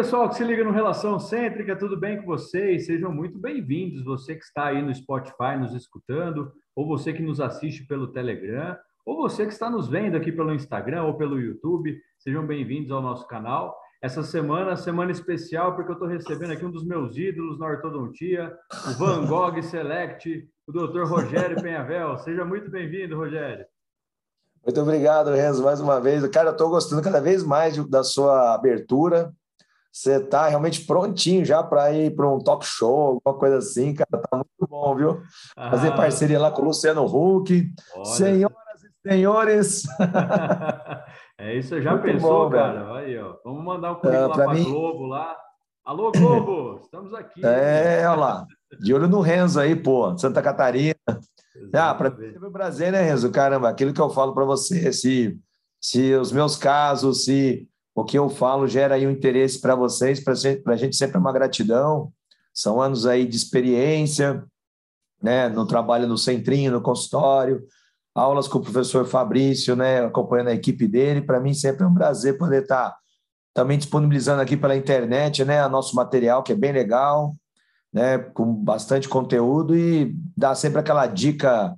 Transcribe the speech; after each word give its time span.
pessoal 0.00 0.30
que 0.30 0.36
se 0.36 0.44
liga 0.44 0.64
no 0.64 0.70
Relação 0.70 1.20
Cêntrica, 1.20 1.76
tudo 1.76 1.94
bem 1.94 2.16
com 2.16 2.24
vocês? 2.24 2.86
Sejam 2.86 3.12
muito 3.12 3.38
bem-vindos. 3.38 4.02
Você 4.02 4.34
que 4.34 4.42
está 4.42 4.68
aí 4.68 4.80
no 4.80 4.94
Spotify 4.94 5.58
nos 5.60 5.74
escutando, 5.74 6.50
ou 6.74 6.86
você 6.86 7.12
que 7.12 7.22
nos 7.22 7.38
assiste 7.38 7.86
pelo 7.86 8.10
Telegram, 8.10 8.78
ou 9.04 9.18
você 9.18 9.44
que 9.44 9.52
está 9.52 9.68
nos 9.68 9.88
vendo 9.88 10.16
aqui 10.16 10.32
pelo 10.32 10.54
Instagram 10.54 11.02
ou 11.02 11.18
pelo 11.18 11.38
YouTube, 11.38 12.00
sejam 12.18 12.46
bem-vindos 12.46 12.90
ao 12.90 13.02
nosso 13.02 13.26
canal. 13.26 13.76
Essa 14.02 14.22
semana, 14.22 14.74
semana 14.74 15.12
especial, 15.12 15.74
porque 15.74 15.90
eu 15.90 15.96
estou 15.96 16.08
recebendo 16.08 16.52
aqui 16.52 16.64
um 16.64 16.70
dos 16.72 16.86
meus 16.86 17.18
ídolos 17.18 17.58
na 17.58 17.66
ortodontia, 17.66 18.56
o 18.88 18.92
Van 18.92 19.26
Gogh 19.26 19.60
Select, 19.60 20.48
o 20.66 20.72
Dr. 20.72 21.02
Rogério 21.02 21.60
Penhavel. 21.60 22.16
Seja 22.20 22.42
muito 22.42 22.70
bem-vindo, 22.70 23.18
Rogério. 23.18 23.66
Muito 24.64 24.80
obrigado, 24.80 25.30
Renzo, 25.30 25.62
mais 25.62 25.78
uma 25.78 26.00
vez. 26.00 26.26
Cara, 26.28 26.48
eu 26.48 26.52
estou 26.52 26.70
gostando 26.70 27.02
cada 27.02 27.20
vez 27.20 27.44
mais 27.44 27.76
da 27.86 28.02
sua 28.02 28.54
abertura. 28.54 29.30
Você 29.92 30.16
está 30.16 30.46
realmente 30.48 30.84
prontinho 30.84 31.44
já 31.44 31.62
para 31.62 31.92
ir 31.92 32.14
para 32.14 32.28
um 32.28 32.38
talk 32.38 32.64
show, 32.64 33.20
alguma 33.24 33.38
coisa 33.38 33.58
assim, 33.58 33.92
cara. 33.94 34.22
Tá 34.30 34.36
muito 34.36 34.68
bom, 34.68 34.94
viu? 34.94 35.22
Ah, 35.56 35.70
Fazer 35.70 35.94
parceria 35.96 36.38
lá 36.38 36.50
com 36.50 36.62
o 36.62 36.66
Luciano 36.66 37.04
Huck. 37.04 37.72
Olha. 37.96 38.04
Senhoras 38.04 38.84
e 38.84 39.08
senhores. 39.08 39.82
é 41.38 41.56
isso, 41.56 41.80
já 41.82 41.92
muito 41.92 42.04
pensou, 42.04 42.44
bom, 42.44 42.50
cara? 42.50 42.94
Aí, 42.94 43.18
ó. 43.18 43.36
Vamos 43.44 43.64
mandar 43.64 43.92
um 43.92 43.94
currículo 43.96 44.24
uh, 44.24 44.28
lá 44.28 44.34
para 44.34 44.54
mim... 44.54 44.64
Globo 44.64 45.06
lá. 45.06 45.36
Alô, 45.84 46.12
Globo, 46.12 46.80
estamos 46.84 47.12
aqui. 47.12 47.44
É, 47.44 48.06
olha 48.06 48.14
lá. 48.14 48.46
De 48.80 48.94
olho 48.94 49.08
no 49.08 49.20
Renzo 49.20 49.58
aí, 49.58 49.74
pô, 49.74 50.16
Santa 50.16 50.40
Catarina. 50.40 50.94
Ah, 51.74 51.94
para 51.94 52.10
mim 52.10 52.32
teve 52.32 52.46
o 52.46 52.52
prazer, 52.52 52.92
né, 52.92 53.02
Renzo? 53.02 53.30
Caramba, 53.32 53.68
aquilo 53.68 53.92
que 53.92 54.00
eu 54.00 54.08
falo 54.08 54.32
para 54.32 54.44
você, 54.44 54.92
se, 54.92 55.36
se 55.80 56.14
os 56.14 56.30
meus 56.30 56.56
casos, 56.56 57.24
se 57.24 57.68
o 58.00 58.04
que 58.04 58.18
eu 58.18 58.30
falo 58.30 58.66
gera 58.66 58.94
aí 58.94 59.06
um 59.06 59.10
interesse 59.10 59.60
para 59.60 59.74
vocês, 59.74 60.20
para 60.20 60.32
a 60.72 60.76
gente 60.76 60.96
sempre 60.96 61.16
é 61.16 61.20
uma 61.20 61.32
gratidão. 61.32 62.10
São 62.52 62.80
anos 62.80 63.04
aí 63.04 63.26
de 63.26 63.36
experiência, 63.36 64.42
né, 65.22 65.48
no 65.50 65.66
trabalho 65.66 66.08
no 66.08 66.16
centrinho, 66.16 66.72
no 66.72 66.80
consultório, 66.80 67.62
aulas 68.14 68.48
com 68.48 68.58
o 68.58 68.62
professor 68.62 69.06
Fabrício, 69.06 69.76
né, 69.76 70.04
acompanhando 70.04 70.48
a 70.48 70.54
equipe 70.54 70.86
dele. 70.86 71.20
Para 71.20 71.40
mim 71.40 71.52
sempre 71.52 71.84
é 71.84 71.86
um 71.86 71.94
prazer 71.94 72.38
poder 72.38 72.62
estar 72.62 72.90
tá 72.90 72.98
também 73.52 73.76
disponibilizando 73.76 74.40
aqui 74.40 74.56
pela 74.56 74.76
internet, 74.76 75.44
né, 75.44 75.66
nosso 75.68 75.94
material 75.94 76.42
que 76.42 76.52
é 76.52 76.56
bem 76.56 76.72
legal, 76.72 77.36
né, 77.92 78.16
com 78.18 78.50
bastante 78.54 79.10
conteúdo 79.10 79.76
e 79.76 80.14
dar 80.34 80.54
sempre 80.54 80.80
aquela 80.80 81.06
dica, 81.06 81.76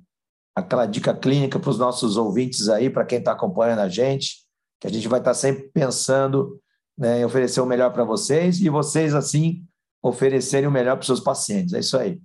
aquela 0.55 0.85
dica 0.85 1.13
clínica 1.13 1.59
para 1.59 1.69
os 1.69 1.77
nossos 1.77 2.15
ouvintes 2.15 2.69
aí, 2.69 2.89
para 2.89 3.03
quem 3.03 3.19
está 3.19 3.33
acompanhando 3.33 3.79
a 3.79 3.89
gente 3.89 4.42
que 4.83 4.87
a 4.87 4.91
gente 4.91 5.07
vai 5.07 5.19
estar 5.19 5.33
sempre 5.33 5.69
pensando 5.69 6.59
né, 6.97 7.21
em 7.21 7.25
oferecer 7.25 7.61
o 7.61 7.65
melhor 7.65 7.93
para 7.93 8.03
vocês 8.03 8.59
e 8.59 8.67
vocês, 8.67 9.15
assim, 9.15 9.63
oferecerem 10.03 10.67
o 10.67 10.71
melhor 10.71 10.95
para 10.97 11.01
os 11.03 11.07
seus 11.07 11.21
pacientes. 11.21 11.73
É 11.73 11.79
isso 11.79 11.97
aí. 11.97 12.19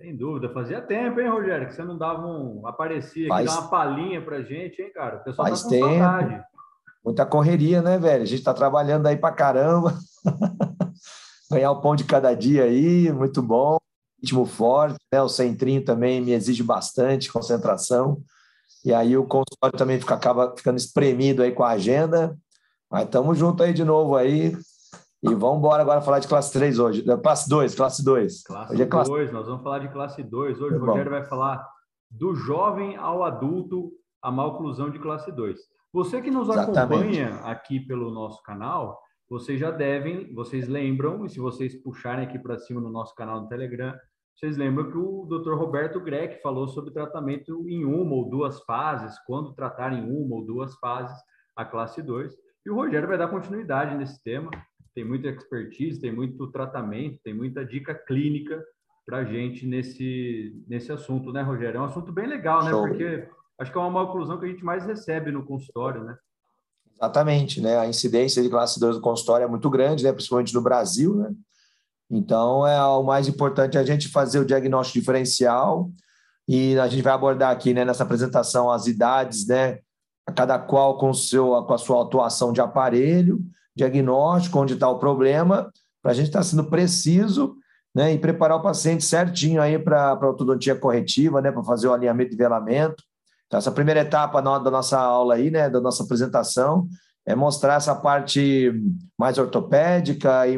Sem 0.00 0.16
dúvida. 0.16 0.48
Fazia 0.48 0.80
tempo, 0.80 1.20
hein, 1.20 1.28
Rogério, 1.28 1.68
que 1.68 1.74
você 1.74 1.84
não 1.84 1.98
dava 1.98 2.26
um... 2.26 2.66
aparecia 2.66 3.24
aqui, 3.24 3.28
Faz... 3.28 3.44
dar 3.44 3.60
uma 3.60 3.68
palhinha 3.68 4.24
para 4.24 4.40
gente, 4.40 4.80
hein, 4.80 4.90
cara? 4.94 5.16
O 5.18 5.24
pessoal 5.24 5.48
Faz 5.48 5.62
tá 5.62 5.68
com 5.68 5.74
tempo. 5.74 5.88
Saudade. 5.88 6.44
Muita 7.04 7.26
correria, 7.26 7.82
né, 7.82 7.98
velho? 7.98 8.22
A 8.22 8.26
gente 8.26 8.38
está 8.38 8.54
trabalhando 8.54 9.06
aí 9.06 9.18
para 9.18 9.34
caramba. 9.34 9.94
Ganhar 11.52 11.70
o 11.70 11.82
pão 11.82 11.94
de 11.94 12.04
cada 12.04 12.32
dia 12.32 12.64
aí, 12.64 13.12
muito 13.12 13.42
bom. 13.42 13.76
Ritmo 14.22 14.46
forte, 14.46 14.96
né? 15.12 15.20
O 15.20 15.28
centrinho 15.28 15.84
também 15.84 16.18
me 16.22 16.32
exige 16.32 16.62
bastante 16.62 17.30
concentração. 17.30 18.22
E 18.84 18.92
aí 18.94 19.16
o 19.16 19.24
consultório 19.24 19.78
também 19.78 19.98
fica, 19.98 20.14
acaba 20.14 20.54
ficando 20.56 20.76
espremido 20.76 21.42
aí 21.42 21.52
com 21.52 21.62
a 21.62 21.70
agenda. 21.70 22.36
Mas 22.90 23.04
estamos 23.04 23.38
juntos 23.38 23.64
aí 23.64 23.72
de 23.72 23.84
novo 23.84 24.16
aí. 24.16 24.56
E 25.22 25.34
vamos 25.34 25.58
embora 25.58 25.82
agora 25.82 26.00
falar 26.00 26.18
de 26.18 26.26
classe 26.26 26.52
3 26.52 26.78
hoje. 26.78 27.04
Classe 27.22 27.48
2, 27.48 27.74
classe 27.74 28.04
2. 28.04 28.42
Classe 28.42 28.72
hoje 28.72 28.82
é 28.82 28.86
classe 28.86 29.10
2, 29.10 29.32
nós 29.32 29.46
vamos 29.46 29.62
falar 29.62 29.80
de 29.80 29.88
classe 29.88 30.22
2. 30.22 30.60
Hoje 30.60 30.74
é 30.74 30.78
o 30.78 30.84
Rogério 30.84 31.10
vai 31.10 31.24
falar 31.24 31.64
do 32.10 32.34
jovem 32.34 32.96
ao 32.96 33.22
adulto, 33.22 33.92
a 34.22 34.30
malclusão 34.30 34.90
de 34.90 34.98
classe 34.98 35.30
2. 35.30 35.58
Você 35.92 36.22
que 36.22 36.30
nos 36.30 36.48
Exatamente. 36.48 36.78
acompanha 36.78 37.34
aqui 37.44 37.80
pelo 37.80 38.10
nosso 38.10 38.42
canal, 38.42 38.98
vocês 39.28 39.60
já 39.60 39.70
devem, 39.70 40.32
vocês 40.34 40.66
lembram, 40.68 41.24
e 41.24 41.28
se 41.28 41.38
vocês 41.38 41.74
puxarem 41.82 42.26
aqui 42.26 42.38
para 42.38 42.58
cima 42.58 42.80
no 42.80 42.90
nosso 42.90 43.14
canal 43.14 43.40
do 43.40 43.48
Telegram, 43.48 43.94
vocês 44.36 44.56
lembram 44.56 44.90
que 44.90 44.96
o 44.96 45.26
Dr. 45.26 45.52
Roberto 45.54 46.00
Greck 46.00 46.40
falou 46.42 46.66
sobre 46.68 46.92
tratamento 46.92 47.68
em 47.68 47.84
uma 47.84 48.14
ou 48.14 48.28
duas 48.28 48.60
fases, 48.62 49.18
quando 49.26 49.54
tratar 49.54 49.92
em 49.92 50.02
uma 50.02 50.36
ou 50.36 50.44
duas 50.44 50.74
fases 50.76 51.16
a 51.54 51.64
classe 51.64 52.02
2. 52.02 52.32
E 52.64 52.70
o 52.70 52.74
Rogério 52.74 53.08
vai 53.08 53.18
dar 53.18 53.28
continuidade 53.28 53.94
nesse 53.96 54.22
tema. 54.22 54.50
Tem 54.94 55.04
muita 55.04 55.28
expertise, 55.28 56.00
tem 56.00 56.12
muito 56.12 56.50
tratamento, 56.50 57.20
tem 57.22 57.34
muita 57.34 57.64
dica 57.64 57.94
clínica 57.94 58.62
para 59.06 59.18
a 59.18 59.24
gente 59.24 59.66
nesse, 59.66 60.62
nesse 60.66 60.90
assunto, 60.92 61.32
né, 61.32 61.42
Rogério? 61.42 61.78
É 61.78 61.80
um 61.80 61.84
assunto 61.84 62.12
bem 62.12 62.26
legal, 62.26 62.64
né? 62.64 62.70
Show. 62.70 62.86
Porque 62.86 63.28
acho 63.58 63.72
que 63.72 63.78
é 63.78 63.80
uma 63.80 64.02
oclusão 64.02 64.38
que 64.38 64.46
a 64.46 64.48
gente 64.48 64.64
mais 64.64 64.86
recebe 64.86 65.30
no 65.30 65.44
consultório, 65.44 66.02
né? 66.04 66.16
Exatamente, 66.94 67.60
né? 67.60 67.78
A 67.78 67.86
incidência 67.86 68.42
de 68.42 68.48
classe 68.50 68.78
2 68.78 68.96
no 68.96 69.02
consultório 69.02 69.44
é 69.44 69.48
muito 69.48 69.68
grande, 69.70 70.04
né? 70.04 70.12
Principalmente 70.12 70.54
no 70.54 70.62
Brasil, 70.62 71.14
né? 71.14 71.34
Então, 72.10 72.66
é 72.66 72.82
o 72.84 73.04
mais 73.04 73.28
importante 73.28 73.78
é 73.78 73.80
a 73.80 73.84
gente 73.84 74.08
fazer 74.08 74.40
o 74.40 74.44
diagnóstico 74.44 74.98
diferencial 74.98 75.90
e 76.48 76.76
a 76.78 76.88
gente 76.88 77.02
vai 77.02 77.12
abordar 77.12 77.52
aqui, 77.52 77.72
né, 77.72 77.84
nessa 77.84 78.02
apresentação 78.02 78.70
as 78.70 78.88
idades, 78.88 79.46
né, 79.46 79.78
cada 80.34 80.58
qual 80.58 80.98
com, 80.98 81.14
seu, 81.14 81.62
com 81.64 81.72
a 81.72 81.78
sua 81.78 82.02
atuação 82.02 82.52
de 82.52 82.60
aparelho, 82.60 83.40
diagnóstico, 83.76 84.58
onde 84.58 84.74
está 84.74 84.88
o 84.88 84.98
problema, 84.98 85.70
para 86.02 86.10
a 86.10 86.14
gente 86.14 86.26
estar 86.26 86.40
tá 86.40 86.44
sendo 86.44 86.64
preciso 86.64 87.56
né, 87.94 88.12
e 88.12 88.18
preparar 88.18 88.58
o 88.58 88.62
paciente 88.62 89.04
certinho 89.04 89.62
aí 89.62 89.78
para 89.78 90.10
a 90.10 90.26
ortodontia 90.26 90.74
corretiva, 90.74 91.40
né, 91.40 91.52
para 91.52 91.62
fazer 91.62 91.86
o 91.86 91.92
alinhamento 91.92 92.34
e 92.34 92.36
velamento. 92.36 93.02
Então, 93.46 93.58
essa 93.58 93.70
primeira 93.70 94.00
etapa 94.00 94.40
da 94.40 94.70
nossa 94.70 94.98
aula 94.98 95.34
aí, 95.34 95.50
né, 95.50 95.70
da 95.70 95.80
nossa 95.80 96.02
apresentação, 96.02 96.88
é 97.26 97.34
mostrar 97.34 97.74
essa 97.74 97.94
parte 97.94 98.72
mais 99.18 99.38
ortopédica 99.38 100.46
e, 100.46 100.56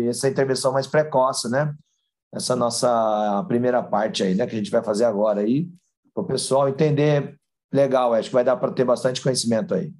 e 0.00 0.08
essa 0.08 0.28
intervenção 0.28 0.72
mais 0.72 0.86
precoce, 0.86 1.50
né? 1.50 1.74
Essa 2.32 2.56
nossa 2.56 3.44
primeira 3.46 3.82
parte 3.82 4.22
aí, 4.22 4.34
né? 4.34 4.46
Que 4.46 4.54
a 4.54 4.58
gente 4.58 4.70
vai 4.70 4.82
fazer 4.82 5.04
agora 5.04 5.40
aí, 5.40 5.68
para 6.12 6.22
o 6.22 6.26
pessoal 6.26 6.68
entender 6.68 7.36
legal. 7.72 8.12
Acho 8.12 8.28
que 8.28 8.34
vai 8.34 8.44
dar 8.44 8.56
para 8.56 8.72
ter 8.72 8.84
bastante 8.84 9.22
conhecimento 9.22 9.74
aí. 9.74 9.92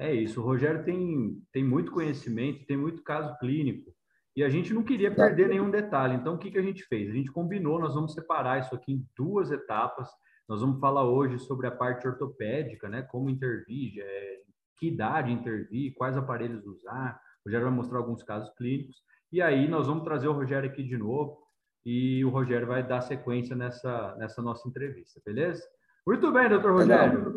É 0.00 0.12
isso. 0.12 0.40
O 0.40 0.44
Rogério 0.44 0.84
tem, 0.84 1.40
tem 1.52 1.64
muito 1.64 1.92
conhecimento, 1.92 2.66
tem 2.66 2.76
muito 2.76 3.02
caso 3.02 3.36
clínico. 3.38 3.92
E 4.34 4.42
a 4.42 4.48
gente 4.48 4.72
não 4.72 4.82
queria 4.82 5.14
perder 5.14 5.48
nenhum 5.48 5.70
detalhe. 5.70 6.14
Então, 6.14 6.34
o 6.34 6.38
que, 6.38 6.50
que 6.50 6.58
a 6.58 6.62
gente 6.62 6.82
fez? 6.84 7.10
A 7.10 7.12
gente 7.12 7.30
combinou, 7.30 7.78
nós 7.78 7.94
vamos 7.94 8.14
separar 8.14 8.60
isso 8.60 8.74
aqui 8.74 8.92
em 8.92 9.06
duas 9.16 9.50
etapas. 9.50 10.08
Nós 10.48 10.60
vamos 10.60 10.80
falar 10.80 11.04
hoje 11.04 11.38
sobre 11.38 11.66
a 11.66 11.70
parte 11.70 12.06
ortopédica, 12.08 12.88
né? 12.88 13.02
Como 13.02 13.28
intervir, 13.28 14.00
é, 14.00 14.40
que 14.82 14.88
idade 14.88 15.30
intervir, 15.30 15.94
quais 15.94 16.16
aparelhos 16.16 16.66
usar. 16.66 17.20
O 17.44 17.48
Rogério 17.48 17.68
vai 17.68 17.74
mostrar 17.74 17.98
alguns 17.98 18.24
casos 18.24 18.52
clínicos. 18.56 18.96
E 19.30 19.40
aí 19.40 19.68
nós 19.68 19.86
vamos 19.86 20.02
trazer 20.02 20.26
o 20.26 20.32
Rogério 20.32 20.68
aqui 20.68 20.82
de 20.82 20.96
novo 20.96 21.38
e 21.86 22.24
o 22.24 22.30
Rogério 22.30 22.66
vai 22.66 22.84
dar 22.84 23.00
sequência 23.00 23.54
nessa, 23.54 24.16
nessa 24.16 24.42
nossa 24.42 24.68
entrevista, 24.68 25.20
beleza? 25.24 25.62
Muito 26.04 26.32
bem, 26.32 26.48
doutor 26.48 26.72
Rogério. 26.72 27.32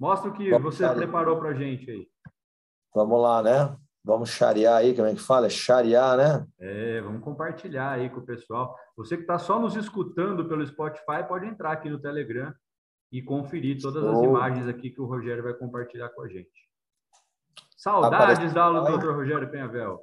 Mostra 0.00 0.30
o 0.30 0.34
que 0.34 0.50
vamos 0.50 0.76
você 0.76 0.88
preparou 0.92 1.38
para 1.38 1.50
a 1.50 1.54
gente 1.54 1.88
aí. 1.88 2.08
Vamos 2.92 3.22
lá, 3.22 3.40
né? 3.40 3.76
Vamos 4.04 4.30
charear 4.30 4.78
aí, 4.78 4.96
como 4.96 5.06
é 5.06 5.14
que 5.14 5.20
fala? 5.20 5.48
Charear, 5.48 6.16
né? 6.16 6.46
É, 6.58 7.00
vamos 7.02 7.22
compartilhar 7.22 7.92
aí 7.92 8.10
com 8.10 8.18
o 8.18 8.26
pessoal. 8.26 8.76
Você 8.96 9.14
que 9.16 9.22
está 9.22 9.38
só 9.38 9.60
nos 9.60 9.76
escutando 9.76 10.48
pelo 10.48 10.66
Spotify, 10.66 11.22
pode 11.28 11.46
entrar 11.46 11.70
aqui 11.70 11.88
no 11.88 12.00
Telegram 12.00 12.52
e 13.12 13.20
conferir 13.20 13.80
todas 13.80 14.02
as 14.02 14.22
imagens 14.22 14.66
aqui 14.66 14.90
que 14.90 15.00
o 15.00 15.04
Rogério 15.04 15.42
vai 15.42 15.52
compartilhar 15.52 16.08
com 16.08 16.22
a 16.22 16.28
gente. 16.28 16.48
Saudades 17.76 18.18
Aparece... 18.18 18.54
da 18.54 18.64
aula 18.64 18.90
do 18.90 18.98
Dr. 18.98 19.10
Rogério 19.10 19.50
Penhavel. 19.50 20.00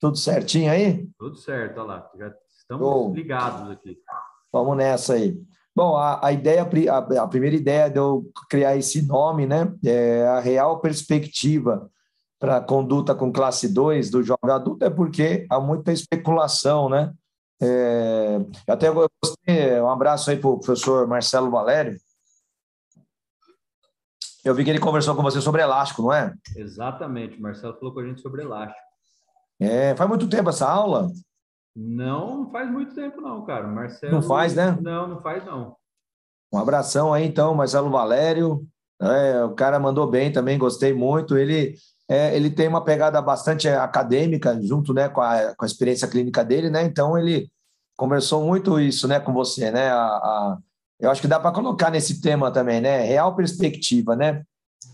Tudo 0.00 0.16
certinho 0.16 0.70
aí? 0.70 1.08
Tudo 1.16 1.36
certo, 1.36 1.78
olha 1.78 1.86
lá. 1.86 2.10
Já 2.18 2.34
estamos 2.58 3.14
ligados 3.14 3.70
aqui. 3.70 3.96
Vamos 4.52 4.76
nessa 4.76 5.14
aí. 5.14 5.40
Bom, 5.76 5.96
a, 5.96 6.26
a 6.26 6.32
ideia, 6.32 6.62
a, 6.90 7.22
a, 7.22 7.28
primeira 7.28 7.56
ideia 7.56 7.88
de 7.88 7.98
eu 7.98 8.30
criar 8.48 8.76
esse 8.76 9.06
nome, 9.06 9.46
né, 9.46 9.72
é 9.84 10.26
a 10.26 10.40
real 10.40 10.80
perspectiva 10.80 11.90
para 12.38 12.58
a 12.58 12.60
conduta 12.60 13.14
com 13.14 13.32
classe 13.32 13.72
2 13.72 14.10
do 14.10 14.22
jovem 14.22 14.50
adulto 14.50 14.84
é 14.84 14.90
porque 14.90 15.46
há 15.48 15.58
muita 15.58 15.92
especulação, 15.92 16.88
né? 16.88 17.12
É, 17.62 18.40
até 18.68 18.90
gostei, 18.90 19.80
um 19.80 19.88
abraço 19.88 20.30
aí 20.30 20.36
para 20.36 20.50
o 20.50 20.58
professor 20.58 21.06
Marcelo 21.06 21.50
Valério, 21.50 21.96
eu 24.44 24.54
vi 24.54 24.64
que 24.64 24.70
ele 24.70 24.78
conversou 24.78 25.14
com 25.14 25.22
você 25.22 25.40
sobre 25.40 25.62
elástico, 25.62 26.02
não 26.02 26.12
é? 26.12 26.34
Exatamente. 26.56 27.38
O 27.38 27.42
Marcelo 27.42 27.74
falou 27.74 27.94
com 27.94 28.00
a 28.00 28.06
gente 28.06 28.20
sobre 28.20 28.42
elástico. 28.42 28.78
É, 29.58 29.94
faz 29.96 30.08
muito 30.08 30.28
tempo 30.28 30.50
essa 30.50 30.68
aula? 30.68 31.10
Não, 31.74 32.42
não 32.42 32.50
faz 32.50 32.70
muito 32.70 32.94
tempo 32.94 33.20
não, 33.20 33.44
cara. 33.44 33.66
Marcelo. 33.66 34.12
Não 34.12 34.22
faz, 34.22 34.54
né? 34.54 34.76
Não, 34.80 35.08
não 35.08 35.20
faz 35.20 35.44
não. 35.44 35.76
Um 36.52 36.58
abração 36.58 37.12
aí 37.12 37.26
então, 37.26 37.54
Marcelo 37.54 37.90
Valério. 37.90 38.64
É, 39.00 39.44
o 39.44 39.54
cara 39.54 39.78
mandou 39.78 40.08
bem 40.08 40.30
também, 40.30 40.58
gostei 40.58 40.92
muito. 40.92 41.36
Ele 41.36 41.74
é, 42.08 42.36
ele 42.36 42.50
tem 42.50 42.68
uma 42.68 42.84
pegada 42.84 43.20
bastante 43.22 43.66
acadêmica 43.66 44.60
junto 44.62 44.92
né, 44.92 45.08
com, 45.08 45.22
a, 45.22 45.54
com 45.56 45.64
a 45.64 45.66
experiência 45.66 46.06
clínica 46.06 46.44
dele, 46.44 46.68
né? 46.68 46.82
Então 46.82 47.16
ele 47.16 47.50
conversou 47.96 48.44
muito 48.44 48.78
isso 48.78 49.08
né, 49.08 49.18
com 49.18 49.32
você, 49.32 49.70
né? 49.70 49.88
A, 49.88 49.98
a 49.98 50.58
eu 51.04 51.10
acho 51.10 51.20
que 51.20 51.28
dá 51.28 51.38
para 51.38 51.52
colocar 51.52 51.90
nesse 51.90 52.20
tema 52.20 52.50
também, 52.50 52.80
né? 52.80 53.02
Real 53.02 53.36
perspectiva, 53.36 54.16
né? 54.16 54.42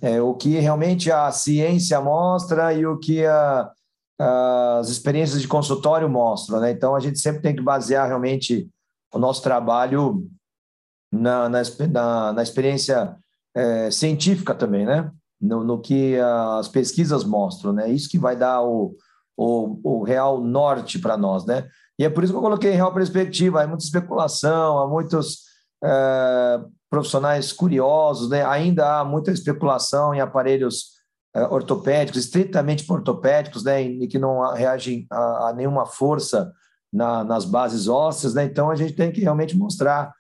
É, 0.03 0.21
o 0.21 0.35
que 0.35 0.59
realmente 0.59 1.11
a 1.11 1.31
ciência 1.31 2.01
mostra 2.01 2.73
e 2.73 2.85
o 2.85 2.99
que 2.99 3.25
a, 3.25 3.71
as 4.19 4.89
experiências 4.89 5.41
de 5.41 5.47
consultório 5.47 6.09
mostram, 6.09 6.61
né? 6.61 6.73
Então 6.73 6.97
a 6.97 7.01
gente 7.01 7.19
sempre 7.21 7.41
tem 7.41 7.55
que 7.55 7.63
basear 7.63 8.09
realmente 8.09 8.69
o 9.13 9.19
nosso 9.19 9.41
trabalho 9.41 10.27
na, 11.13 11.49
na, 11.49 11.63
na, 11.91 12.33
na 12.33 12.43
experiência 12.43 13.17
é, 13.55 13.91
científica 13.91 14.55
também, 14.55 14.85
né? 14.85 15.11
No, 15.41 15.63
no, 15.63 15.81
que 15.81 16.19
as 16.19 16.69
pesquisas 16.69 17.25
mostram, 17.25 17.73
né? 17.73 17.89
Isso 17.89 18.09
que 18.11 18.19
vai 18.19 18.35
dar 18.35 18.63
o, 18.63 18.97
o, 19.37 19.81
o 19.83 20.03
real 20.03 20.41
norte 20.41 20.99
para 20.99 21.17
nós, 21.17 21.47
né? 21.47 21.69
E 21.97 22.05
é 22.05 22.11
por 22.11 22.25
isso 22.25 22.33
que 22.33 22.37
eu 22.37 22.43
coloquei 22.43 22.73
real 22.73 22.93
perspectiva. 22.93 23.63
Há 23.63 23.67
muita 23.67 23.85
especulação, 23.85 24.79
há 24.79 24.89
muitos 24.89 25.50
é, 25.83 26.61
profissionais 26.89 27.53
curiosos, 27.53 28.29
né? 28.29 28.45
Ainda 28.45 29.01
há 29.01 29.05
muita 29.05 29.31
especulação 29.31 30.15
em 30.15 30.21
aparelhos 30.21 31.01
é, 31.35 31.43
ortopédicos, 31.45 32.25
estritamente 32.25 32.85
ortopédicos, 32.91 33.65
né? 33.65 33.83
E 33.83 34.07
que 34.09 34.19
não 34.19 34.53
reagem 34.53 35.07
a, 35.11 35.49
a 35.49 35.53
nenhuma 35.55 35.87
força 35.87 36.53
na, 36.93 37.23
nas 37.23 37.45
bases 37.45 37.89
ósseas, 37.89 38.35
né? 38.35 38.45
Então 38.45 38.71
a 38.71 38.77
gente 38.77 38.95
tem 38.95 39.13
que 39.13 39.21
realmente 39.21 39.57
mostrar 39.57 40.13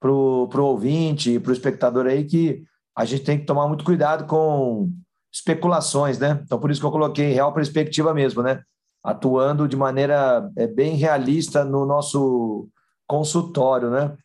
para 0.00 0.10
o 0.10 0.64
ouvinte 0.64 1.32
e 1.32 1.40
para 1.40 1.50
o 1.50 1.52
espectador 1.52 2.06
aí 2.06 2.24
que 2.24 2.62
a 2.96 3.04
gente 3.04 3.24
tem 3.24 3.38
que 3.38 3.46
tomar 3.46 3.68
muito 3.68 3.84
cuidado 3.84 4.26
com 4.26 4.90
especulações, 5.32 6.18
né? 6.18 6.40
Então, 6.42 6.58
por 6.58 6.70
isso 6.70 6.80
que 6.80 6.86
eu 6.86 6.90
coloquei 6.90 7.32
real 7.32 7.52
perspectiva 7.52 8.14
mesmo, 8.14 8.42
né? 8.42 8.62
Atuando 9.04 9.68
de 9.68 9.76
maneira 9.76 10.50
é, 10.56 10.66
bem 10.66 10.96
realista 10.96 11.64
no 11.64 11.84
nosso 11.84 12.68
consultório, 13.06 13.90
né? 13.90 14.16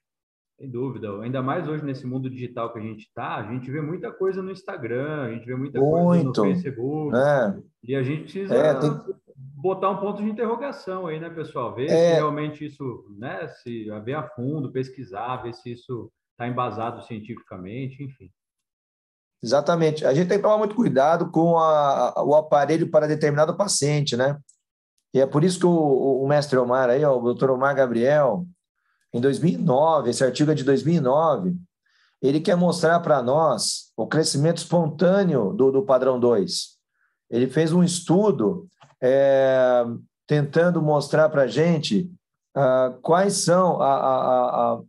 Sem 0.62 0.70
dúvida. 0.70 1.10
Ainda 1.24 1.42
mais 1.42 1.68
hoje 1.68 1.84
nesse 1.84 2.06
mundo 2.06 2.30
digital 2.30 2.72
que 2.72 2.78
a 2.78 2.84
gente 2.84 3.08
está, 3.08 3.38
a 3.38 3.52
gente 3.52 3.72
vê 3.72 3.82
muita 3.82 4.12
coisa 4.12 4.44
no 4.44 4.52
Instagram, 4.52 5.24
a 5.24 5.32
gente 5.32 5.44
vê 5.44 5.56
muita 5.56 5.80
muito, 5.80 6.04
coisa 6.04 6.24
no 6.24 6.36
Facebook. 6.36 7.18
É. 7.18 7.58
E 7.84 7.96
a 7.96 8.04
gente 8.04 8.24
precisa 8.24 8.54
é, 8.54 8.76
tem... 8.76 8.92
botar 9.36 9.90
um 9.90 9.98
ponto 9.98 10.22
de 10.22 10.30
interrogação 10.30 11.08
aí, 11.08 11.20
né, 11.20 11.32
pessoal? 11.32 11.74
Ver 11.74 11.86
é. 11.86 12.10
se 12.12 12.14
realmente 12.14 12.64
isso, 12.64 13.08
né, 13.18 13.48
se 13.48 13.90
ver 14.04 14.14
a 14.14 14.22
fundo, 14.22 14.72
pesquisar, 14.72 15.38
ver 15.38 15.56
se 15.56 15.72
isso 15.72 16.12
está 16.34 16.48
embasado 16.48 17.02
cientificamente, 17.08 18.04
enfim. 18.04 18.30
Exatamente. 19.44 20.06
A 20.06 20.14
gente 20.14 20.28
tem 20.28 20.38
que 20.38 20.44
tomar 20.44 20.60
muito 20.60 20.76
cuidado 20.76 21.32
com 21.32 21.58
a, 21.58 22.24
o 22.24 22.36
aparelho 22.36 22.88
para 22.92 23.08
determinado 23.08 23.58
paciente, 23.58 24.16
né? 24.16 24.38
E 25.12 25.20
é 25.20 25.26
por 25.26 25.44
isso 25.44 25.60
que 25.60 25.66
o, 25.66 26.22
o 26.22 26.28
mestre 26.28 26.60
Omar 26.60 26.88
aí, 26.88 27.04
ó, 27.04 27.18
o 27.18 27.24
doutor 27.24 27.50
Omar 27.50 27.76
Gabriel, 27.76 28.46
em 29.14 29.20
2009, 29.20 30.10
esse 30.10 30.24
artigo 30.24 30.52
é 30.52 30.54
de 30.54 30.64
2009, 30.64 31.56
ele 32.22 32.40
quer 32.40 32.56
mostrar 32.56 33.00
para 33.00 33.22
nós 33.22 33.92
o 33.98 34.06
crescimento 34.08 34.58
espontâneo 34.58 35.54
do, 35.54 35.72
do 35.72 35.84
padrão 35.84 36.20
2. 36.20 36.78
Ele 37.30 37.48
fez 37.48 37.74
um 37.74 37.84
estudo 37.84 38.68
é, 39.02 39.84
tentando 40.28 40.82
mostrar 40.82 41.30
para 41.30 41.44
a 41.44 41.48
gente 41.48 42.12
uh, 42.56 43.00
quais 43.02 43.34
são 43.34 43.82
a, 43.82 43.96
a, 43.96 44.82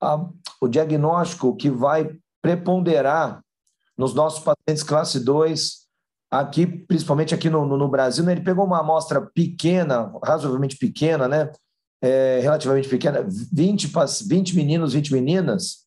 a, 0.00 0.28
o 0.60 0.68
diagnóstico 0.68 1.54
que 1.54 1.70
vai 1.70 2.16
preponderar 2.42 3.40
nos 3.96 4.14
nossos 4.14 4.42
pacientes 4.42 4.82
classe 4.82 5.20
2, 5.20 5.86
aqui, 6.30 6.66
principalmente 6.66 7.34
aqui 7.34 7.50
no, 7.50 7.66
no, 7.66 7.88
Brasil, 7.88 8.24
né, 8.24 8.32
ele 8.32 8.40
pegou 8.40 8.64
uma 8.64 8.80
amostra 8.80 9.20
pequena, 9.20 10.12
razoavelmente 10.24 10.76
pequena, 10.76 11.28
né, 11.28 11.52
é, 12.02 12.40
relativamente 12.40 12.88
pequena, 12.88 13.26
20, 13.52 13.90
20 14.26 14.56
meninos, 14.56 14.92
20 14.92 15.12
meninas, 15.12 15.86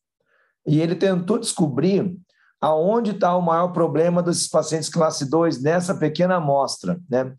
e 0.66 0.80
ele 0.80 0.94
tentou 0.94 1.38
descobrir 1.38 2.16
aonde 2.60 3.10
está 3.10 3.36
o 3.36 3.42
maior 3.42 3.68
problema 3.68 4.22
desses 4.22 4.48
pacientes 4.48 4.88
classe 4.88 5.28
2 5.28 5.62
nessa 5.62 5.94
pequena 5.94 6.36
amostra, 6.36 6.98
né? 7.10 7.34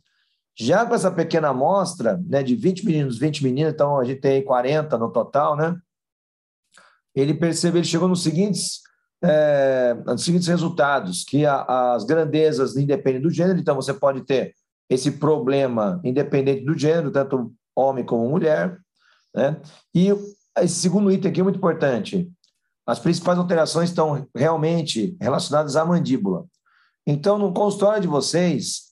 Já 0.57 0.85
com 0.85 0.95
essa 0.95 1.11
pequena 1.11 1.49
amostra, 1.49 2.21
né, 2.25 2.41
de 2.41 2.55
20 2.55 2.85
meninos, 2.85 3.17
20 3.17 3.43
meninas, 3.43 3.73
então 3.73 3.99
a 3.99 4.05
gente 4.05 4.21
tem 4.21 4.43
40 4.43 4.97
no 4.97 5.11
total, 5.11 5.55
né? 5.57 5.75
Ele 7.13 7.33
percebeu, 7.33 7.79
ele 7.79 7.87
chegou 7.87 8.07
nos 8.07 8.23
seguintes 8.23 8.81
é, 9.23 9.95
os 10.07 10.23
seguintes 10.23 10.47
resultados, 10.47 11.23
que 11.23 11.45
a, 11.45 11.93
as 11.93 12.03
grandezas 12.03 12.75
independem 12.75 13.21
do 13.21 13.29
gênero, 13.29 13.59
então 13.59 13.75
você 13.75 13.93
pode 13.93 14.21
ter 14.21 14.53
esse 14.89 15.11
problema 15.11 15.99
independente 16.03 16.63
do 16.63 16.77
gênero, 16.77 17.11
tanto 17.11 17.51
homem 17.75 18.05
como 18.05 18.29
mulher, 18.29 18.77
né? 19.33 19.59
E 19.93 20.09
esse 20.59 20.75
segundo 20.75 21.11
item 21.11 21.29
aqui 21.29 21.41
é 21.41 21.43
muito 21.43 21.57
importante. 21.57 22.31
As 22.87 22.99
principais 22.99 23.37
alterações 23.37 23.89
estão 23.89 24.27
realmente 24.35 25.17
relacionadas 25.19 25.75
à 25.75 25.83
mandíbula. 25.83 26.45
Então, 27.05 27.37
no 27.37 27.53
consultório 27.53 28.01
de 28.01 28.07
vocês, 28.07 28.85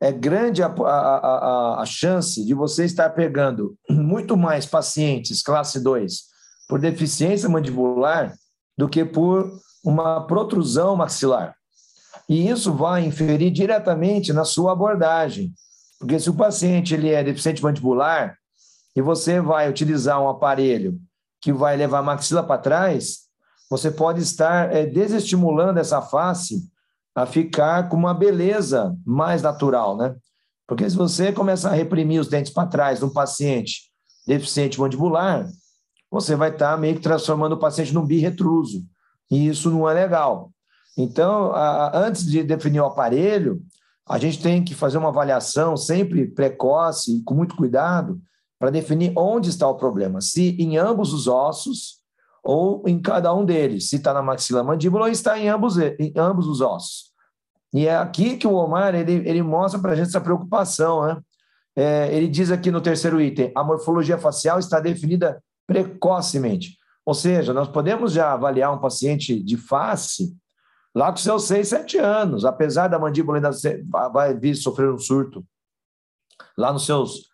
é 0.00 0.12
grande 0.12 0.62
a, 0.62 0.66
a, 0.66 1.16
a, 1.78 1.82
a 1.82 1.86
chance 1.86 2.44
de 2.44 2.54
você 2.54 2.84
estar 2.84 3.10
pegando 3.10 3.76
muito 3.88 4.36
mais 4.36 4.66
pacientes 4.66 5.42
classe 5.42 5.80
2 5.80 6.34
por 6.68 6.80
deficiência 6.80 7.48
mandibular 7.48 8.34
do 8.76 8.88
que 8.88 9.04
por 9.04 9.50
uma 9.84 10.26
protrusão 10.26 10.96
maxilar. 10.96 11.54
E 12.28 12.48
isso 12.48 12.72
vai 12.72 13.04
inferir 13.04 13.50
diretamente 13.50 14.32
na 14.32 14.44
sua 14.44 14.72
abordagem. 14.72 15.52
Porque 16.04 16.20
se 16.20 16.28
o 16.28 16.34
paciente 16.34 16.92
ele 16.92 17.08
é 17.08 17.24
deficiente 17.24 17.62
mandibular 17.62 18.36
e 18.94 19.00
você 19.00 19.40
vai 19.40 19.70
utilizar 19.70 20.20
um 20.20 20.28
aparelho 20.28 21.00
que 21.40 21.50
vai 21.50 21.78
levar 21.78 22.00
a 22.00 22.02
maxila 22.02 22.42
para 22.42 22.60
trás, 22.60 23.20
você 23.70 23.90
pode 23.90 24.20
estar 24.20 24.70
é, 24.70 24.84
desestimulando 24.84 25.80
essa 25.80 26.02
face 26.02 26.68
a 27.14 27.24
ficar 27.24 27.88
com 27.88 27.96
uma 27.96 28.12
beleza 28.12 28.94
mais 29.02 29.40
natural, 29.40 29.96
né? 29.96 30.14
Porque 30.68 30.88
se 30.90 30.94
você 30.94 31.32
começar 31.32 31.70
a 31.70 31.74
reprimir 31.74 32.20
os 32.20 32.28
dentes 32.28 32.52
para 32.52 32.68
trás 32.68 32.98
de 32.98 33.06
um 33.06 33.10
paciente 33.10 33.90
deficiente 34.26 34.78
mandibular, 34.78 35.48
você 36.10 36.36
vai 36.36 36.50
estar 36.50 36.76
meio 36.76 36.96
que 36.96 37.00
transformando 37.00 37.54
o 37.54 37.58
paciente 37.58 37.94
num 37.94 38.04
birretruso. 38.04 38.84
E 39.30 39.48
isso 39.48 39.70
não 39.70 39.88
é 39.88 39.94
legal. 39.94 40.52
Então, 40.98 41.50
a, 41.52 41.96
antes 41.96 42.26
de 42.26 42.42
definir 42.42 42.80
o 42.80 42.84
aparelho, 42.84 43.62
a 44.06 44.18
gente 44.18 44.42
tem 44.42 44.62
que 44.62 44.74
fazer 44.74 44.98
uma 44.98 45.08
avaliação 45.08 45.76
sempre 45.76 46.26
precoce 46.26 47.16
e 47.16 47.22
com 47.22 47.34
muito 47.34 47.56
cuidado 47.56 48.20
para 48.58 48.70
definir 48.70 49.12
onde 49.16 49.50
está 49.50 49.68
o 49.68 49.76
problema, 49.76 50.20
se 50.20 50.56
em 50.58 50.76
ambos 50.76 51.12
os 51.12 51.26
ossos 51.26 52.02
ou 52.42 52.82
em 52.86 53.00
cada 53.00 53.34
um 53.34 53.44
deles, 53.44 53.88
se 53.88 53.96
está 53.96 54.12
na 54.12 54.22
maxila 54.22 54.62
mandíbula 54.62 55.04
ou 55.04 55.10
está 55.10 55.38
em 55.38 55.48
ambos, 55.48 55.78
em 55.78 56.12
ambos 56.16 56.46
os 56.46 56.60
ossos. 56.60 57.12
E 57.72 57.86
é 57.86 57.96
aqui 57.96 58.36
que 58.36 58.46
o 58.46 58.54
Omar 58.54 58.94
ele, 58.94 59.28
ele 59.28 59.42
mostra 59.42 59.80
para 59.80 59.92
a 59.92 59.94
gente 59.96 60.08
essa 60.08 60.20
preocupação. 60.20 61.06
Né? 61.06 61.20
É, 61.74 62.16
ele 62.16 62.28
diz 62.28 62.50
aqui 62.50 62.70
no 62.70 62.80
terceiro 62.80 63.20
item: 63.20 63.50
a 63.54 63.64
morfologia 63.64 64.16
facial 64.16 64.58
está 64.58 64.78
definida 64.78 65.42
precocemente. 65.66 66.76
Ou 67.04 67.14
seja, 67.14 67.52
nós 67.52 67.68
podemos 67.68 68.12
já 68.12 68.32
avaliar 68.32 68.72
um 68.72 68.78
paciente 68.78 69.42
de 69.42 69.56
face 69.56 70.36
lá 70.94 71.10
com 71.10 71.16
seus 71.16 71.44
6, 71.44 71.68
7 71.68 71.98
anos, 71.98 72.44
apesar 72.44 72.88
da 72.88 72.98
mandíbula 72.98 73.38
ainda 73.38 73.52
ser, 73.52 73.84
vai 74.12 74.34
vir 74.34 74.54
sofrer 74.54 74.90
um 74.90 74.98
surto. 74.98 75.44
Lá 76.56 76.72
nos 76.72 76.86
seus 76.86 77.28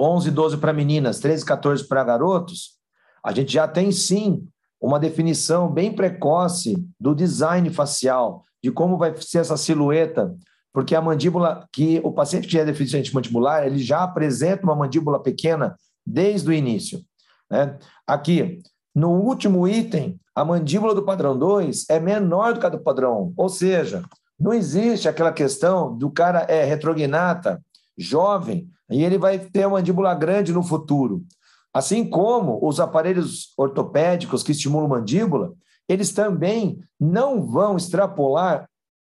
11, 0.00 0.30
12 0.30 0.56
para 0.58 0.72
meninas, 0.72 1.18
13, 1.18 1.44
14 1.44 1.88
para 1.88 2.04
garotos, 2.04 2.74
a 3.24 3.32
gente 3.32 3.52
já 3.52 3.66
tem 3.66 3.90
sim 3.90 4.46
uma 4.80 5.00
definição 5.00 5.72
bem 5.72 5.94
precoce 5.94 6.74
do 7.00 7.14
design 7.14 7.68
facial, 7.70 8.44
de 8.62 8.70
como 8.70 8.98
vai 8.98 9.16
ser 9.16 9.38
essa 9.38 9.56
silhueta, 9.56 10.36
porque 10.72 10.94
a 10.94 11.00
mandíbula, 11.00 11.66
que 11.72 12.00
o 12.04 12.12
paciente 12.12 12.48
que 12.48 12.58
é 12.58 12.64
deficiente 12.64 13.14
mandibular, 13.14 13.66
ele 13.66 13.78
já 13.78 14.02
apresenta 14.02 14.64
uma 14.64 14.74
mandíbula 14.74 15.22
pequena 15.22 15.78
desde 16.04 16.50
o 16.50 16.52
início. 16.52 17.00
Né? 17.50 17.78
Aqui, 18.06 18.60
no 18.94 19.10
último 19.12 19.66
item, 19.66 20.20
a 20.34 20.44
mandíbula 20.44 20.94
do 20.94 21.04
padrão 21.04 21.38
2 21.38 21.86
é 21.88 22.00
menor 22.00 22.54
do 22.54 22.60
que 22.60 22.66
a 22.66 22.70
do 22.70 22.80
padrão 22.80 23.28
1. 23.28 23.34
Ou 23.36 23.48
seja, 23.48 24.02
não 24.38 24.52
existe 24.52 25.08
aquela 25.08 25.32
questão 25.32 25.96
do 25.96 26.10
cara 26.10 26.40
é 26.40 26.64
retrognata, 26.64 27.62
jovem, 27.96 28.68
e 28.90 29.04
ele 29.04 29.16
vai 29.16 29.38
ter 29.38 29.62
a 29.62 29.68
mandíbula 29.68 30.14
grande 30.14 30.52
no 30.52 30.62
futuro. 30.62 31.22
Assim 31.72 32.08
como 32.08 32.58
os 32.62 32.80
aparelhos 32.80 33.52
ortopédicos 33.56 34.42
que 34.42 34.52
estimulam 34.52 34.88
mandíbula, 34.88 35.52
eles 35.88 36.12
também 36.12 36.80
não 36.98 37.44
vão 37.46 37.76
extrapolar 37.76 38.68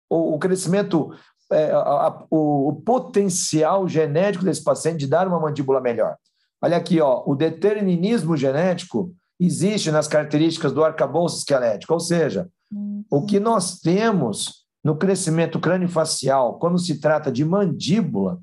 o, 0.10 0.36
o 0.36 0.40
crescimento, 0.40 1.12
é, 1.52 1.72
a, 1.72 1.80
a, 1.80 2.26
o, 2.30 2.70
o, 2.70 2.76
potencial 2.82 3.88
genético 3.88 4.46
desse 4.46 4.64
paciente 4.64 5.00
de 5.00 5.08
dar 5.08 5.28
uma 5.28 5.40
mandíbula 5.40 5.82
melhor. 5.82 6.16
Olha 6.62 6.78
aqui, 6.78 7.00
ó, 7.00 7.24
o 7.26 7.36
determinismo 7.36 8.36
genético 8.36 9.12
existe 9.40 9.92
nas 9.92 10.08
características 10.08 10.72
do 10.72 10.84
arcabouço 10.84 11.38
esquelético, 11.38 11.94
ou 11.94 12.00
seja, 12.00 12.50
uhum. 12.72 13.04
o 13.10 13.26
que 13.26 13.40
nós 13.40 13.80
temos 13.80 14.66
no 14.84 14.96
crescimento 14.96 15.60
crânio-facial, 15.60 16.60
quando 16.60 16.78
se 16.78 17.00
trata 17.00 17.32
de 17.32 17.44
mandíbula, 17.44 18.40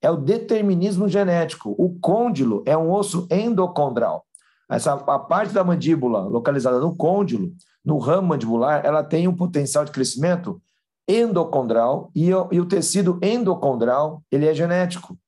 é 0.00 0.10
o 0.10 0.16
determinismo 0.16 1.08
genético. 1.08 1.74
O 1.78 1.96
côndilo 2.00 2.62
é 2.66 2.76
um 2.76 2.90
osso 2.90 3.26
endocondral. 3.30 4.24
Essa, 4.70 4.94
a 4.94 5.18
parte 5.18 5.52
da 5.52 5.62
mandíbula 5.62 6.20
localizada 6.20 6.80
no 6.80 6.96
côndilo, 6.96 7.52
no 7.84 7.98
ramo 7.98 8.28
mandibular, 8.28 8.84
ela 8.84 9.04
tem 9.04 9.28
um 9.28 9.36
potencial 9.36 9.84
de 9.84 9.92
crescimento 9.92 10.60
endocondral 11.06 12.10
e, 12.14 12.32
o, 12.32 12.48
e 12.50 12.60
o 12.60 12.66
tecido 12.66 13.18
endocondral 13.22 14.22
ele 14.30 14.46
é 14.46 14.54
genético. 14.54 15.18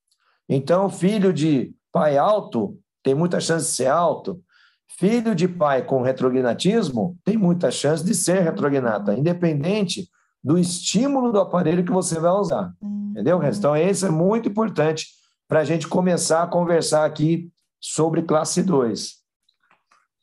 Então, 0.49 0.88
filho 0.88 1.33
de 1.33 1.75
pai 1.92 2.16
alto 2.16 2.78
tem 3.02 3.14
muita 3.14 3.40
chance 3.40 3.66
de 3.66 3.73
ser 3.73 3.87
alto. 3.87 4.40
Filho 4.88 5.35
de 5.35 5.49
pai 5.49 5.85
com 5.85 6.03
retrognatismo 6.03 7.19
tem 7.25 7.37
muita 7.37 7.71
chance 7.71 8.05
de 8.05 8.14
ser 8.14 8.41
retrognata, 8.43 9.14
independente 9.14 10.09
do 10.43 10.59
estímulo 10.59 11.33
do 11.33 11.41
aparelho 11.41 11.85
que 11.85 11.91
você 11.91 12.21
vai 12.21 12.33
usar. 12.33 12.73
Entendeu, 13.11 13.43
Então, 13.43 13.76
esse 13.76 14.07
é 14.07 14.11
muito 14.11 14.49
importante 14.49 15.07
para 15.49 15.61
a 15.61 15.64
gente 15.64 15.88
começar 15.88 16.43
a 16.43 16.47
conversar 16.47 17.05
aqui 17.05 17.50
sobre 17.81 18.23
classe 18.23 18.62
2. 18.62 19.25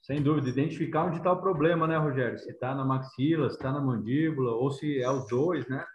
Sem 0.01 0.21
dúvida, 0.21 0.49
identificar 0.49 1.05
onde 1.05 1.17
está 1.17 1.31
o 1.31 1.39
problema, 1.39 1.87
né, 1.87 1.97
Rogério? 1.97 2.37
Se 2.37 2.49
está 2.51 2.75
na 2.75 2.83
maxila, 2.83 3.49
se 3.49 3.55
está 3.55 3.71
na 3.71 3.79
mandíbula, 3.79 4.51
ou 4.51 4.71
se 4.71 5.01
é 5.01 5.09
os 5.09 5.27
dois, 5.27 5.67
né? 5.69 5.85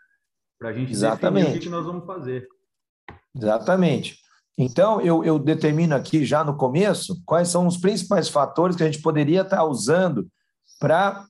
Para 0.59 0.71
a 0.71 0.73
gente 0.73 0.93
Exatamente. 0.93 1.45
definir 1.47 1.59
o 1.59 1.63
que, 1.63 1.69
nós 1.69 1.85
vamos 1.85 2.07
fazer. 2.07 2.47
Exatamente. 3.35 4.17
Então, 4.59 5.01
eu, 5.03 5.23
eu, 5.23 5.39
determino 5.39 5.95
aqui 5.95 6.25
já 6.25 6.43
no 6.43 6.57
começo 6.57 7.23
quais 7.27 7.49
são 7.49 7.67
os 7.67 7.77
principais 7.77 8.29
fatores 8.29 8.75
que 8.75 8.83
a 8.83 8.87
gente 8.87 9.03
poderia 9.03 9.43
estar 9.43 9.59
tá 9.59 9.65
usando 9.65 10.27
para 10.79 11.27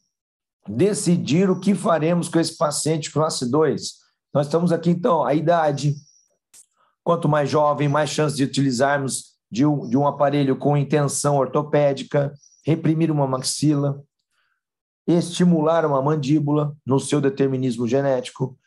decidir 0.68 1.50
o 1.50 1.58
que 1.58 1.74
faremos 1.74 2.28
com 2.28 2.38
esse 2.38 2.56
paciente 2.56 3.10
classe 3.10 3.50
2. 3.50 3.94
Nós 4.32 4.46
estamos 4.46 4.70
aqui, 4.70 4.90
então, 4.90 5.24
a 5.24 5.34
idade. 5.34 5.94
Quanto 7.02 7.28
mais 7.28 7.48
jovem, 7.48 7.88
mais 7.88 8.10
chance 8.10 8.36
de 8.36 8.44
utilizarmos 8.44 9.36
de 9.50 9.64
um, 9.64 9.88
de 9.88 9.96
um 9.96 10.06
aparelho 10.06 10.56
com 10.56 10.76
intenção 10.76 11.36
ortopédica, 11.36 12.32
reprimir 12.64 13.10
uma 13.10 13.26
maxila, 13.26 14.02
estimular 15.06 15.86
uma 15.86 16.02
mandíbula 16.02 16.76
no 16.84 16.98
seu 16.98 17.20
determinismo 17.20 17.86
genético, 17.86 18.58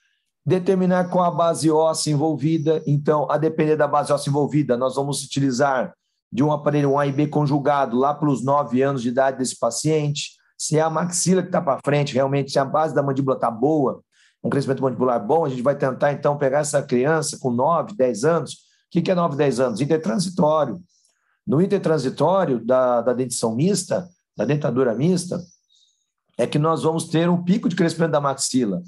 determinar 0.46 1.10
qual 1.10 1.26
a 1.26 1.32
base 1.32 1.70
óssea 1.70 2.12
envolvida. 2.12 2.82
Então, 2.86 3.30
a 3.30 3.38
depender 3.38 3.76
da 3.76 3.88
base 3.88 4.12
óssea 4.12 4.30
envolvida, 4.30 4.78
nós 4.78 4.96
vamos 4.96 5.24
utilizar 5.24 5.94
de 6.32 6.44
um 6.44 6.52
aparelho 6.52 6.92
1A 6.92 7.10
e 7.10 7.12
B 7.12 7.28
conjugado 7.28 7.98
lá 7.98 8.14
para 8.14 8.30
os 8.30 8.44
9 8.44 8.82
anos 8.82 9.02
de 9.02 9.10
idade 9.10 9.38
desse 9.38 9.58
paciente. 9.58 10.32
Se 10.58 10.78
é 10.78 10.82
a 10.82 10.90
maxila 10.90 11.42
que 11.42 11.48
está 11.48 11.62
para 11.62 11.80
frente, 11.84 12.14
realmente, 12.14 12.52
se 12.52 12.60
a 12.60 12.66
base 12.66 12.94
da 12.94 13.02
mandíbula 13.02 13.36
está 13.36 13.50
boa, 13.50 14.02
um 14.44 14.50
crescimento 14.50 14.82
mandibular 14.82 15.26
bom, 15.26 15.46
a 15.46 15.50
gente 15.50 15.62
vai 15.62 15.76
tentar, 15.76 16.14
então, 16.14 16.38
pegar 16.38 16.60
essa 16.60 16.82
criança 16.82 17.38
com 17.40 17.52
9, 17.52 17.96
10 17.96 18.24
anos. 18.24 18.54
O 18.54 19.02
que 19.02 19.12
é 19.12 19.16
9, 19.16 19.36
10 19.36 19.60
anos? 19.60 19.82
Intertransitório. 19.82 20.82
No 21.46 21.62
intertransitório 21.62 22.64
da, 22.64 23.02
da 23.02 23.14
dentição 23.14 23.56
mista, 23.56 24.08
da 24.38 24.46
dentadura 24.46 24.94
mista, 24.94 25.42
é 26.38 26.48
que 26.48 26.60
nós 26.60 26.84
vamos 26.84 27.06
ter 27.06 27.30
um 27.30 27.44
pico 27.44 27.68
de 27.68 27.76
crescimento 27.76 28.12
da 28.12 28.22
maxila. 28.22 28.82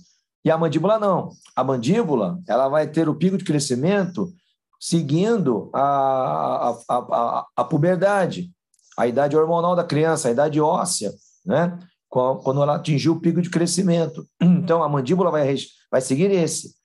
E 0.44 0.50
a 0.50 0.58
mandíbula 0.58 1.00
não. 1.00 1.30
A 1.56 1.64
mandíbula 1.64 2.40
ela 2.48 2.68
vai 2.68 2.88
ter 2.88 3.08
o 3.08 3.16
pico 3.16 3.38
de 3.38 3.44
crescimento 3.44 4.34
seguindo 4.80 5.70
a, 5.74 6.70
a, 6.70 6.96
a, 6.98 7.46
a 7.58 7.64
puberdade, 7.64 8.50
a 8.98 9.06
idade 9.06 9.38
hormonal 9.38 9.76
da 9.76 9.84
criança, 9.84 10.28
a 10.28 10.32
idade 10.32 10.60
óssea, 10.60 11.14
né? 11.46 11.78
quando 12.10 12.62
ela 12.62 12.76
atingir 12.76 13.10
o 13.10 13.20
pico 13.20 13.42
de 13.42 13.50
crescimento. 13.50 14.28
Então, 14.42 14.84
a 14.84 14.90
mandíbula 14.90 15.32
vai, 15.32 15.56
vai 15.90 16.02
seguir 16.02 16.30
esse, 16.30 16.76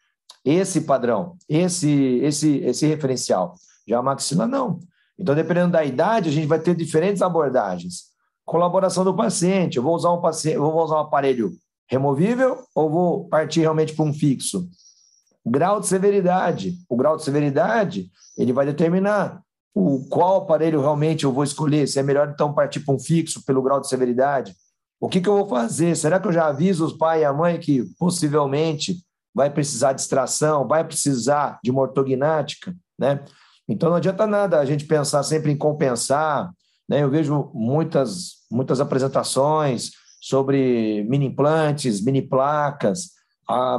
esse 0.45 0.83
padrão, 0.83 1.37
esse, 1.49 2.21
esse, 2.23 2.59
esse 2.59 2.87
referencial. 2.87 3.55
Já 3.87 3.99
a 3.99 4.03
maxila, 4.03 4.47
não. 4.47 4.79
Então, 5.19 5.35
dependendo 5.35 5.73
da 5.73 5.85
idade, 5.85 6.29
a 6.29 6.33
gente 6.33 6.47
vai 6.47 6.61
ter 6.61 6.77
diferentes 6.77 7.23
abordagens. 7.23 8.05
Colaboração 8.45 9.03
do 9.03 9.17
paciente. 9.17 9.79
Eu 9.79 9.83
vou 9.83 9.97
usar 9.97 10.13
um 10.13 10.21
paciente, 10.21 10.59
vou 10.59 10.77
usar 10.85 10.97
um 10.97 11.01
aparelho 11.01 11.53
removível 11.89 12.65
ou 12.75 12.91
vou 12.91 13.29
partir 13.29 13.61
realmente 13.61 13.95
para 13.95 14.05
um 14.05 14.13
fixo? 14.13 14.69
Grau 15.45 15.81
de 15.81 15.87
severidade. 15.87 16.77
O 16.89 16.97
grau 16.97 17.17
de 17.17 17.25
severidade 17.25 18.11
ele 18.37 18.53
vai 18.53 18.67
determinar 18.67 19.41
o 19.75 20.07
qual 20.09 20.39
aparelho 20.39 20.81
realmente 20.81 21.25
eu 21.25 21.33
vou 21.33 21.45
escolher. 21.45 21.87
Se 21.87 21.99
é 21.99 22.03
melhor 22.03 22.31
então 22.33 22.53
partir 22.53 22.81
para 22.81 22.95
um 22.95 22.99
fixo 22.99 23.45
pelo 23.45 23.63
grau 23.63 23.81
de 23.81 23.89
severidade. 23.89 24.55
O 25.01 25.09
que, 25.09 25.21
que 25.21 25.29
eu 25.29 25.37
vou 25.37 25.49
fazer? 25.49 25.95
Será 25.97 26.19
que 26.19 26.27
eu 26.27 26.33
já 26.33 26.47
aviso 26.47 26.85
os 26.85 26.95
pai 26.95 27.21
e 27.21 27.25
a 27.25 27.33
mãe 27.33 27.59
que 27.61 27.85
possivelmente 27.99 28.97
vai 29.35 29.51
precisar 29.51 29.93
de 29.93 30.01
extração, 30.01 30.67
vai 30.67 30.83
precisar 30.83 31.61
de 31.63 31.71
uma 31.71 31.83
ortognática, 31.83 32.75
né? 32.99 33.23
Então 33.69 33.91
não 33.91 33.97
adianta 33.97 34.27
nada 34.27 34.59
a 34.59 34.65
gente 34.65 34.87
pensar 34.87 35.23
sempre 35.23 35.53
em 35.53 35.57
compensar. 35.57 36.51
Né? 36.89 37.03
Eu 37.03 37.11
vejo 37.11 37.51
muitas, 37.53 38.37
muitas 38.51 38.81
apresentações 38.81 39.91
sobre 40.21 41.05
mini 41.09 41.27
implantes, 41.27 42.03
mini 42.05 42.23
placas. 42.23 43.11
A, 43.49 43.79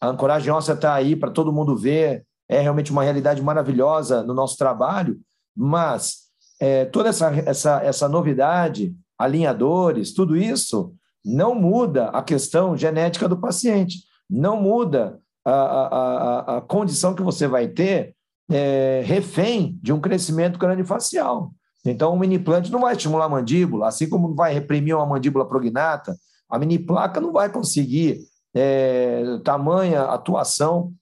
a 0.00 0.08
ancoragem 0.08 0.52
óssea 0.52 0.74
está 0.74 0.94
aí 0.94 1.16
para 1.16 1.30
todo 1.30 1.52
mundo 1.52 1.76
ver. 1.76 2.24
É 2.48 2.60
realmente 2.60 2.90
uma 2.90 3.04
realidade 3.04 3.40
maravilhosa 3.40 4.22
no 4.22 4.34
nosso 4.34 4.56
trabalho, 4.58 5.18
mas 5.56 6.22
é, 6.60 6.84
toda 6.84 7.08
essa, 7.08 7.30
essa, 7.46 7.82
essa 7.82 8.08
novidade, 8.08 8.94
alinhadores, 9.18 10.12
tudo 10.12 10.36
isso 10.36 10.94
não 11.24 11.54
muda 11.54 12.08
a 12.08 12.22
questão 12.22 12.76
genética 12.76 13.28
do 13.28 13.36
paciente, 13.36 14.00
não 14.28 14.60
muda 14.60 15.18
a, 15.44 15.52
a, 15.52 15.86
a, 15.86 16.56
a 16.58 16.60
condição 16.60 17.14
que 17.14 17.22
você 17.22 17.46
vai 17.46 17.68
ter 17.68 18.14
é, 18.50 19.02
refém 19.04 19.78
de 19.82 19.92
um 19.92 20.00
crescimento 20.00 20.58
craniofacial. 20.58 21.52
Então, 21.84 22.14
o 22.14 22.18
mini 22.18 22.36
implante 22.36 22.70
não 22.70 22.80
vai 22.80 22.94
estimular 22.94 23.24
a 23.24 23.28
mandíbula, 23.28 23.88
assim 23.88 24.08
como 24.08 24.34
vai 24.34 24.54
reprimir 24.54 24.94
uma 24.94 25.06
mandíbula 25.06 25.46
prognata, 25.46 26.16
a 26.48 26.58
mini 26.58 26.78
placa 26.78 27.20
não 27.20 27.32
vai 27.32 27.50
conseguir 27.50 28.20
é, 28.54 29.38
tamanha 29.44 30.02
atuação 30.02 30.92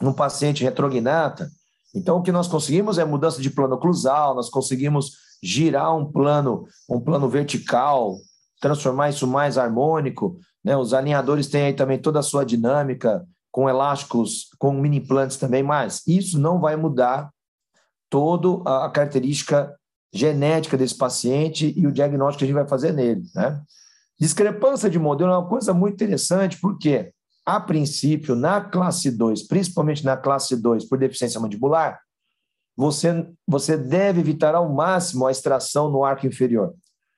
no 0.00 0.14
paciente 0.14 0.62
retrognata. 0.62 1.50
Então, 1.94 2.18
o 2.18 2.22
que 2.22 2.32
nós 2.32 2.46
conseguimos 2.46 2.98
é 2.98 3.04
mudança 3.04 3.42
de 3.42 3.50
plano 3.50 3.74
oclusal, 3.74 4.34
nós 4.34 4.48
conseguimos 4.48 5.12
girar 5.42 5.94
um 5.94 6.10
plano, 6.10 6.66
um 6.88 7.00
plano 7.00 7.28
vertical, 7.28 8.16
transformar 8.60 9.10
isso 9.10 9.26
mais 9.26 9.58
harmônico. 9.58 10.38
Né? 10.64 10.76
Os 10.76 10.94
alinhadores 10.94 11.48
têm 11.48 11.62
aí 11.62 11.72
também 11.74 11.98
toda 11.98 12.20
a 12.20 12.22
sua 12.22 12.44
dinâmica 12.44 13.26
com 13.50 13.68
elásticos, 13.68 14.48
com 14.58 14.72
mini 14.72 14.98
implantes 14.98 15.36
também, 15.36 15.62
mas 15.62 16.02
isso 16.06 16.38
não 16.38 16.60
vai 16.60 16.76
mudar 16.76 17.30
toda 18.10 18.62
a 18.84 18.90
característica 18.90 19.74
genética 20.12 20.76
desse 20.76 20.96
paciente 20.96 21.72
e 21.76 21.86
o 21.86 21.92
diagnóstico 21.92 22.38
que 22.38 22.44
a 22.44 22.46
gente 22.48 22.54
vai 22.54 22.68
fazer 22.68 22.92
nele. 22.92 23.24
Né? 23.34 23.60
Discrepância 24.18 24.88
de 24.88 24.98
modelo 24.98 25.30
é 25.30 25.36
uma 25.36 25.48
coisa 25.48 25.74
muito 25.74 25.94
interessante, 25.94 26.58
porque, 26.60 27.12
a 27.44 27.60
princípio, 27.60 28.34
na 28.34 28.60
classe 28.60 29.10
2, 29.10 29.46
principalmente 29.46 30.04
na 30.04 30.16
classe 30.16 30.56
2 30.56 30.86
por 30.88 30.98
deficiência 30.98 31.40
mandibular, 31.40 32.00
você, 32.76 33.26
você 33.46 33.76
deve 33.76 34.20
evitar 34.20 34.54
ao 34.54 34.72
máximo 34.72 35.26
a 35.26 35.30
extração 35.30 35.90
no 35.90 36.04
arco 36.04 36.26
inferior. 36.26 36.74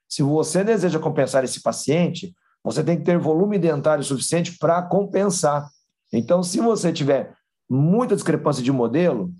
Se 0.09 0.23
você 0.23 0.65
deseja 0.65 0.99
compensar 0.99 1.45
esse 1.45 1.61
paciente, 1.61 2.35
você 2.63 2.83
tem 2.83 2.97
que 2.97 3.05
ter 3.05 3.19
volume 3.19 3.59
dentário 3.59 4.03
suficiente 4.05 4.57
para 4.59 4.83
compensar. 4.83 5.69
Então, 6.13 6.43
se 6.43 6.61
você 6.61 6.93
tiver 6.93 7.35
muita 7.69 8.15
discrepância 8.15 8.63
de 8.63 8.73
modelo, 8.73 9.33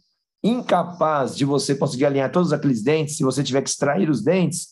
incapaz 0.43 1.37
de 1.37 1.45
você 1.45 1.75
conseguir 1.75 2.07
alinhar 2.07 2.31
todos 2.31 2.53
aqueles 2.53 2.83
dentes, 2.83 3.17
se 3.17 3.25
você 3.25 3.43
tiver 3.43 3.63
que 3.63 3.71
extrair 3.71 4.09
os 4.09 4.23
dentes, 4.23 4.69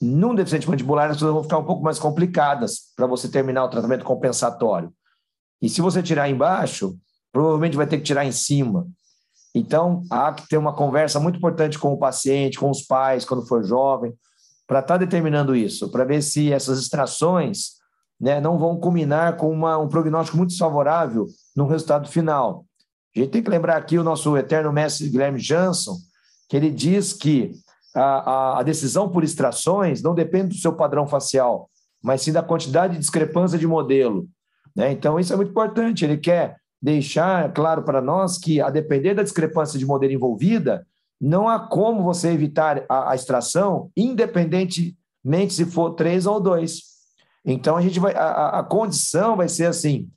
num 0.00 0.34
deficiente 0.34 0.68
mandibular 0.68 1.10
as 1.10 1.18
coisas 1.18 1.32
vão 1.32 1.42
ficar 1.42 1.58
um 1.58 1.64
pouco 1.64 1.82
mais 1.82 1.98
complicadas 1.98 2.92
para 2.96 3.06
você 3.06 3.28
terminar 3.28 3.64
o 3.64 3.68
tratamento 3.68 4.04
compensatório. 4.04 4.92
E 5.60 5.68
se 5.68 5.80
você 5.80 6.02
tirar 6.02 6.28
embaixo, 6.28 6.98
provavelmente 7.32 7.76
vai 7.76 7.86
ter 7.86 7.98
que 7.98 8.02
tirar 8.02 8.24
em 8.24 8.32
cima. 8.32 8.88
Então, 9.54 10.02
há 10.10 10.32
que 10.32 10.48
ter 10.48 10.56
uma 10.56 10.74
conversa 10.74 11.20
muito 11.20 11.36
importante 11.36 11.78
com 11.78 11.92
o 11.92 11.98
paciente, 11.98 12.58
com 12.58 12.70
os 12.70 12.82
pais, 12.82 13.24
quando 13.24 13.46
for 13.46 13.62
jovem, 13.62 14.12
para 14.66 14.80
estar 14.80 14.94
tá 14.94 14.98
determinando 14.98 15.54
isso, 15.54 15.90
para 15.90 16.04
ver 16.04 16.22
se 16.22 16.52
essas 16.52 16.80
extrações 16.80 17.82
né, 18.20 18.40
não 18.40 18.58
vão 18.58 18.80
culminar 18.80 19.36
com 19.36 19.50
uma, 19.50 19.76
um 19.78 19.88
prognóstico 19.88 20.36
muito 20.36 20.50
desfavorável 20.50 21.26
no 21.54 21.66
resultado 21.66 22.08
final. 22.08 22.64
A 23.14 23.18
gente 23.18 23.30
tem 23.30 23.42
que 23.42 23.50
lembrar 23.50 23.76
aqui 23.76 23.98
o 23.98 24.04
nosso 24.04 24.36
eterno 24.36 24.72
mestre 24.72 25.08
Guilherme 25.08 25.38
Jansson, 25.38 25.96
que 26.48 26.56
ele 26.56 26.70
diz 26.70 27.12
que 27.12 27.52
a, 27.94 28.58
a, 28.58 28.62
decisão 28.62 29.08
por 29.08 29.22
extrações 29.22 30.02
não 30.02 30.14
depende 30.14 30.48
do 30.48 30.60
seu 30.60 30.72
padrão 30.72 31.06
facial, 31.06 31.68
mas 32.02 32.22
sim 32.22 32.32
da 32.32 32.42
quantidade 32.42 32.94
de 32.94 33.00
discrepância 33.00 33.58
de 33.58 33.66
modelo. 33.66 34.26
Né? 34.74 34.92
Então, 34.92 35.20
isso 35.20 35.32
é 35.32 35.36
muito 35.36 35.50
importante. 35.50 36.04
Ele 36.04 36.16
quer 36.16 36.56
deixar 36.80 37.52
claro 37.52 37.82
para 37.82 38.00
nós 38.00 38.38
que, 38.38 38.60
a 38.60 38.70
depender 38.70 39.14
da 39.14 39.22
discrepância 39.22 39.78
de 39.78 39.86
modelo 39.86 40.12
envolvida, 40.12 40.86
não 41.20 41.48
há 41.48 41.58
como 41.60 42.02
você 42.02 42.30
evitar 42.30 42.84
a, 42.88 43.12
a 43.12 43.14
extração, 43.14 43.90
independentemente 43.96 44.96
se 45.50 45.64
for 45.66 45.90
três 45.90 46.26
ou 46.26 46.40
dois. 46.40 46.82
Então, 47.44 47.76
a 47.76 47.82
gente 47.82 48.00
vai, 48.00 48.14
a, 48.14 48.60
a 48.60 48.62
condição 48.64 49.36
vai 49.36 49.48
ser 49.48 49.66
assim: 49.66 50.08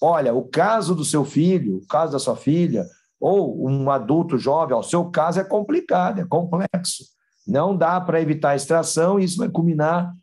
olha, 0.00 0.34
o 0.34 0.42
caso 0.48 0.94
do 0.94 1.04
seu 1.04 1.24
filho, 1.24 1.78
o 1.78 1.86
caso 1.86 2.12
da 2.12 2.18
sua 2.18 2.36
filha, 2.36 2.86
ou 3.20 3.68
um 3.68 3.90
adulto 3.90 4.38
jovem, 4.38 4.76
o 4.76 4.82
seu 4.82 5.10
caso 5.10 5.40
é 5.40 5.44
complicado, 5.44 6.20
é 6.20 6.24
complexo. 6.24 7.04
Não 7.46 7.76
dá 7.76 8.00
para 8.00 8.20
evitar 8.20 8.50
a 8.50 8.56
extração 8.56 9.18
e 9.18 9.24
isso 9.24 9.38
vai 9.38 9.48
culminar 9.48 10.14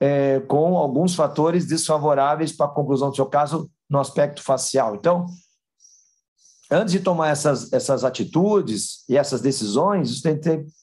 é, 0.00 0.40
com 0.40 0.76
alguns 0.76 1.14
fatores 1.14 1.66
desfavoráveis 1.66 2.52
para 2.52 2.66
a 2.66 2.74
conclusão 2.74 3.10
do 3.10 3.16
seu 3.16 3.26
caso 3.26 3.70
no 3.88 3.98
aspecto 3.98 4.42
facial. 4.42 4.94
Então, 4.94 5.26
antes 6.70 6.92
de 6.92 7.00
tomar 7.00 7.28
essas, 7.28 7.72
essas 7.72 8.04
atitudes 8.04 9.08
e 9.08 9.16
essas 9.16 9.40
decisões, 9.40 10.10
isso 10.10 10.22
tem, 10.22 10.38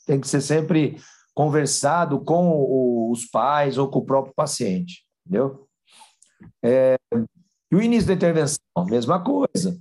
tem, 0.05 0.19
que 0.19 0.27
ser 0.27 0.41
sempre 0.41 0.97
conversado 1.33 2.19
com 2.21 2.49
o, 2.49 3.11
os 3.11 3.25
pais 3.25 3.77
ou 3.77 3.89
com 3.89 3.99
o 3.99 4.05
próprio 4.05 4.33
paciente, 4.33 5.03
entendeu? 5.25 5.67
É, 6.63 6.97
e 7.71 7.75
o 7.75 7.81
início 7.81 8.07
da 8.07 8.13
intervenção, 8.13 8.59
mesma 8.87 9.23
coisa. 9.23 9.77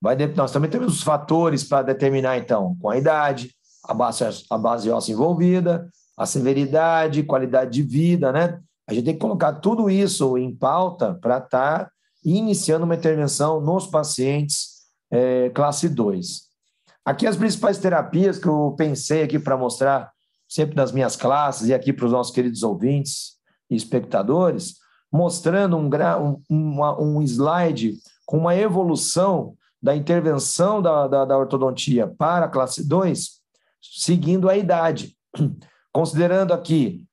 Vai, 0.00 0.16
nós 0.34 0.52
também 0.52 0.70
temos 0.70 0.94
os 0.94 1.02
fatores 1.02 1.64
para 1.64 1.82
determinar, 1.82 2.36
então, 2.38 2.76
com 2.80 2.90
a 2.90 2.96
idade, 2.96 3.52
a 3.84 3.94
base, 3.94 4.24
a 4.50 4.58
base 4.58 4.90
óssea 4.90 5.12
envolvida, 5.12 5.88
a 6.16 6.26
severidade, 6.26 7.22
qualidade 7.22 7.70
de 7.70 7.82
vida, 7.82 8.32
né? 8.32 8.60
A 8.88 8.94
gente 8.94 9.04
tem 9.04 9.14
que 9.14 9.20
colocar 9.20 9.54
tudo 9.54 9.90
isso 9.90 10.36
em 10.38 10.54
pauta 10.54 11.14
para 11.14 11.38
estar 11.38 11.84
tá 11.84 11.90
iniciando 12.24 12.84
uma 12.84 12.94
intervenção 12.94 13.60
nos 13.60 13.86
pacientes 13.86 14.78
é, 15.10 15.50
classe 15.50 15.88
2. 15.88 16.48
Aqui 17.04 17.26
as 17.26 17.36
principais 17.36 17.78
terapias 17.78 18.38
que 18.38 18.46
eu 18.46 18.74
pensei 18.76 19.22
aqui 19.22 19.38
para 19.38 19.56
mostrar 19.56 20.10
sempre 20.48 20.76
nas 20.76 20.92
minhas 20.92 21.16
classes 21.16 21.68
e 21.68 21.74
aqui 21.74 21.92
para 21.92 22.06
os 22.06 22.12
nossos 22.12 22.34
queridos 22.34 22.62
ouvintes 22.62 23.36
e 23.70 23.76
espectadores, 23.76 24.76
mostrando 25.12 25.76
um, 25.76 25.88
um, 26.50 26.82
um 27.00 27.22
slide 27.22 27.94
com 28.26 28.38
uma 28.38 28.54
evolução 28.54 29.54
da 29.80 29.94
intervenção 29.96 30.82
da, 30.82 31.06
da, 31.06 31.24
da 31.24 31.38
ortodontia 31.38 32.06
para 32.06 32.46
a 32.46 32.48
classe 32.48 32.86
2, 32.86 33.38
seguindo 33.80 34.48
a 34.48 34.56
idade, 34.56 35.16
considerando 35.92 36.52
aqui 36.52 37.06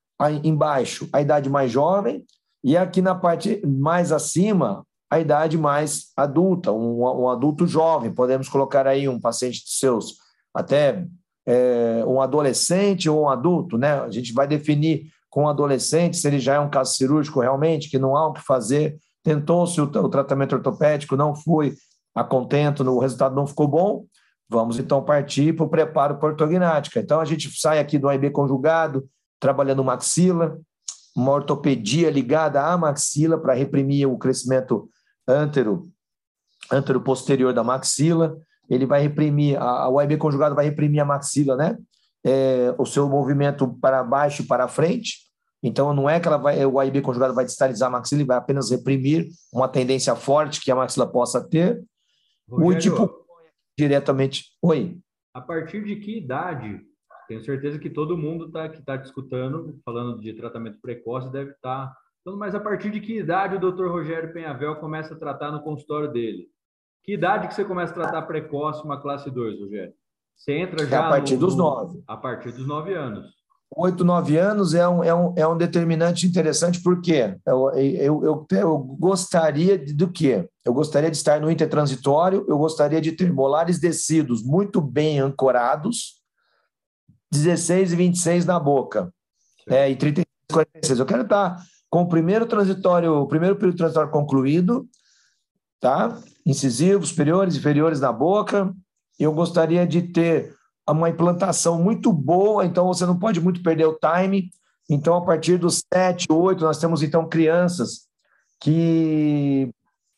embaixo 0.44 1.08
a 1.14 1.22
idade 1.22 1.50
mais 1.50 1.72
jovem 1.72 2.25
e 2.64 2.75
aqui 2.75 3.02
na 3.02 3.14
parte 3.14 3.62
mais 3.66 4.12
acima 4.12 4.86
a 5.10 5.20
idade 5.20 5.58
mais 5.58 6.12
adulta, 6.18 6.72
um, 6.72 7.02
um 7.02 7.30
adulto 7.30 7.68
jovem. 7.68 8.14
Podemos 8.14 8.50
colocar 8.50 8.88
aí 8.88 9.08
um 9.08 9.20
paciente 9.20 9.64
de 9.64 9.72
seus 9.72 10.16
até 10.54 11.06
é, 11.46 12.04
um 12.08 12.20
adolescente 12.20 13.10
ou 13.10 13.24
um 13.24 13.30
adulto, 13.30 13.78
né? 13.78 14.00
A 14.02 14.10
gente 14.10 14.34
vai 14.34 14.48
definir 14.48 15.12
com 15.36 15.50
adolescente 15.50 16.15
se 16.15 16.25
ele 16.25 16.39
já 16.39 16.54
é 16.54 16.60
um 16.62 16.70
caso 16.70 16.96
cirúrgico 16.96 17.42
realmente, 17.42 17.89
que 17.89 18.00
não 18.00 18.15
há 18.15 18.25
o 18.25 18.32
que 18.32 18.42
fazer. 18.42 18.98
Tentou-se 19.22 19.82
o, 19.82 19.84
o 19.84 20.10
tratamento 20.10 20.56
ortopédico, 20.56 21.18
não 21.18 21.36
foi 21.36 21.74
a 22.15 22.24
contento, 22.24 22.89
o 22.89 23.00
resultado 23.00 23.36
não 23.36 23.46
ficou 23.46 23.68
bom. 23.68 24.06
Vamos 24.48 24.80
então 24.80 25.04
partir 25.04 25.54
para 25.54 25.65
o 25.65 25.70
preparo 25.70 26.15
para 26.20 26.30
ortognática. 26.30 27.01
Então 27.01 27.20
a 27.20 27.25
gente 27.25 27.51
sai 27.60 27.80
aqui 27.80 27.98
do 27.98 28.08
AIB 28.08 28.30
conjugado, 28.30 29.10
trabalhando 29.38 29.84
maxila, 29.84 30.58
uma 31.13 31.34
ortopedia 31.34 32.10
ligada 32.10 32.63
à 32.63 32.77
maxila 32.77 33.38
para 33.38 33.54
reprimir 33.54 34.08
o 34.08 34.18
crescimento 34.18 34.89
antero, 35.27 35.84
antero 36.72 37.01
posterior 37.01 37.54
da 37.54 37.62
maxila. 37.62 38.38
Ele 38.70 38.86
vai 38.86 39.01
reprimir, 39.01 39.62
a, 39.62 39.89
o 39.89 40.00
AIB 40.00 40.15
conjugado 40.15 40.56
vai 40.56 40.63
reprimir 40.63 41.01
a 41.01 41.06
maxila, 41.06 41.58
né? 41.58 41.77
É, 42.25 42.74
o 42.77 42.86
seu 42.86 43.08
movimento 43.08 43.67
para 43.79 44.03
baixo 44.03 44.41
e 44.41 44.48
para 44.48 44.67
frente. 44.67 45.25
Então, 45.62 45.94
não 45.94 46.10
é 46.10 46.20
que 46.20 46.27
ela 46.27 46.38
vai, 46.38 46.63
o 46.65 46.79
AIB 46.79 47.01
conjugado 47.01 47.34
vai 47.34 47.46
distalizar 47.46 47.88
a 47.88 47.92
maxila, 47.92 48.25
vai 48.25 48.38
apenas 48.38 48.70
reprimir 48.70 49.27
uma 49.53 49.68
tendência 49.68 50.16
forte 50.16 50.61
que 50.61 50.72
a 50.72 50.75
maxila 50.75 51.07
possa 51.07 51.48
ter. 51.48 51.83
Rogério, 52.48 52.77
o 52.77 52.79
tipo 52.79 53.25
diretamente. 53.77 54.46
Oi. 54.61 54.98
A 55.33 55.42
partir 55.42 55.83
de 55.83 55.96
que 55.98 56.18
idade? 56.18 56.81
Tenho 57.27 57.44
certeza 57.44 57.79
que 57.79 57.90
todo 57.90 58.18
mundo 58.18 58.51
tá, 58.51 58.70
que 58.70 58.79
está 58.79 58.98
te 58.98 59.05
escutando, 59.05 59.79
falando 59.83 60.20
de 60.20 60.33
tratamento 60.33 60.79
precoce, 60.79 61.31
deve 61.31 61.51
estar. 61.51 61.88
Tá... 61.88 62.31
Mas 62.38 62.55
a 62.55 62.59
partir 62.59 62.92
de 62.92 63.00
que 63.00 63.18
idade 63.18 63.55
o 63.55 63.59
doutor 63.59 63.92
Rogério 63.92 64.33
Penhavel 64.33 64.75
começa 64.77 65.14
a 65.14 65.18
tratar 65.18 65.51
no 65.51 65.61
consultório 65.61 66.11
dele? 66.11 66.48
Que 67.03 67.14
idade 67.14 67.48
que 67.48 67.53
você 67.53 67.66
começa 67.66 67.92
a 67.92 67.96
tratar 67.96 68.22
precoce 68.24 68.83
uma 68.83 69.01
classe 69.01 69.29
2, 69.29 69.59
Rogério? 69.59 69.94
Você 70.36 70.54
entra 70.54 70.86
já. 70.86 70.96
É 70.96 71.00
a 71.00 71.10
partir 71.10 71.34
no... 71.36 71.40
dos 71.40 71.56
nove. 71.56 72.04
A 72.08 72.18
partir 72.18 72.52
dos 72.52 72.68
nove 72.68 72.94
anos. 72.94 73.26
Oito, 73.78 74.06
nove 74.06 74.38
anos 74.38 74.74
é 74.74 74.88
um, 74.88 75.04
é, 75.04 75.14
um, 75.14 75.34
é 75.36 75.48
um 75.48 75.58
determinante 75.58 76.26
interessante, 76.26 76.82
porque 76.82 77.36
eu, 77.46 77.72
eu, 77.72 78.24
eu, 78.24 78.48
eu 78.52 78.78
gostaria 78.78 79.78
de, 79.78 79.92
do 79.92 80.10
quê? 80.10 80.48
Eu 80.64 80.74
gostaria 80.74 81.12
de 81.12 81.18
estar 81.18 81.42
no 81.42 81.52
intertransitório, 81.52 82.46
eu 82.48 82.58
gostaria 82.58 83.02
de 83.02 83.12
ter 83.12 83.34
molares 83.34 83.80
descidos 83.80 84.44
muito 84.44 84.80
bem 84.80 85.20
ancorados, 85.20 86.22
16 87.32 87.92
e 87.92 87.96
26 87.96 88.46
na 88.46 88.60
boca, 88.60 89.12
é, 89.68 89.90
e 89.90 89.96
36 89.96 90.26
e 90.26 90.54
46. 90.54 91.00
Eu 91.00 91.06
quero 91.06 91.24
estar 91.24 91.58
com 91.90 92.04
o 92.04 92.08
primeiro 92.08 92.46
transitório, 92.46 93.14
o 93.14 93.28
primeiro 93.28 93.56
período 93.56 93.78
transitório 93.78 94.12
concluído, 94.12 94.88
tá? 95.82 96.18
Incisivos, 96.46 97.10
superiores, 97.10 97.58
inferiores 97.58 98.00
na 98.00 98.14
boca. 98.14 98.74
Eu 99.20 99.34
gostaria 99.34 99.88
de 99.88 100.01
ter 100.01 100.56
uma 100.88 101.10
implantação 101.10 101.82
muito 101.82 102.12
boa, 102.14 102.66
então 102.66 102.88
você 102.88 103.06
não 103.06 103.18
pode 103.18 103.42
muito 103.42 103.64
perder 103.64 103.86
o 103.86 103.98
time. 103.98 104.50
Então, 104.90 105.16
a 105.16 105.22
partir 105.22 105.58
dos 105.58 105.84
7, 105.94 106.28
8, 106.32 106.64
nós 106.64 106.78
temos 106.78 107.01
então 107.01 107.28
crianças 107.28 108.08
que 108.60 109.72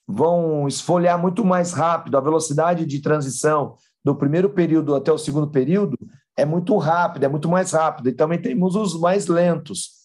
vão 0.08 0.68
esfoliar 0.68 1.20
muito 1.20 1.44
mais 1.46 1.74
rápido, 1.74 2.18
a 2.18 2.22
velocidade 2.22 2.86
de 2.86 3.02
transição 3.02 3.76
do 4.04 4.16
primeiro 4.16 4.50
período 4.50 4.96
até 4.96 5.12
o 5.12 5.18
segundo 5.18 5.48
período 5.48 5.98
é 6.36 6.46
muito 6.46 6.78
rápida, 6.78 7.26
é 7.26 7.30
muito 7.30 7.50
mais 7.50 7.72
rápida. 7.72 8.10
E 8.10 8.14
também 8.14 8.42
temos 8.42 8.76
os 8.76 9.00
mais 9.00 9.28
lentos. 9.28 9.98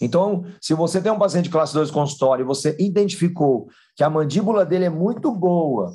Então, 0.00 0.44
se 0.60 0.74
você 0.74 1.00
tem 1.00 1.12
um 1.12 1.18
paciente 1.18 1.44
de 1.44 1.50
classe 1.50 1.74
2 1.74 1.90
consultório 1.90 2.42
e 2.42 2.46
você 2.46 2.76
identificou 2.78 3.68
que 3.94 4.02
a 4.02 4.10
mandíbula 4.10 4.64
dele 4.64 4.86
é 4.86 4.90
muito 4.90 5.32
boa, 5.32 5.94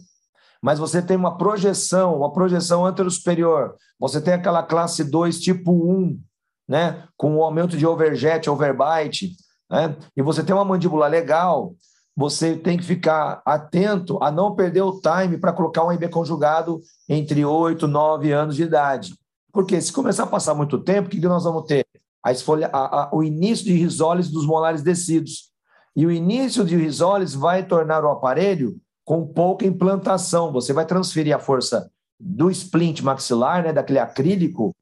mas 0.61 0.77
você 0.77 1.01
tem 1.01 1.17
uma 1.17 1.37
projeção, 1.37 2.17
uma 2.17 2.31
projeção 2.31 2.85
antero-superior, 2.85 3.75
você 3.99 4.21
tem 4.21 4.33
aquela 4.33 4.61
classe 4.61 5.03
2 5.03 5.39
tipo 5.39 5.71
1, 5.71 6.19
né, 6.67 7.07
com 7.17 7.35
o 7.35 7.43
aumento 7.43 7.75
de 7.75 7.85
overjet, 7.85 8.49
overbite, 8.49 9.35
né, 9.69 9.97
e 10.15 10.21
você 10.21 10.43
tem 10.43 10.55
uma 10.55 10.63
mandíbula 10.63 11.07
legal, 11.07 11.73
você 12.15 12.55
tem 12.55 12.77
que 12.77 12.83
ficar 12.83 13.41
atento 13.45 14.21
a 14.21 14.29
não 14.29 14.53
perder 14.53 14.81
o 14.81 14.99
time 14.99 15.37
para 15.37 15.53
colocar 15.53 15.83
um 15.83 15.91
IB 15.91 16.09
conjugado 16.09 16.79
entre 17.09 17.43
8 17.43 17.85
e 17.85 17.89
9 17.89 18.31
anos 18.31 18.55
de 18.55 18.63
idade. 18.63 19.15
Porque 19.51 19.81
se 19.81 19.91
começar 19.91 20.23
a 20.23 20.27
passar 20.27 20.53
muito 20.53 20.77
tempo, 20.79 21.07
o 21.07 21.11
que 21.11 21.19
nós 21.21 21.43
vamos 21.43 21.65
ter? 21.65 21.85
A 22.23 22.31
a, 22.31 23.03
a, 23.03 23.09
o 23.11 23.23
início 23.23 23.65
de 23.65 23.73
risoles 23.73 24.29
dos 24.29 24.45
molares 24.45 24.81
descidos. 24.81 25.51
E 25.95 26.05
o 26.05 26.11
início 26.11 26.63
de 26.63 26.75
risoles 26.75 27.33
vai 27.33 27.65
tornar 27.65 28.03
o 28.05 28.09
aparelho 28.09 28.75
com 29.05 29.25
pouca 29.25 29.65
implantação. 29.65 30.51
Você 30.51 30.73
vai 30.73 30.85
transferir 30.85 31.35
a 31.35 31.39
força 31.39 31.89
do 32.19 32.51
splint 32.51 33.01
maxilar, 33.01 33.63
né, 33.63 33.73
daquele 33.73 33.99
acrílico, 33.99 34.75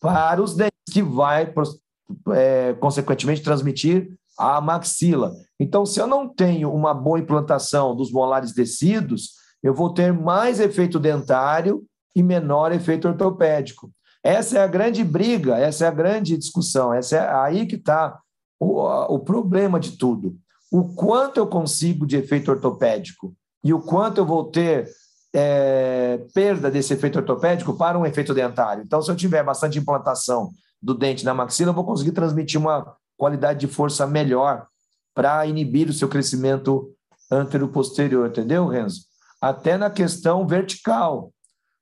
para 0.00 0.42
os 0.42 0.54
dentes, 0.54 0.70
que 0.90 1.02
vai, 1.02 1.52
é, 2.32 2.74
consequentemente, 2.74 3.42
transmitir 3.42 4.10
a 4.36 4.60
maxila. 4.60 5.32
Então, 5.58 5.84
se 5.84 6.00
eu 6.00 6.06
não 6.06 6.28
tenho 6.28 6.72
uma 6.72 6.94
boa 6.94 7.18
implantação 7.18 7.94
dos 7.94 8.10
molares 8.10 8.52
descidos, 8.52 9.34
eu 9.62 9.74
vou 9.74 9.92
ter 9.92 10.12
mais 10.12 10.58
efeito 10.58 10.98
dentário 10.98 11.84
e 12.16 12.22
menor 12.22 12.72
efeito 12.72 13.06
ortopédico. 13.06 13.90
Essa 14.22 14.58
é 14.58 14.62
a 14.62 14.66
grande 14.66 15.04
briga, 15.04 15.56
essa 15.58 15.84
é 15.84 15.88
a 15.88 15.92
grande 15.92 16.36
discussão, 16.36 16.92
essa 16.92 17.16
é 17.16 17.34
aí 17.34 17.66
que 17.66 17.76
está 17.76 18.18
o, 18.58 18.82
o 19.14 19.18
problema 19.18 19.78
de 19.78 19.96
tudo. 19.96 20.36
O 20.72 20.94
quanto 20.94 21.38
eu 21.38 21.46
consigo 21.46 22.06
de 22.06 22.16
efeito 22.16 22.50
ortopédico 22.50 23.34
e 23.62 23.72
o 23.72 23.80
quanto 23.80 24.18
eu 24.18 24.26
vou 24.26 24.44
ter 24.44 24.88
é, 25.32 26.20
perda 26.34 26.70
desse 26.70 26.92
efeito 26.92 27.18
ortopédico 27.18 27.74
para 27.74 27.98
um 27.98 28.06
efeito 28.06 28.34
dentário. 28.34 28.82
Então, 28.82 29.00
se 29.00 29.10
eu 29.10 29.16
tiver 29.16 29.42
bastante 29.42 29.78
implantação 29.78 30.50
do 30.82 30.94
dente 30.94 31.24
na 31.24 31.34
maxila, 31.34 31.70
eu 31.70 31.74
vou 31.74 31.84
conseguir 31.84 32.12
transmitir 32.12 32.60
uma 32.60 32.96
qualidade 33.16 33.60
de 33.60 33.66
força 33.66 34.06
melhor 34.06 34.66
para 35.14 35.44
inibir 35.46 35.88
o 35.88 35.92
seu 35.92 36.08
crescimento 36.08 36.90
antero-posterior, 37.30 38.28
entendeu, 38.28 38.66
Renzo? 38.66 39.02
Até 39.40 39.76
na 39.76 39.90
questão 39.90 40.46
vertical. 40.46 41.32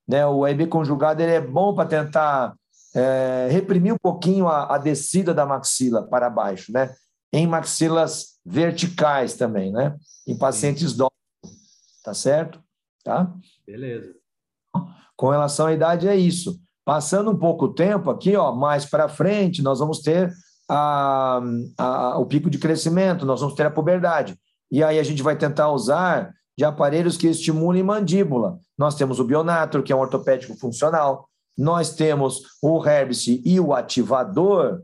Né? 0.06 0.26
O 0.26 0.46
EB 0.46 0.66
conjugado 0.66 1.22
ele 1.22 1.32
é 1.32 1.40
bom 1.40 1.74
para 1.74 1.88
tentar 1.88 2.54
é, 2.94 3.48
reprimir 3.50 3.92
um 3.92 3.98
pouquinho 4.00 4.48
a, 4.48 4.74
a 4.74 4.78
descida 4.78 5.32
da 5.32 5.46
maxila 5.46 6.02
para 6.02 6.28
baixo, 6.28 6.72
né? 6.72 6.90
em 7.32 7.46
maxilas 7.46 8.38
verticais 8.44 9.34
também, 9.34 9.70
né? 9.70 9.94
em 10.26 10.36
pacientes 10.36 10.94
dóceis 10.94 11.17
Tá 12.08 12.14
certo? 12.14 12.58
Tá? 13.04 13.30
Beleza. 13.66 14.14
Com 15.14 15.28
relação 15.28 15.66
à 15.66 15.74
idade, 15.74 16.08
é 16.08 16.16
isso. 16.16 16.58
Passando 16.82 17.30
um 17.30 17.36
pouco 17.36 17.66
o 17.66 17.74
tempo 17.74 18.08
aqui, 18.08 18.34
ó, 18.34 18.50
mais 18.50 18.86
para 18.86 19.10
frente, 19.10 19.60
nós 19.60 19.78
vamos 19.78 19.98
ter 19.98 20.32
a, 20.70 21.38
a, 21.76 22.18
o 22.18 22.24
pico 22.24 22.48
de 22.48 22.56
crescimento, 22.56 23.26
nós 23.26 23.42
vamos 23.42 23.54
ter 23.54 23.66
a 23.66 23.70
puberdade. 23.70 24.38
E 24.72 24.82
aí 24.82 24.98
a 24.98 25.02
gente 25.02 25.22
vai 25.22 25.36
tentar 25.36 25.70
usar 25.70 26.32
de 26.56 26.64
aparelhos 26.64 27.18
que 27.18 27.26
estimulem 27.26 27.82
mandíbula. 27.82 28.58
Nós 28.78 28.94
temos 28.94 29.20
o 29.20 29.24
Bionator, 29.24 29.82
que 29.82 29.92
é 29.92 29.96
um 29.96 30.00
ortopédico 30.00 30.56
funcional. 30.56 31.28
Nós 31.58 31.94
temos 31.94 32.40
o 32.62 32.82
Herbst 32.82 33.42
e 33.44 33.60
o 33.60 33.74
ativador 33.74 34.80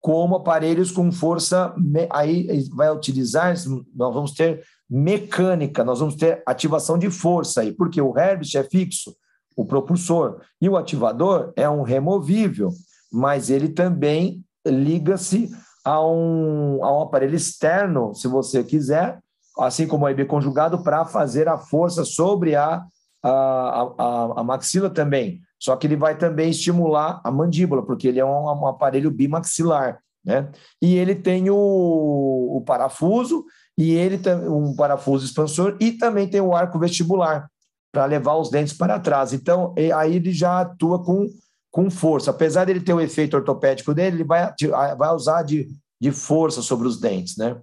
como 0.00 0.36
aparelhos 0.36 0.92
com 0.92 1.10
força. 1.10 1.74
Aí 2.08 2.46
vai 2.72 2.88
utilizar, 2.94 3.52
nós 3.96 4.14
vamos 4.14 4.30
ter 4.30 4.62
mecânica, 4.88 5.84
nós 5.84 6.00
vamos 6.00 6.14
ter 6.14 6.42
ativação 6.46 6.98
de 6.98 7.10
força 7.10 7.60
aí, 7.60 7.72
porque 7.72 8.00
o 8.00 8.16
Herbst 8.16 8.54
é 8.56 8.64
fixo, 8.64 9.14
o 9.56 9.64
propulsor, 9.64 10.40
e 10.60 10.68
o 10.68 10.76
ativador 10.76 11.52
é 11.56 11.68
um 11.68 11.82
removível, 11.82 12.70
mas 13.12 13.50
ele 13.50 13.68
também 13.68 14.42
liga-se 14.66 15.50
a 15.84 16.04
um, 16.04 16.84
a 16.84 16.98
um 16.98 17.02
aparelho 17.02 17.34
externo, 17.34 18.14
se 18.14 18.28
você 18.28 18.62
quiser, 18.62 19.18
assim 19.58 19.86
como 19.86 20.04
o 20.04 20.10
IB 20.10 20.24
conjugado, 20.26 20.82
para 20.82 21.04
fazer 21.04 21.48
a 21.48 21.58
força 21.58 22.04
sobre 22.04 22.54
a, 22.54 22.82
a, 23.22 23.92
a, 23.98 24.40
a, 24.40 24.44
maxila 24.44 24.88
também. 24.88 25.40
Só 25.58 25.74
que 25.76 25.86
ele 25.86 25.96
vai 25.96 26.16
também 26.16 26.50
estimular 26.50 27.20
a 27.24 27.30
mandíbula, 27.30 27.84
porque 27.84 28.06
ele 28.06 28.20
é 28.20 28.24
um, 28.24 28.44
um 28.44 28.66
aparelho 28.66 29.10
bimaxilar. 29.10 29.98
Né? 30.24 30.48
E 30.80 30.96
ele 30.96 31.14
tem 31.14 31.50
o, 31.50 31.56
o 31.56 32.62
parafuso, 32.64 33.44
e 33.78 33.92
ele 33.92 34.18
tem 34.18 34.34
um 34.34 34.76
parafuso 34.76 35.24
expansor, 35.24 35.76
e 35.80 35.92
também 35.92 36.28
tem 36.28 36.42
o 36.42 36.54
arco 36.54 36.78
vestibular, 36.78 37.48
para 37.90 38.04
levar 38.04 38.36
os 38.36 38.50
dentes 38.50 38.76
para 38.76 39.00
trás. 39.00 39.32
Então, 39.32 39.74
aí 39.94 40.16
ele 40.16 40.32
já 40.32 40.60
atua 40.60 41.02
com 41.02 41.26
com 41.70 41.90
força. 41.90 42.30
Apesar 42.30 42.64
dele 42.64 42.80
ter 42.80 42.92
o 42.92 43.00
efeito 43.00 43.36
ortopédico 43.36 43.94
dele, 43.94 44.16
ele 44.16 44.24
vai, 44.24 44.52
vai 44.96 45.14
usar 45.14 45.42
de, 45.42 45.68
de 46.00 46.10
força 46.10 46.62
sobre 46.62 46.88
os 46.88 47.00
dentes, 47.00 47.36
né? 47.36 47.60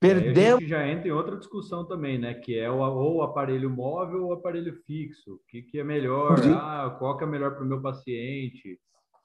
Perdemos. 0.00 0.66
Já 0.66 0.88
entra 0.88 1.08
em 1.08 1.12
outra 1.12 1.36
discussão 1.36 1.84
também, 1.84 2.18
né? 2.18 2.32
Que 2.32 2.58
é 2.58 2.70
o, 2.70 2.78
ou 2.78 3.16
o 3.16 3.22
aparelho 3.22 3.68
móvel 3.68 4.22
ou 4.24 4.30
o 4.30 4.32
aparelho 4.32 4.74
fixo. 4.86 5.34
O 5.34 5.40
que, 5.46 5.62
que 5.62 5.78
é 5.78 5.84
melhor? 5.84 6.40
Ah, 6.56 6.96
qual 6.98 7.18
que 7.18 7.24
é 7.24 7.26
melhor 7.26 7.54
para 7.54 7.64
o 7.64 7.68
meu 7.68 7.82
paciente? 7.82 8.80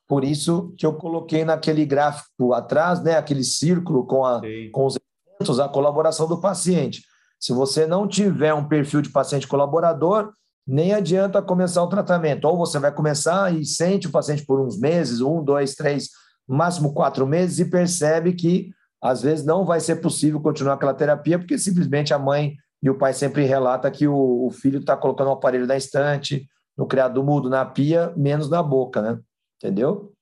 Por 0.06 0.26
isso 0.26 0.76
que 0.78 0.86
eu 0.86 0.94
coloquei 0.94 1.46
naquele 1.46 1.86
gráfico 1.86 2.54
atrás, 2.54 3.02
né? 3.02 3.18
Aquele 3.18 3.44
círculo 3.44 4.06
com, 4.06 4.26
a, 4.26 4.42
com 4.74 4.86
os 4.86 5.00
eventos, 5.40 5.60
a 5.60 5.68
colaboração 5.68 6.28
do 6.28 6.40
paciente. 6.40 7.04
Se 7.40 7.54
você 7.54 7.86
não 7.86 8.08
tiver 8.08 8.54
um 8.54 8.68
perfil 8.68 9.02
de 9.02 9.10
paciente 9.10 9.48
colaborador, 9.48 10.32
nem 10.68 10.94
adianta 10.94 11.42
começar 11.42 11.84
o 11.84 11.90
tratamento. 11.90 12.46
Ou 12.46 12.58
você 12.58 12.80
vai 12.80 12.92
começar 12.92 13.54
e 13.54 13.66
sente 13.66 14.08
o 14.08 14.12
paciente 14.12 14.46
por 14.46 14.60
uns 14.60 14.80
meses, 14.80 15.22
um, 15.22 15.44
dois, 15.44 15.76
três, 15.76 16.10
máximo 16.48 16.94
quatro 16.94 17.28
meses, 17.28 17.60
e 17.60 17.66
percebe 17.66 18.34
que 18.34 18.72
às 19.02 19.22
vezes 19.22 19.46
não 19.46 19.66
vai 19.66 19.80
ser 19.80 19.98
possível 19.98 20.40
continuar 20.40 20.74
aquela 20.74 20.94
terapia, 20.94 21.38
porque 21.38 21.58
simplesmente 21.58 22.14
a 22.14 22.20
mãe 22.20 22.56
e 22.82 22.90
o 22.90 22.98
pai 22.98 23.14
sempre 23.14 23.44
relata 23.44 23.92
que 23.92 24.08
o, 24.08 24.48
o 24.48 24.52
filho 24.52 24.80
está 24.80 24.98
colocando 24.98 25.28
o 25.28 25.34
aparelho 25.34 25.68
na 25.68 25.78
estante, 25.78 26.48
no 26.78 26.88
criado 26.88 27.24
mudo, 27.24 27.50
na 27.50 27.64
pia, 27.66 28.14
menos 28.16 28.50
na 28.50 28.64
boca, 28.64 29.02
né? 29.02 29.20
Entendeu? 29.58 30.15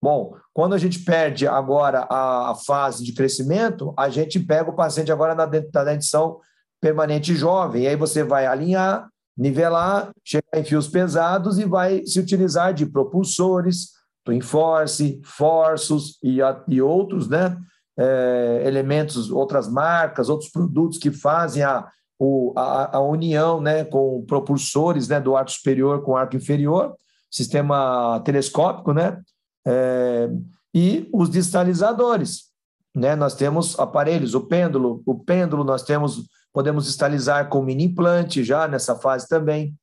Bom, 0.00 0.36
quando 0.54 0.74
a 0.74 0.78
gente 0.78 1.00
perde 1.00 1.46
agora 1.46 2.06
a, 2.08 2.54
fase 2.66 3.04
de 3.04 3.12
crescimento, 3.12 3.92
a 3.96 4.08
gente 4.08 4.38
pega 4.38 4.70
o 4.70 4.76
paciente 4.76 5.10
agora 5.10 5.34
na, 5.34 5.44
dentição 5.46 6.38
permanente 6.80 7.34
jovem, 7.34 7.82
e 7.82 7.88
aí 7.88 7.96
você 7.96 8.22
vai 8.22 8.46
alinhar, 8.46 9.08
nivelar, 9.36 10.10
chegar 10.24 10.44
em 10.54 10.64
fios 10.64 10.86
pesados 10.86 11.58
e 11.58 11.64
vai 11.64 12.04
se 12.06 12.20
utilizar 12.20 12.72
de 12.72 12.86
propulsores, 12.86 13.90
twin 14.24 14.40
force, 14.40 15.20
forços 15.24 16.16
e, 16.22 16.38
e 16.68 16.80
outros, 16.80 17.28
né? 17.28 17.56
É, 18.00 18.62
elementos, 18.64 19.28
outras 19.28 19.68
marcas, 19.68 20.28
outros 20.28 20.48
produtos 20.52 20.98
que 20.98 21.10
fazem 21.10 21.64
a, 21.64 21.84
o, 22.16 22.52
a, 22.56 22.96
a, 22.96 23.00
união 23.00 23.60
né, 23.60 23.84
com 23.84 24.24
propulsores 24.24 25.08
né, 25.08 25.20
do 25.20 25.36
arco 25.36 25.50
superior 25.50 26.02
com 26.02 26.12
o 26.12 26.16
arco 26.16 26.36
inferior, 26.36 26.94
sistema 27.28 28.20
telescópico, 28.24 28.92
né? 28.92 29.20
É, 29.70 30.30
e 30.74 31.08
os 31.12 31.28
distalizadores. 31.28 32.44
Né? 32.94 33.14
Nós 33.14 33.34
temos 33.34 33.78
aparelhos, 33.78 34.34
o 34.34 34.40
pêndulo, 34.40 35.02
o 35.04 35.14
pêndulo 35.14 35.62
nós 35.62 35.82
temos 35.82 36.26
podemos 36.52 36.88
estalizar 36.88 37.48
com 37.50 37.62
mini 37.62 37.84
implante 37.84 38.42
já 38.42 38.66
nessa 38.66 38.96
fase 38.96 39.28
também. 39.28 39.74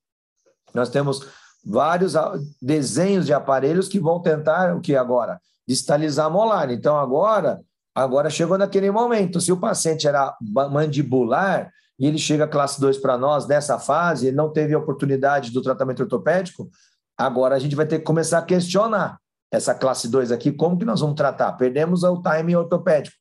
Nós 0.74 0.90
temos 0.90 1.26
vários 1.64 2.16
desenhos 2.62 3.26
de 3.28 3.34
aparelhos 3.34 3.88
que 3.88 4.00
vão 4.00 4.20
tentar 4.20 4.76
o 4.76 4.82
que 4.82 4.96
agora? 4.96 5.40
Distalizar 5.68 6.30
molar. 6.30 6.72
Então 6.72 6.98
agora, 6.98 7.62
agora 7.94 8.30
chegou 8.30 8.58
naquele 8.58 8.92
momento. 8.92 9.40
Se 9.40 9.52
o 9.52 9.58
paciente 9.58 10.08
era 10.08 10.36
mandibular 10.42 11.72
e 11.98 12.08
ele 12.08 12.18
chega 12.18 12.48
classe 12.48 12.82
2 12.82 12.98
para 12.98 13.18
nós 13.18 13.48
nessa 13.48 13.80
fase, 13.80 14.28
ele 14.28 14.36
não 14.36 14.52
teve 14.52 14.74
a 14.74 14.80
oportunidade 14.80 15.52
do 15.52 15.62
tratamento 15.62 16.02
ortopédico, 16.02 16.70
agora 17.16 17.56
a 17.56 17.60
gente 17.60 17.76
vai 17.76 17.86
ter 17.86 18.00
que 18.00 18.06
começar 18.06 18.40
a 18.40 18.42
questionar 18.42 19.18
essa 19.56 19.74
classe 19.74 20.08
2 20.08 20.32
aqui, 20.32 20.52
como 20.52 20.78
que 20.78 20.86
nós 20.86 21.02
vamos 21.02 21.16
tratar? 21.16 21.54
Perdemos 21.54 22.04
o 22.04 22.22
time 22.22 22.56
ortopédico. 22.56 23.16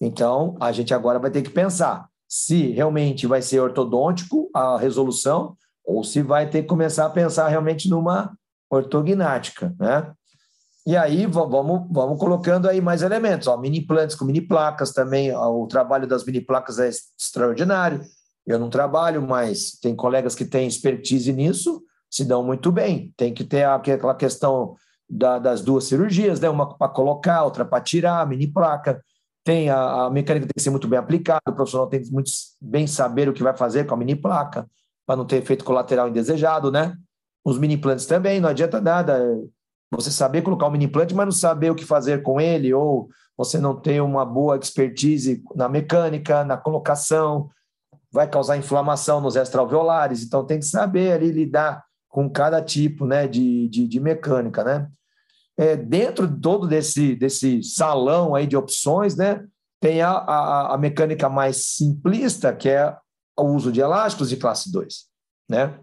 Então, 0.00 0.56
a 0.60 0.72
gente 0.72 0.94
agora 0.94 1.18
vai 1.18 1.30
ter 1.30 1.42
que 1.42 1.50
pensar 1.50 2.08
se 2.28 2.70
realmente 2.70 3.26
vai 3.26 3.42
ser 3.42 3.60
ortodôntico 3.60 4.48
a 4.54 4.78
resolução 4.78 5.56
ou 5.84 6.04
se 6.04 6.22
vai 6.22 6.48
ter 6.48 6.62
que 6.62 6.68
começar 6.68 7.06
a 7.06 7.10
pensar 7.10 7.48
realmente 7.48 7.90
numa 7.90 8.32
ortognática, 8.70 9.74
né? 9.78 10.12
E 10.86 10.96
aí 10.96 11.26
vamos, 11.26 11.86
vamos 11.90 12.18
colocando 12.18 12.68
aí 12.68 12.80
mais 12.80 13.02
elementos, 13.02 13.48
ó, 13.48 13.56
mini 13.56 13.80
implantes 13.80 14.16
com 14.16 14.24
mini 14.24 14.40
placas 14.40 14.92
também, 14.92 15.34
ó, 15.34 15.50
o 15.50 15.66
trabalho 15.66 16.06
das 16.06 16.24
mini 16.24 16.40
placas 16.40 16.78
é 16.78 16.88
extraordinário. 16.88 18.00
Eu 18.46 18.58
não 18.58 18.70
trabalho, 18.70 19.20
mas 19.20 19.72
tem 19.82 19.94
colegas 19.94 20.34
que 20.34 20.44
têm 20.44 20.66
expertise 20.66 21.32
nisso, 21.32 21.82
se 22.10 22.24
dão 22.24 22.42
muito 22.42 22.72
bem. 22.72 23.12
Tem 23.16 23.34
que 23.34 23.44
ter 23.44 23.64
aquela 23.64 24.14
questão 24.14 24.74
da, 25.10 25.38
das 25.38 25.60
duas 25.60 25.84
cirurgias, 25.84 26.40
né? 26.40 26.48
Uma 26.48 26.76
para 26.76 26.88
colocar, 26.88 27.42
outra 27.42 27.64
para 27.64 27.82
tirar, 27.82 28.26
mini 28.26 28.46
placa 28.46 29.02
tem 29.42 29.70
a, 29.70 30.04
a, 30.04 30.10
mecânica 30.10 30.46
tem 30.46 30.52
que 30.54 30.62
ser 30.62 30.70
muito 30.70 30.86
bem 30.86 30.98
aplicada, 30.98 31.40
o 31.48 31.52
profissional 31.52 31.88
tem 31.88 32.02
que 32.02 32.12
muito 32.12 32.30
bem 32.60 32.86
saber 32.86 33.28
o 33.28 33.32
que 33.32 33.42
vai 33.42 33.56
fazer 33.56 33.86
com 33.86 33.94
a 33.94 33.96
mini 33.96 34.14
placa, 34.14 34.68
para 35.06 35.16
não 35.16 35.24
ter 35.24 35.36
efeito 35.36 35.64
colateral 35.64 36.08
indesejado, 36.08 36.70
né? 36.70 36.96
Os 37.44 37.58
mini 37.58 37.74
implantes 37.74 38.06
também, 38.06 38.38
não 38.38 38.48
adianta 38.48 38.80
nada 38.80 39.18
você 39.92 40.10
saber 40.10 40.42
colocar 40.42 40.68
um 40.68 40.70
mini 40.70 40.84
implante, 40.84 41.14
mas 41.14 41.26
não 41.26 41.32
saber 41.32 41.70
o 41.70 41.74
que 41.74 41.84
fazer 41.84 42.22
com 42.22 42.40
ele, 42.40 42.72
ou 42.72 43.08
você 43.36 43.58
não 43.58 43.74
ter 43.74 44.00
uma 44.00 44.24
boa 44.24 44.56
expertise 44.56 45.42
na 45.54 45.68
mecânica, 45.68 46.44
na 46.44 46.56
colocação, 46.56 47.50
vai 48.12 48.28
causar 48.28 48.56
inflamação 48.56 49.20
nos 49.20 49.36
extraalveolares, 49.36 50.22
então 50.22 50.44
tem 50.44 50.58
que 50.58 50.66
saber 50.66 51.12
ali 51.12 51.32
lidar 51.32 51.82
com 52.08 52.28
cada 52.28 52.60
tipo 52.62 53.06
né, 53.06 53.26
de, 53.26 53.68
de, 53.68 53.86
de 53.88 54.00
mecânica, 54.00 54.62
né? 54.62 54.88
É, 55.60 55.76
dentro 55.76 56.26
de 56.26 56.40
todo 56.40 56.66
desse, 56.66 57.14
desse 57.14 57.62
salão 57.62 58.34
aí 58.34 58.46
de 58.46 58.56
opções, 58.56 59.14
né, 59.14 59.44
tem 59.78 60.00
a, 60.00 60.10
a, 60.10 60.74
a 60.74 60.78
mecânica 60.78 61.28
mais 61.28 61.74
simplista, 61.74 62.50
que 62.56 62.70
é 62.70 62.96
o 63.38 63.44
uso 63.44 63.70
de 63.70 63.78
elásticos 63.78 64.30
de 64.30 64.38
classe 64.38 64.72
2. 64.72 65.04
Né? 65.50 65.78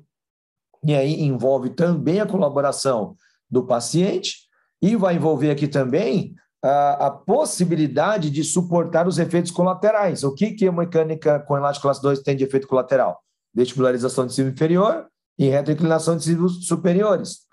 E 0.84 0.96
aí 0.96 1.22
envolve 1.22 1.70
também 1.70 2.20
a 2.20 2.26
colaboração 2.26 3.16
do 3.48 3.68
paciente 3.68 4.48
e 4.82 4.96
vai 4.96 5.16
envolver 5.16 5.52
aqui 5.52 5.68
também 5.68 6.34
a, 6.64 7.06
a, 7.06 7.12
possibilidade 7.12 8.32
de 8.32 8.44
suportar 8.44 9.08
os 9.08 9.20
efeitos 9.20 9.52
colaterais. 9.52 10.24
O 10.24 10.34
que, 10.34 10.54
que 10.54 10.68
a 10.68 10.72
mecânica 10.72 11.40
com 11.42 11.56
elástico 11.56 11.84
classe 11.84 12.02
2 12.02 12.22
tem 12.22 12.36
de 12.36 12.44
efeito 12.44 12.68
colateral? 12.68 13.22
Vestibularização 13.54 14.26
de 14.26 14.34
cílio 14.34 14.52
inferior 14.52 15.06
e 15.38 15.50
retroinclinação 15.50 16.18
de 16.18 16.24
cílios 16.24 16.66
superiores. 16.66 17.47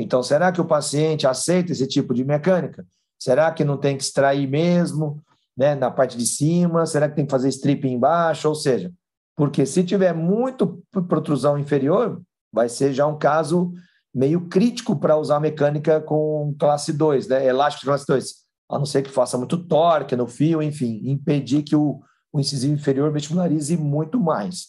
Então, 0.00 0.22
será 0.22 0.50
que 0.50 0.60
o 0.60 0.64
paciente 0.64 1.26
aceita 1.26 1.72
esse 1.72 1.86
tipo 1.86 2.14
de 2.14 2.24
mecânica? 2.24 2.86
Será 3.18 3.50
que 3.52 3.64
não 3.64 3.76
tem 3.76 3.96
que 3.96 4.02
extrair 4.02 4.48
mesmo, 4.48 5.22
né, 5.56 5.74
na 5.74 5.90
parte 5.90 6.16
de 6.16 6.26
cima? 6.26 6.86
Será 6.86 7.08
que 7.08 7.16
tem 7.16 7.26
que 7.26 7.30
fazer 7.30 7.48
strip 7.48 7.86
embaixo? 7.86 8.48
Ou 8.48 8.54
seja, 8.54 8.92
porque 9.36 9.66
se 9.66 9.84
tiver 9.84 10.14
muito 10.14 10.82
protrusão 11.08 11.58
inferior, 11.58 12.20
vai 12.52 12.68
ser 12.68 12.92
já 12.92 13.06
um 13.06 13.18
caso 13.18 13.72
meio 14.14 14.48
crítico 14.48 14.96
para 14.96 15.16
usar 15.16 15.36
a 15.36 15.40
mecânica 15.40 16.00
com 16.00 16.54
classe 16.58 16.92
2, 16.92 17.28
né, 17.28 17.46
elástico 17.46 17.82
de 17.82 17.86
classe 17.86 18.06
2, 18.06 18.34
a 18.70 18.78
não 18.78 18.86
ser 18.86 19.02
que 19.02 19.10
faça 19.10 19.38
muito 19.38 19.56
torque 19.66 20.16
no 20.16 20.26
fio, 20.26 20.62
enfim, 20.62 21.00
impedir 21.04 21.62
que 21.62 21.76
o, 21.76 22.00
o 22.32 22.40
incisivo 22.40 22.74
inferior 22.74 23.12
vestibularize 23.12 23.76
muito 23.76 24.18
mais. 24.18 24.68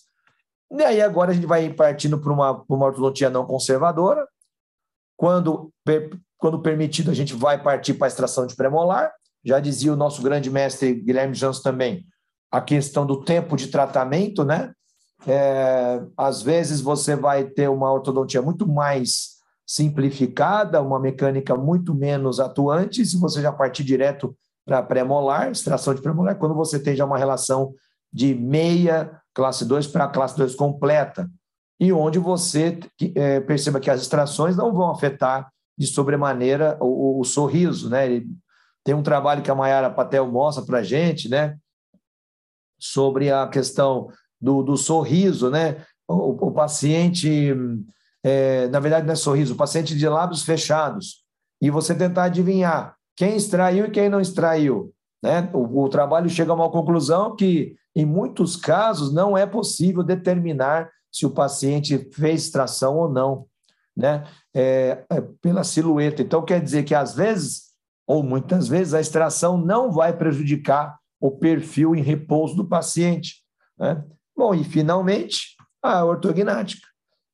E 0.72 0.84
aí 0.84 1.02
agora 1.02 1.32
a 1.32 1.34
gente 1.34 1.48
vai 1.48 1.72
partindo 1.74 2.20
para 2.20 2.32
uma, 2.32 2.63
uma 2.70 2.86
ortodontia 2.86 3.30
não 3.30 3.46
conservadora, 3.46 4.26
quando, 5.22 5.72
quando 6.36 6.64
permitido, 6.64 7.12
a 7.12 7.14
gente 7.14 7.36
vai 7.36 7.62
partir 7.62 7.94
para 7.94 8.08
a 8.08 8.10
extração 8.10 8.48
de 8.48 8.56
premolar. 8.56 9.14
Já 9.46 9.60
dizia 9.60 9.94
o 9.94 9.96
nosso 9.96 10.20
grande 10.24 10.50
mestre 10.50 10.96
Guilherme 10.96 11.36
Jans 11.36 11.60
também, 11.60 12.08
a 12.52 12.60
questão 12.60 13.06
do 13.06 13.24
tempo 13.24 13.56
de 13.56 13.68
tratamento, 13.68 14.44
né? 14.44 14.74
É, 15.28 16.02
às 16.18 16.42
vezes 16.42 16.82
você 16.82 17.16
vai 17.16 17.44
ter 17.44 17.70
uma 17.70 17.94
ortodontia 17.94 18.42
muito 18.42 18.68
mais 18.68 19.34
simplificada, 19.64 20.82
uma 20.82 21.00
mecânica 21.00 21.56
muito 21.56 21.94
menos 21.94 22.40
atuante, 22.40 23.06
se 23.06 23.16
você 23.20 23.44
já 23.44 23.52
partir 23.52 23.84
direto 23.84 24.36
para 24.66 24.82
premolar, 24.82 25.52
extração 25.52 25.94
de 25.94 26.02
premolar, 26.02 26.36
quando 26.40 26.56
você 26.56 26.80
tem 26.80 26.96
já 26.96 27.06
uma 27.06 27.20
relação 27.20 27.76
de 28.12 28.34
meia 28.34 29.22
classe 29.36 29.66
2 29.66 29.86
para 29.86 30.08
classe 30.08 30.36
2 30.36 30.56
completa, 30.56 31.30
e 31.82 31.91
onde 31.91 32.20
você 32.20 32.80
é, 33.15 33.39
perceba 33.39 33.80
que 33.80 33.89
as 33.89 34.02
extrações 34.02 34.56
não 34.56 34.72
vão 34.72 34.91
afetar 34.91 35.52
de 35.76 35.88
sobremaneira 35.88 36.78
o, 36.80 37.20
o 37.20 37.24
sorriso, 37.24 37.89
né? 37.89 38.06
Ele, 38.06 38.28
tem 38.84 38.94
um 38.94 39.02
trabalho 39.02 39.41
que 39.41 39.50
a 39.50 39.56
Mayara 39.56 39.89
Patel 39.89 40.32
mostra 40.32 40.63
para 40.63 40.78
a 40.78 40.84
gente, 40.84 41.28
né? 41.28 41.58
Sobre 42.80 43.32
a 43.32 43.48
questão 43.48 44.10
do, 44.39 44.62
do 44.62 44.78
sorriso, 44.78 45.50
né? 45.50 45.84
O, 46.08 46.50
o 46.50 46.52
paciente, 46.52 47.52
é, 48.24 48.67
na 48.67 48.80
verdade, 48.80 49.08
não 49.08 49.13
é 49.13 49.15
sorriso, 49.15 49.56
o 49.56 49.58
paciente 49.58 49.98
de 49.98 50.08
lábios 50.08 50.44
fechados. 50.44 51.24
E 51.60 51.72
você 51.72 51.96
tentar 51.96 52.26
adivinhar 52.26 52.96
quem 53.15 53.36
extraiu 53.36 53.86
e 53.86 53.91
quem 53.91 54.08
não 54.08 54.22
extraiu. 54.22 54.94
Né? 55.24 55.50
O, 55.52 55.84
o 55.84 55.89
trabalho 55.89 56.30
chega 56.30 56.52
a 56.52 56.56
uma 56.56 56.70
conclusão 56.70 57.36
que, 57.36 57.76
em 57.96 58.06
muitos 58.06 58.56
casos, 58.56 59.12
não 59.12 59.36
é 59.36 59.48
possível 59.48 60.04
determinar 60.04 60.91
se 61.12 61.26
o 61.26 61.32
paciente 61.32 62.10
fez 62.12 62.45
extração 62.45 62.97
ou 62.97 63.10
não, 63.10 63.45
né? 63.95 64.24
É, 64.54 65.04
é, 65.10 65.21
pela 65.41 65.63
silhueta. 65.63 66.21
Então, 66.21 66.43
quer 66.43 66.62
dizer 66.62 66.84
que, 66.84 66.95
às 66.95 67.13
vezes, 67.13 67.71
ou 68.08 68.24
muitas 68.24 68.67
vezes, 68.67 68.93
a 68.93 69.02
extração 69.02 69.58
não 69.58 69.91
vai 69.91 70.15
prejudicar 70.15 70.97
o 71.19 71.32
perfil 71.32 71.95
em 71.95 72.02
repouso 72.02 72.56
do 72.56 72.65
paciente. 72.65 73.43
Né? 73.78 74.04
Bom, 74.36 74.56
e 74.56 74.63
finalmente, 74.63 75.56
a 75.82 76.04
ortognática. 76.04 76.88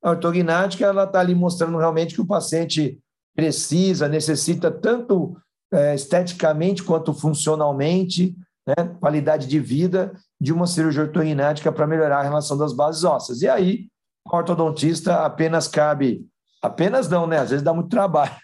A 0.03 0.11
ortognática 0.11 0.85
ela 0.85 1.05
está 1.05 1.19
ali 1.19 1.33
mostrando 1.33 1.77
realmente 1.77 2.13
que 2.13 2.21
o 2.21 2.27
paciente 2.27 2.99
precisa, 3.35 4.07
necessita 4.07 4.71
tanto 4.71 5.37
é, 5.71 5.95
esteticamente 5.95 6.83
quanto 6.83 7.13
funcionalmente, 7.13 8.35
né, 8.67 8.95
qualidade 8.99 9.47
de 9.47 9.59
vida 9.59 10.11
de 10.39 10.51
uma 10.51 10.67
cirurgia 10.67 11.03
ortognática 11.03 11.71
para 11.71 11.87
melhorar 11.87 12.19
a 12.19 12.23
relação 12.23 12.57
das 12.57 12.73
bases 12.73 13.05
ósseas. 13.05 13.41
E 13.41 13.47
aí, 13.47 13.87
ortodontista 14.29 15.25
apenas 15.25 15.69
cabe, 15.69 16.25
apenas 16.61 17.07
não, 17.07 17.25
né? 17.25 17.37
Às 17.39 17.51
vezes 17.51 17.63
dá 17.63 17.73
muito 17.73 17.89
trabalho. 17.89 18.35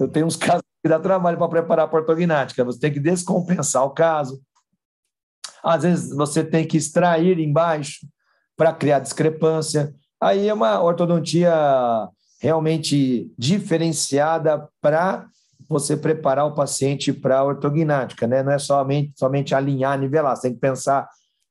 Eu 0.00 0.08
tenho 0.08 0.26
uns 0.26 0.36
casos 0.36 0.62
que 0.82 0.88
dá 0.88 0.98
trabalho 0.98 1.36
para 1.36 1.48
preparar 1.48 1.88
a 1.88 1.94
ortognática. 1.94 2.64
Você 2.64 2.78
tem 2.78 2.92
que 2.92 3.00
descompensar 3.00 3.84
o 3.84 3.90
caso. 3.90 4.40
Às 5.62 5.82
vezes 5.82 6.14
você 6.14 6.42
tem 6.44 6.66
que 6.66 6.76
extrair 6.76 7.38
embaixo 7.38 8.06
para 8.56 8.72
criar 8.72 9.00
discrepância. 9.00 9.94
Aí 10.20 10.48
é 10.48 10.54
uma 10.54 10.80
ortodontia 10.80 11.52
realmente 12.40 13.30
diferenciada 13.38 14.68
para 14.80 15.26
você 15.68 15.96
preparar 15.96 16.46
o 16.46 16.54
paciente 16.54 17.12
para 17.12 17.38
a 17.38 17.44
ortognática, 17.44 18.26
né? 18.26 18.42
Não 18.42 18.52
é 18.52 18.58
somente, 18.58 19.12
somente 19.16 19.54
alinhar, 19.54 19.98
nivelar. 19.98 20.36
Você 20.36 20.42
tem 20.42 20.54
que 20.54 20.60
pensar 20.60 21.08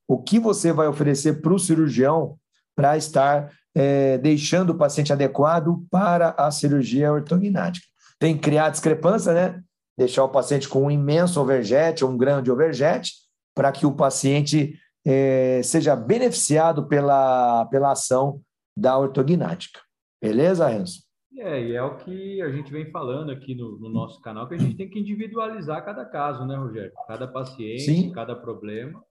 o 0.08 0.22
que 0.22 0.38
você 0.38 0.72
vai 0.72 0.86
oferecer 0.86 1.40
para 1.40 1.52
o 1.52 1.58
cirurgião 1.58 2.36
para 2.74 2.96
estar 2.96 3.50
é, 3.74 4.18
deixando 4.18 4.70
o 4.70 4.76
paciente 4.76 5.12
adequado 5.12 5.84
para 5.90 6.34
a 6.38 6.50
cirurgia 6.50 7.12
ortognática 7.12 7.86
tem 8.18 8.34
que 8.34 8.42
criar 8.42 8.70
discrepância, 8.70 9.32
né? 9.32 9.62
Deixar 9.96 10.24
o 10.24 10.28
paciente 10.28 10.68
com 10.68 10.84
um 10.84 10.90
imenso 10.90 11.40
overjet 11.40 12.04
ou 12.04 12.10
um 12.10 12.16
grande 12.16 12.50
overjet, 12.50 13.12
para 13.54 13.72
que 13.72 13.86
o 13.86 13.94
paciente 13.94 14.78
é, 15.06 15.60
seja 15.62 15.96
beneficiado 15.96 16.86
pela, 16.86 17.66
pela 17.66 17.92
ação 17.92 18.40
da 18.76 18.98
ortognática. 18.98 19.80
Beleza, 20.22 20.68
Renzo? 20.68 21.05
É, 21.38 21.62
e 21.62 21.74
é 21.74 21.82
o 21.82 21.98
que 21.98 22.40
a 22.40 22.50
gente 22.50 22.72
vem 22.72 22.90
falando 22.90 23.30
aqui 23.30 23.54
no, 23.54 23.78
no, 23.78 23.90
nosso 23.90 24.20
canal, 24.22 24.48
que 24.48 24.54
a 24.54 24.58
gente 24.58 24.76
tem 24.76 24.88
que 24.88 24.98
individualizar 24.98 25.84
cada 25.84 26.04
caso, 26.04 26.46
né, 26.46 26.56
Rogério? 26.56 26.92
Cada 27.06 27.28
paciente, 27.28 27.82
Sim. 27.82 28.12
cada 28.12 28.34
problema, 28.34 29.04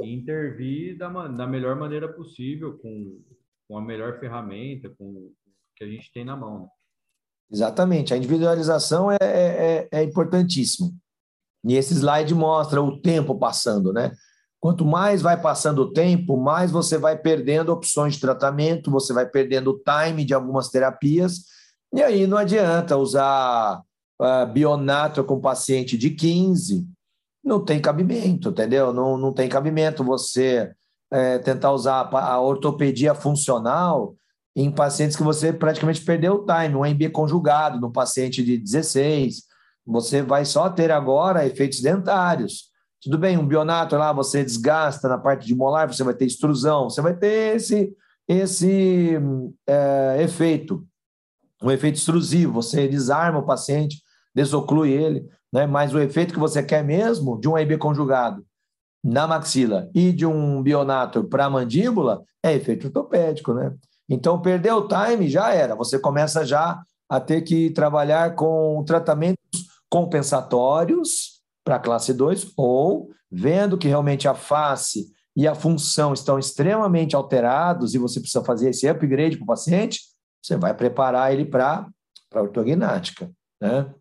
e 0.00 0.14
intervir 0.14 0.98
da, 0.98 1.08
da 1.28 1.46
melhor 1.46 1.76
maneira 1.76 2.12
possível, 2.12 2.78
com, 2.78 3.22
com 3.66 3.78
a 3.78 3.82
melhor 3.82 4.20
ferramenta, 4.20 4.90
com 4.98 5.04
o 5.04 5.32
que 5.74 5.84
a 5.84 5.86
gente 5.86 6.12
tem 6.12 6.24
na 6.24 6.36
mão. 6.36 6.62
Né? 6.62 6.68
Exatamente, 7.50 8.12
a 8.12 8.16
individualização 8.18 9.10
é, 9.10 9.18
é, 9.20 9.88
é, 9.92 10.00
é 10.00 10.02
importantíssimo. 10.02 10.92
E 11.64 11.74
esse 11.74 11.94
slide 11.94 12.34
mostra 12.34 12.82
o 12.82 13.00
tempo 13.00 13.38
passando, 13.38 13.92
né? 13.92 14.12
Quanto 14.60 14.84
mais 14.84 15.22
vai 15.22 15.40
passando 15.40 15.82
o 15.82 15.92
tempo, 15.92 16.36
mais 16.36 16.70
você 16.70 16.96
vai 16.96 17.18
perdendo 17.18 17.72
opções 17.72 18.14
de 18.14 18.20
tratamento, 18.20 18.90
você 18.90 19.12
vai 19.12 19.26
perdendo 19.26 19.70
o 19.70 19.78
time 19.78 20.24
de 20.24 20.34
algumas 20.34 20.68
terapias, 20.68 21.46
e 21.92 22.02
aí 22.02 22.26
não 22.26 22.38
adianta 22.38 22.96
usar 22.96 23.82
uh, 24.20 24.46
bionato 24.52 25.22
com 25.24 25.40
paciente 25.40 25.98
de 25.98 26.10
15, 26.10 26.86
não 27.44 27.64
tem 27.64 27.80
cabimento, 27.80 28.50
entendeu? 28.50 28.92
Não, 28.92 29.18
não 29.18 29.32
tem 29.32 29.48
cabimento 29.48 30.04
você 30.04 30.72
é, 31.12 31.38
tentar 31.38 31.72
usar 31.72 32.08
a 32.10 32.40
ortopedia 32.40 33.14
funcional 33.14 34.14
em 34.54 34.70
pacientes 34.70 35.16
que 35.16 35.22
você 35.22 35.52
praticamente 35.52 36.02
perdeu 36.02 36.34
o 36.34 36.46
time, 36.46 36.74
um 36.74 36.84
MB 36.84 37.10
conjugado 37.10 37.80
no 37.80 37.90
paciente 37.90 38.42
de 38.44 38.56
16, 38.56 39.42
você 39.84 40.22
vai 40.22 40.44
só 40.44 40.68
ter 40.70 40.90
agora 40.90 41.46
efeitos 41.46 41.80
dentários. 41.80 42.70
Tudo 43.02 43.18
bem, 43.18 43.36
um 43.36 43.46
bionato 43.46 43.96
lá 43.96 44.12
você 44.12 44.44
desgasta 44.44 45.08
na 45.08 45.18
parte 45.18 45.46
de 45.46 45.54
molar, 45.54 45.92
você 45.92 46.04
vai 46.04 46.14
ter 46.14 46.26
extrusão, 46.26 46.88
você 46.88 47.02
vai 47.02 47.14
ter 47.14 47.56
esse, 47.56 47.92
esse 48.28 49.18
é, 49.66 50.22
efeito, 50.22 50.86
um 51.62 51.70
efeito 51.70 51.96
extrusivo, 51.96 52.52
você 52.52 52.88
desarma 52.88 53.38
o 53.38 53.46
paciente, 53.46 54.02
desoclui 54.34 54.90
ele, 54.90 55.26
né? 55.52 55.66
mas 55.66 55.94
o 55.94 56.00
efeito 56.00 56.34
que 56.34 56.40
você 56.40 56.62
quer 56.62 56.82
mesmo 56.82 57.38
de 57.40 57.48
um 57.48 57.56
AB 57.56 57.78
conjugado 57.78 58.44
na 59.04 59.26
maxila 59.26 59.90
e 59.94 60.12
de 60.12 60.24
um 60.24 60.62
bionato 60.62 61.24
para 61.24 61.46
a 61.46 61.50
mandíbula 61.50 62.22
é 62.42 62.54
efeito 62.54 62.86
ortopédico, 62.86 63.52
né? 63.52 63.74
Então, 64.08 64.40
perdeu 64.40 64.76
o 64.76 64.88
time, 64.88 65.28
já 65.28 65.54
era. 65.54 65.74
Você 65.74 65.98
começa 65.98 66.44
já 66.44 66.80
a 67.08 67.20
ter 67.20 67.42
que 67.42 67.70
trabalhar 67.70 68.34
com 68.34 68.82
tratamentos 68.86 69.38
compensatórios 69.88 71.40
para 71.64 71.76
a 71.76 71.80
classe 71.80 72.12
2 72.12 72.52
ou 72.56 73.10
vendo 73.30 73.78
que 73.78 73.88
realmente 73.88 74.28
a 74.28 74.34
face 74.34 75.08
e 75.34 75.48
a 75.48 75.54
função 75.54 76.12
estão 76.12 76.38
extremamente 76.38 77.16
alterados 77.16 77.94
e 77.94 77.98
você 77.98 78.20
precisa 78.20 78.44
fazer 78.44 78.70
esse 78.70 78.86
upgrade 78.88 79.36
para 79.36 79.44
o 79.44 79.46
paciente, 79.46 80.00
você 80.42 80.56
vai 80.56 80.74
preparar 80.74 81.32
ele 81.32 81.44
para 81.44 81.86
a 82.34 82.40
ortognática. 82.40 83.30
Né? 83.60 83.94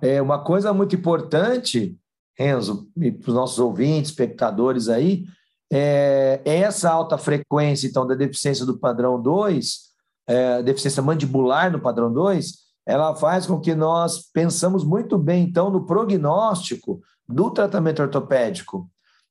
É 0.00 0.22
uma 0.22 0.42
coisa 0.42 0.72
muito 0.72 0.96
importante, 0.96 1.98
Renzo, 2.36 2.88
para 2.94 3.28
os 3.28 3.34
nossos 3.34 3.58
ouvintes, 3.58 4.10
espectadores 4.10 4.88
aí, 4.88 5.26
é, 5.72 6.40
essa 6.44 6.90
alta 6.90 7.18
frequência, 7.18 7.86
então, 7.86 8.06
da 8.06 8.14
deficiência 8.14 8.64
do 8.64 8.78
padrão 8.78 9.20
2, 9.20 9.78
é, 10.26 10.62
deficiência 10.62 11.02
mandibular 11.02 11.70
no 11.70 11.80
padrão 11.80 12.12
2, 12.12 12.64
ela 12.86 13.14
faz 13.16 13.46
com 13.46 13.60
que 13.60 13.74
nós 13.74 14.30
pensamos 14.32 14.84
muito 14.84 15.18
bem, 15.18 15.44
então, 15.44 15.70
no 15.70 15.86
prognóstico 15.86 17.00
do 17.28 17.50
tratamento 17.50 18.02
ortopédico. 18.02 18.88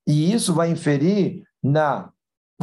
E 0.07 0.33
isso 0.33 0.53
vai 0.53 0.69
inferir 0.69 1.43
na 1.61 2.11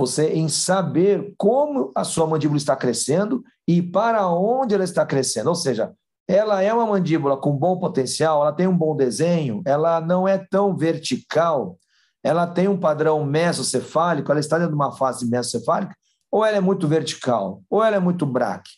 você 0.00 0.30
em 0.32 0.48
saber 0.48 1.34
como 1.36 1.92
a 1.94 2.04
sua 2.04 2.26
mandíbula 2.26 2.56
está 2.56 2.74
crescendo 2.74 3.44
e 3.68 3.82
para 3.82 4.26
onde 4.28 4.74
ela 4.74 4.84
está 4.84 5.04
crescendo. 5.04 5.48
Ou 5.48 5.54
seja, 5.54 5.92
ela 6.26 6.62
é 6.62 6.72
uma 6.72 6.86
mandíbula 6.86 7.36
com 7.36 7.56
bom 7.56 7.78
potencial, 7.78 8.40
ela 8.40 8.52
tem 8.52 8.66
um 8.66 8.76
bom 8.76 8.96
desenho, 8.96 9.62
ela 9.66 10.00
não 10.00 10.26
é 10.26 10.38
tão 10.38 10.76
vertical, 10.76 11.76
ela 12.22 12.46
tem 12.46 12.66
um 12.66 12.78
padrão 12.78 13.24
mesocefálico, 13.24 14.30
ela 14.30 14.40
está 14.40 14.56
dentro 14.56 14.72
de 14.72 14.76
uma 14.76 14.92
fase 14.92 15.28
mesocefálica, 15.28 15.94
ou 16.30 16.44
ela 16.44 16.56
é 16.56 16.60
muito 16.60 16.88
vertical, 16.88 17.62
ou 17.68 17.84
ela 17.84 17.96
é 17.96 18.00
muito 18.00 18.24
braque. 18.24 18.70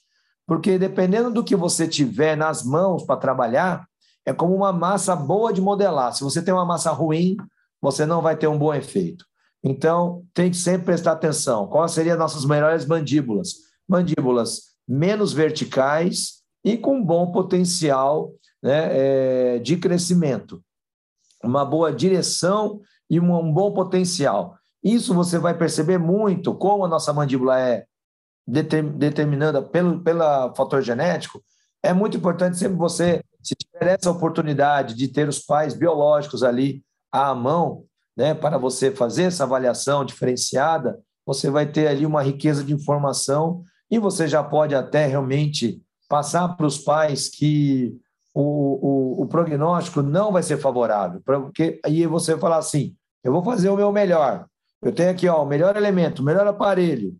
Porque 0.46 0.78
dependendo 0.78 1.30
do 1.30 1.44
que 1.44 1.54
você 1.54 1.86
tiver 1.86 2.36
nas 2.36 2.64
mãos 2.64 3.04
para 3.04 3.16
trabalhar, 3.16 3.86
é 4.26 4.32
como 4.32 4.54
uma 4.54 4.72
massa 4.72 5.14
boa 5.14 5.52
de 5.52 5.60
modelar. 5.60 6.12
Se 6.14 6.24
você 6.24 6.42
tem 6.42 6.52
uma 6.52 6.64
massa 6.64 6.90
ruim, 6.90 7.36
você 7.80 8.04
não 8.06 8.20
vai 8.20 8.36
ter 8.36 8.48
um 8.48 8.58
bom 8.58 8.74
efeito. 8.74 9.24
Então, 9.64 10.24
tem 10.34 10.50
que 10.50 10.56
sempre 10.56 10.86
prestar 10.86 11.12
atenção. 11.12 11.68
Quais 11.68 11.92
seriam 11.92 12.18
nossas 12.18 12.44
melhores 12.44 12.84
mandíbulas? 12.84 13.54
Mandíbulas 13.88 14.72
menos 14.88 15.32
verticais 15.32 16.42
e 16.64 16.76
com 16.76 17.04
bom 17.04 17.30
potencial 17.30 18.32
né, 18.62 18.88
é, 19.56 19.58
de 19.58 19.76
crescimento. 19.76 20.62
Uma 21.42 21.64
boa 21.64 21.92
direção 21.92 22.80
e 23.08 23.20
um, 23.20 23.52
bom 23.52 23.72
potencial. 23.72 24.56
Isso 24.82 25.14
você 25.14 25.38
vai 25.38 25.56
perceber 25.56 25.98
muito 25.98 26.54
como 26.54 26.84
a 26.84 26.88
nossa 26.88 27.12
mandíbula 27.12 27.60
é 27.60 27.84
determinada 28.46 29.62
pelo, 29.62 30.00
pelo 30.00 30.54
fator 30.54 30.82
genético. 30.82 31.42
É 31.82 31.92
muito 31.92 32.16
importante 32.16 32.56
sempre 32.56 32.76
você, 32.76 33.22
se 33.42 33.54
tiver 33.54 33.98
essa 33.98 34.10
oportunidade 34.10 34.94
de 34.94 35.08
ter 35.08 35.28
os 35.28 35.38
pais 35.38 35.74
biológicos 35.74 36.42
ali 36.42 36.82
à 37.10 37.34
mão, 37.34 37.84
né, 38.16 38.34
para 38.34 38.58
você 38.58 38.90
fazer 38.90 39.24
essa 39.24 39.44
avaliação 39.44 40.04
diferenciada, 40.04 41.00
você 41.24 41.50
vai 41.50 41.66
ter 41.66 41.86
ali 41.86 42.04
uma 42.04 42.22
riqueza 42.22 42.62
de 42.64 42.72
informação 42.72 43.62
e 43.90 43.98
você 43.98 44.26
já 44.26 44.42
pode 44.42 44.74
até 44.74 45.06
realmente 45.06 45.80
passar 46.08 46.48
para 46.56 46.66
os 46.66 46.78
pais 46.78 47.28
que 47.28 47.96
o, 48.34 49.20
o, 49.20 49.22
o 49.22 49.26
prognóstico 49.26 50.02
não 50.02 50.32
vai 50.32 50.42
ser 50.42 50.58
favorável, 50.58 51.20
porque 51.24 51.80
aí 51.84 52.06
você 52.06 52.36
falar 52.36 52.58
assim, 52.58 52.94
eu 53.22 53.32
vou 53.32 53.44
fazer 53.44 53.68
o 53.68 53.76
meu 53.76 53.92
melhor. 53.92 54.46
Eu 54.82 54.92
tenho 54.92 55.10
aqui 55.10 55.28
ó, 55.28 55.42
o 55.42 55.46
melhor 55.46 55.76
elemento, 55.76 56.20
o 56.20 56.24
melhor 56.24 56.46
aparelho, 56.46 57.16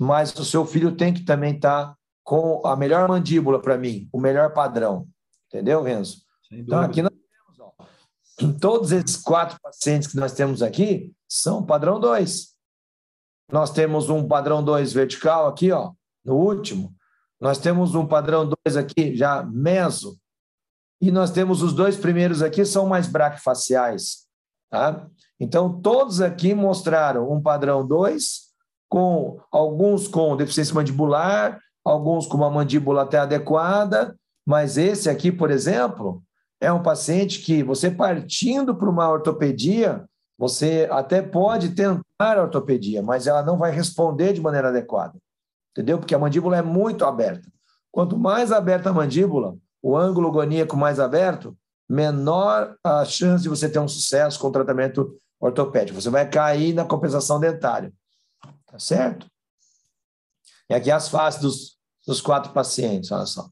mas 0.00 0.34
o 0.34 0.44
seu 0.44 0.64
filho 0.64 0.92
tem 0.92 1.12
que 1.12 1.24
também 1.24 1.54
estar 1.54 1.88
tá 1.88 1.96
com 2.24 2.66
a 2.66 2.76
melhor 2.76 3.08
mandíbula 3.08 3.60
para 3.60 3.76
mim, 3.76 4.08
o 4.12 4.20
melhor 4.20 4.52
padrão. 4.52 5.06
Entendeu, 5.48 5.82
Renzo? 5.82 6.22
Então, 6.50 6.80
aqui 6.80 7.02
nós 7.02 7.12
todos 8.50 8.92
esses 8.92 9.16
quatro 9.16 9.60
pacientes 9.60 10.08
que 10.08 10.16
nós 10.16 10.32
temos 10.32 10.62
aqui 10.62 11.12
são 11.28 11.64
padrão 11.64 12.00
2. 12.00 12.52
Nós 13.50 13.70
temos 13.70 14.08
um 14.08 14.26
padrão 14.26 14.64
2 14.64 14.92
vertical 14.92 15.46
aqui, 15.46 15.70
ó, 15.70 15.92
no 16.24 16.34
último. 16.36 16.94
Nós 17.38 17.58
temos 17.58 17.94
um 17.94 18.06
padrão 18.06 18.50
2 18.64 18.76
aqui, 18.76 19.14
já 19.14 19.42
meso. 19.42 20.18
E 21.00 21.10
nós 21.10 21.30
temos 21.30 21.62
os 21.62 21.72
dois 21.72 21.96
primeiros 21.96 22.42
aqui, 22.42 22.64
são 22.64 22.86
mais 22.86 23.06
braquifaciais. 23.06 24.26
Tá? 24.70 25.06
Então, 25.38 25.80
todos 25.80 26.20
aqui 26.20 26.54
mostraram 26.54 27.30
um 27.30 27.42
padrão 27.42 27.86
2, 27.86 28.52
com 28.88 29.40
alguns 29.50 30.06
com 30.06 30.36
deficiência 30.36 30.74
mandibular, 30.74 31.60
alguns 31.84 32.26
com 32.26 32.36
uma 32.36 32.50
mandíbula 32.50 33.02
até 33.02 33.18
adequada, 33.18 34.16
mas 34.46 34.76
esse 34.76 35.10
aqui, 35.10 35.32
por 35.32 35.50
exemplo, 35.50 36.22
é 36.62 36.72
um 36.72 36.82
paciente 36.82 37.40
que 37.40 37.60
você 37.62 37.90
partindo 37.90 38.72
para 38.74 38.88
uma 38.88 39.10
ortopedia, 39.10 40.08
você 40.38 40.88
até 40.92 41.20
pode 41.20 41.70
tentar 41.70 42.38
a 42.38 42.42
ortopedia, 42.42 43.02
mas 43.02 43.26
ela 43.26 43.42
não 43.42 43.58
vai 43.58 43.72
responder 43.72 44.32
de 44.32 44.40
maneira 44.40 44.68
adequada. 44.68 45.18
Entendeu? 45.72 45.98
Porque 45.98 46.14
a 46.14 46.18
mandíbula 46.18 46.56
é 46.56 46.62
muito 46.62 47.04
aberta. 47.04 47.50
Quanto 47.90 48.16
mais 48.16 48.52
aberta 48.52 48.90
a 48.90 48.92
mandíbula, 48.92 49.56
o 49.82 49.96
ângulo 49.96 50.30
goníaco 50.30 50.76
mais 50.76 51.00
aberto, 51.00 51.56
menor 51.88 52.76
a 52.84 53.04
chance 53.04 53.42
de 53.42 53.48
você 53.48 53.68
ter 53.68 53.80
um 53.80 53.88
sucesso 53.88 54.38
com 54.38 54.46
o 54.46 54.52
tratamento 54.52 55.18
ortopédico. 55.40 56.00
Você 56.00 56.10
vai 56.10 56.30
cair 56.30 56.72
na 56.72 56.84
compensação 56.84 57.40
dentária. 57.40 57.92
Tá 58.66 58.78
certo? 58.78 59.26
E 60.70 60.74
aqui 60.74 60.92
as 60.92 61.08
faces 61.08 61.40
dos, 61.40 61.76
dos 62.06 62.20
quatro 62.20 62.52
pacientes, 62.52 63.10
olha 63.10 63.26
só. 63.26 63.50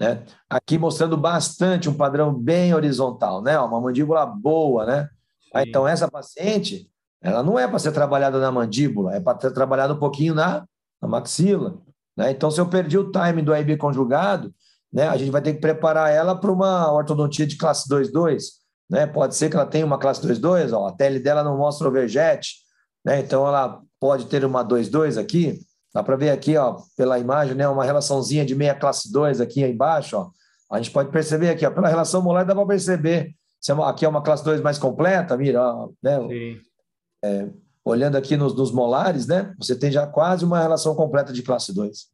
Né? 0.00 0.22
Aqui 0.48 0.78
mostrando 0.78 1.16
bastante 1.16 1.88
um 1.88 1.94
padrão 1.94 2.32
bem 2.32 2.72
horizontal, 2.72 3.42
né? 3.42 3.58
Uma 3.58 3.80
mandíbula 3.80 4.24
boa, 4.24 4.86
né? 4.86 5.08
então, 5.56 5.88
essa 5.88 6.08
paciente, 6.08 6.88
ela 7.20 7.42
não 7.42 7.58
é 7.58 7.66
para 7.66 7.78
ser 7.78 7.90
trabalhada 7.90 8.38
na 8.38 8.52
mandíbula, 8.52 9.14
é 9.14 9.20
para 9.20 9.40
ser 9.40 9.50
trabalhada 9.50 9.94
um 9.94 9.98
pouquinho 9.98 10.34
na, 10.34 10.64
na 11.00 11.08
maxila. 11.08 11.78
Né? 12.16 12.30
Então, 12.30 12.50
se 12.50 12.60
eu 12.60 12.68
perdi 12.68 12.98
o 12.98 13.10
time 13.10 13.42
do 13.42 13.52
AIB 13.52 13.76
conjugado, 13.76 14.54
né, 14.92 15.08
a 15.08 15.16
gente 15.16 15.30
vai 15.30 15.42
ter 15.42 15.54
que 15.54 15.60
preparar 15.60 16.10
ela 16.10 16.34
para 16.34 16.50
uma 16.50 16.92
ortodontia 16.92 17.46
de 17.46 17.56
classe 17.56 17.88
2.2. 17.88 18.42
Né? 18.90 19.06
Pode 19.06 19.34
ser 19.34 19.50
que 19.50 19.56
ela 19.56 19.66
tenha 19.66 19.84
uma 19.84 19.98
classe 19.98 20.20
2.2, 20.20 20.72
ó, 20.72 20.86
a 20.88 20.92
tele 20.92 21.18
dela 21.18 21.44
não 21.44 21.56
mostra 21.58 21.88
o 21.88 21.92
vergete, 21.92 22.56
né? 23.04 23.20
então 23.20 23.46
ela 23.46 23.80
pode 24.00 24.26
ter 24.26 24.44
uma 24.44 24.64
2.2 24.64 25.20
aqui, 25.20 25.60
Dá 25.94 26.02
para 26.02 26.16
ver 26.16 26.30
aqui, 26.30 26.56
ó, 26.56 26.76
pela 26.96 27.18
imagem, 27.18 27.54
né, 27.54 27.66
uma 27.68 27.84
relaçãozinha 27.84 28.44
de 28.44 28.54
meia 28.54 28.74
classe 28.74 29.10
2 29.12 29.40
aqui 29.40 29.64
embaixo, 29.64 30.16
ó. 30.16 30.30
A 30.70 30.76
gente 30.76 30.90
pode 30.90 31.10
perceber 31.10 31.48
aqui, 31.48 31.64
ó, 31.64 31.70
pela 31.70 31.88
relação 31.88 32.22
molar 32.22 32.44
dá 32.44 32.54
para 32.54 32.66
perceber 32.66 33.34
se 33.60 33.70
é 33.70 33.74
uma, 33.74 33.90
aqui 33.90 34.04
é 34.04 34.08
uma 34.08 34.22
classe 34.22 34.44
2 34.44 34.60
mais 34.60 34.78
completa, 34.78 35.36
mira, 35.36 35.62
ó, 35.62 35.90
né? 36.02 36.18
É, 37.24 37.48
olhando 37.84 38.16
aqui 38.16 38.36
nos, 38.36 38.54
nos, 38.54 38.70
molares, 38.70 39.26
né? 39.26 39.54
Você 39.58 39.76
tem 39.76 39.90
já 39.90 40.06
quase 40.06 40.44
uma 40.44 40.60
relação 40.60 40.94
completa 40.94 41.32
de 41.32 41.42
classe 41.42 41.74
2. 41.74 42.06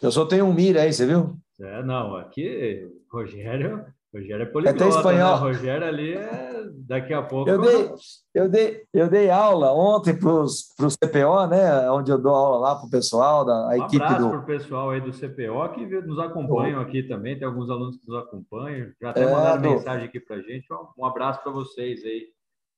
Eu 0.00 0.10
só 0.10 0.24
tenho 0.24 0.46
um 0.46 0.54
mira 0.54 0.82
aí, 0.82 0.92
você 0.92 1.06
viu? 1.06 1.36
É, 1.60 1.82
não, 1.82 2.16
aqui, 2.16 2.88
Rogério, 3.10 3.84
Rogério 4.14 4.42
é 4.44 4.46
poliglota, 4.46 4.84
é 4.84 4.86
até 4.86 4.96
espanhol. 4.96 5.34
Né? 5.34 5.40
Rogério 5.40 5.86
ali 5.88 6.12
é 6.14 6.64
daqui 6.86 7.12
a 7.12 7.22
pouco. 7.22 7.50
Eu 7.50 7.60
dei, 7.60 7.90
eu 8.32 8.48
dei, 8.48 8.82
eu 8.94 9.08
dei 9.08 9.28
aula 9.28 9.72
ontem 9.72 10.16
para 10.16 10.30
o 10.30 10.46
CPO, 10.46 11.46
né? 11.48 11.90
Onde 11.90 12.12
eu 12.12 12.18
dou 12.18 12.32
aula 12.32 12.58
lá 12.58 12.74
para 12.76 12.86
o 12.86 12.90
pessoal 12.90 13.44
da 13.44 13.68
um 13.68 13.72
equipe 13.72 14.14
do. 14.14 14.30
para 14.30 14.38
o 14.38 14.46
pessoal 14.46 14.90
aí 14.90 15.00
do 15.00 15.10
CPO 15.10 15.68
que 15.74 15.84
nos 16.02 16.20
acompanham 16.20 16.80
aqui 16.80 17.02
também. 17.02 17.36
Tem 17.36 17.46
alguns 17.46 17.68
alunos 17.68 17.96
que 17.96 18.06
nos 18.06 18.22
acompanham. 18.22 18.92
Já 19.02 19.10
até 19.10 19.22
é, 19.22 19.32
mandaram 19.32 19.62
do... 19.62 19.70
mensagem 19.70 20.06
aqui 20.06 20.20
para 20.20 20.36
a 20.36 20.40
gente. 20.40 20.66
Um 20.96 21.04
abraço 21.04 21.42
para 21.42 21.50
vocês 21.50 22.04
aí. 22.04 22.28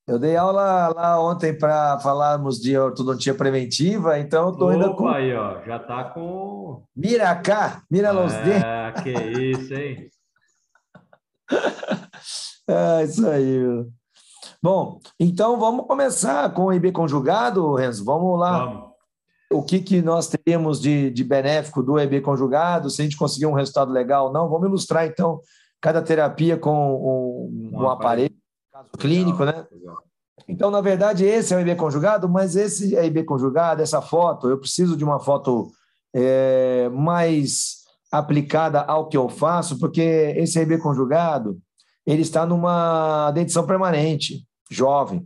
Eu 0.09 0.19
dei 0.19 0.37
aula 0.37 0.89
lá 0.95 1.21
ontem 1.21 1.53
para 1.53 1.99
falarmos 1.99 2.61
de 2.61 2.79
ortodontia 2.79 3.35
preventiva, 3.35 4.19
então 4.21 4.53
estou 4.53 4.69
ainda 4.69 4.91
com. 4.91 5.09
aí, 5.09 5.35
ó, 5.35 5.61
já 5.65 5.77
está 5.79 6.05
com. 6.05 6.85
Mira 6.95 7.35
cá, 7.35 7.83
mira 7.91 8.13
los 8.13 8.33
É, 8.33 8.93
que 9.03 9.11
isso, 9.11 9.75
hein? 9.75 10.09
é 12.69 13.05
isso 13.05 13.27
aí. 13.29 13.87
Bom, 14.63 15.01
então 15.19 15.59
vamos 15.59 15.87
começar 15.87 16.53
com 16.53 16.67
o 16.67 16.73
IB 16.73 16.93
conjugado, 16.93 17.75
Renzo. 17.75 18.05
Vamos 18.05 18.39
lá. 18.39 18.65
Vamos. 18.65 18.97
O 19.53 19.63
que, 19.63 19.81
que 19.81 20.03
nós 20.03 20.27
teríamos 20.27 20.81
de, 20.81 21.11
de 21.11 21.23
benéfico 21.23 21.83
do 21.83 22.01
EB 22.01 22.21
conjugado, 22.21 22.91
se 22.91 23.01
a 23.01 23.05
gente 23.05 23.17
conseguir 23.17 23.47
um 23.47 23.53
resultado 23.53 23.93
legal 23.93 24.27
ou 24.27 24.33
não? 24.33 24.49
Vamos 24.49 24.67
ilustrar, 24.67 25.07
então, 25.07 25.41
cada 25.81 26.03
terapia 26.03 26.57
com 26.57 26.73
um, 26.73 27.77
um, 27.77 27.83
um 27.83 27.89
aparelho, 27.89 28.35
caso 28.73 28.91
clínico, 28.99 29.45
né? 29.45 29.65
Legal. 29.71 30.03
Então, 30.49 30.71
na 30.71 30.81
verdade, 30.81 31.25
esse 31.25 31.55
é 31.55 31.57
o 31.57 31.61
IB 31.61 31.77
conjugado, 31.77 32.29
mas 32.29 32.57
esse 32.57 32.97
é 32.97 33.07
IB 33.07 33.25
conjugado, 33.25 33.83
essa 33.83 34.03
foto, 34.03 34.49
eu 34.49 34.59
preciso 34.59 34.97
de 34.97 35.05
uma 35.05 35.21
foto 35.21 35.71
é, 36.15 36.89
mais 36.93 37.86
aplicada 38.19 38.81
ao 38.81 39.09
que 39.09 39.17
eu 39.17 39.29
faço, 39.29 39.79
porque 39.79 40.01
esse 40.37 40.61
RB 40.61 40.79
conjugado, 40.79 41.59
ele 42.07 42.23
está 42.23 42.47
numa 42.47 43.31
dentição 43.33 43.67
permanente, 43.67 44.47
jovem. 44.71 45.25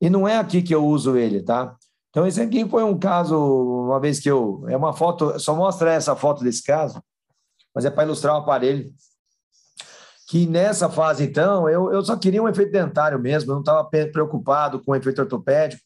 E 0.00 0.10
não 0.10 0.26
é 0.26 0.38
aqui 0.38 0.62
que 0.62 0.74
eu 0.74 0.84
uso 0.84 1.16
ele, 1.16 1.42
tá? 1.42 1.76
Então, 2.10 2.26
esse 2.26 2.40
aqui 2.40 2.68
foi 2.68 2.84
um 2.84 2.98
caso, 2.98 3.36
uma 3.36 3.98
vez 3.98 4.20
que 4.20 4.30
eu. 4.30 4.64
É 4.68 4.76
uma 4.76 4.92
foto, 4.92 5.38
só 5.40 5.56
mostra 5.56 5.92
essa 5.92 6.14
foto 6.14 6.44
desse 6.44 6.62
caso, 6.62 7.02
mas 7.74 7.84
é 7.84 7.90
para 7.90 8.04
ilustrar 8.04 8.34
o 8.34 8.38
aparelho. 8.38 8.90
Que 10.28 10.46
nessa 10.46 10.88
fase, 10.88 11.24
então, 11.24 11.68
eu, 11.68 11.92
eu 11.92 12.04
só 12.04 12.16
queria 12.16 12.42
um 12.42 12.48
efeito 12.48 12.70
dentário 12.70 13.18
mesmo, 13.18 13.50
eu 13.50 13.54
não 13.54 13.60
estava 13.60 13.84
preocupado 13.84 14.82
com 14.82 14.92
o 14.92 14.96
efeito 14.96 15.20
ortopédico. 15.20 15.82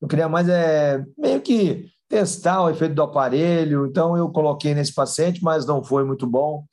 Eu 0.00 0.08
queria 0.08 0.28
mais, 0.28 0.48
é, 0.48 1.04
meio 1.16 1.40
que 1.40 1.88
testar 2.08 2.62
o 2.62 2.70
efeito 2.70 2.94
do 2.94 3.02
aparelho. 3.02 3.86
Então, 3.86 4.16
eu 4.16 4.28
coloquei 4.30 4.74
nesse 4.74 4.94
paciente, 4.94 5.42
mas 5.42 5.66
não 5.66 5.82
foi 5.82 6.04
muito 6.04 6.26
bom. 6.26 6.64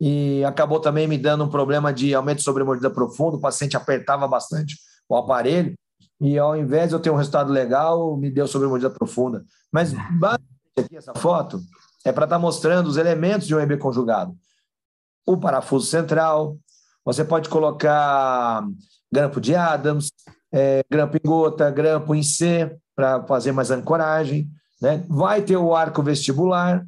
E 0.00 0.44
acabou 0.44 0.80
também 0.80 1.06
me 1.08 1.18
dando 1.18 1.44
um 1.44 1.48
problema 1.48 1.92
de 1.92 2.14
aumento 2.14 2.38
de 2.38 2.44
sobremordida 2.44 2.90
profundo. 2.90 3.36
O 3.36 3.40
paciente 3.40 3.76
apertava 3.76 4.26
bastante 4.28 4.76
o 5.08 5.16
aparelho. 5.16 5.74
E 6.20 6.38
ao 6.38 6.56
invés 6.56 6.88
de 6.88 6.94
eu 6.94 7.00
ter 7.00 7.10
um 7.10 7.16
resultado 7.16 7.52
legal, 7.52 8.16
me 8.16 8.30
deu 8.30 8.46
sobremordida 8.46 8.90
profunda. 8.90 9.44
Mas, 9.72 9.92
basicamente, 9.92 10.78
aqui 10.78 10.96
essa 10.96 11.14
foto 11.14 11.60
é 12.04 12.12
para 12.12 12.24
estar 12.24 12.36
tá 12.36 12.40
mostrando 12.40 12.86
os 12.86 12.96
elementos 12.96 13.46
de 13.46 13.54
um 13.54 13.60
EB 13.60 13.78
conjugado. 13.78 14.36
O 15.26 15.36
parafuso 15.36 15.86
central, 15.86 16.56
você 17.04 17.24
pode 17.24 17.48
colocar 17.48 18.64
grampo 19.10 19.40
de 19.40 19.54
Adams, 19.54 20.10
é, 20.52 20.84
grampo 20.90 21.16
em 21.16 21.26
gota, 21.26 21.70
grampo 21.70 22.14
em 22.14 22.22
C, 22.22 22.76
para 22.94 23.24
fazer 23.26 23.52
mais 23.52 23.70
ancoragem. 23.70 24.48
Né? 24.84 25.02
Vai 25.08 25.40
ter 25.40 25.56
o 25.56 25.74
arco 25.74 26.02
vestibular 26.02 26.84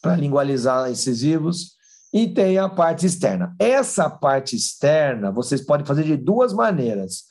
para 0.00 0.16
lingualizar 0.16 0.90
incisivos 0.90 1.74
e 2.10 2.26
tem 2.26 2.56
a 2.56 2.70
parte 2.70 3.04
externa. 3.04 3.54
Essa 3.58 4.08
parte 4.08 4.56
externa 4.56 5.30
vocês 5.30 5.60
podem 5.60 5.84
fazer 5.84 6.04
de 6.04 6.16
duas 6.16 6.54
maneiras. 6.54 7.24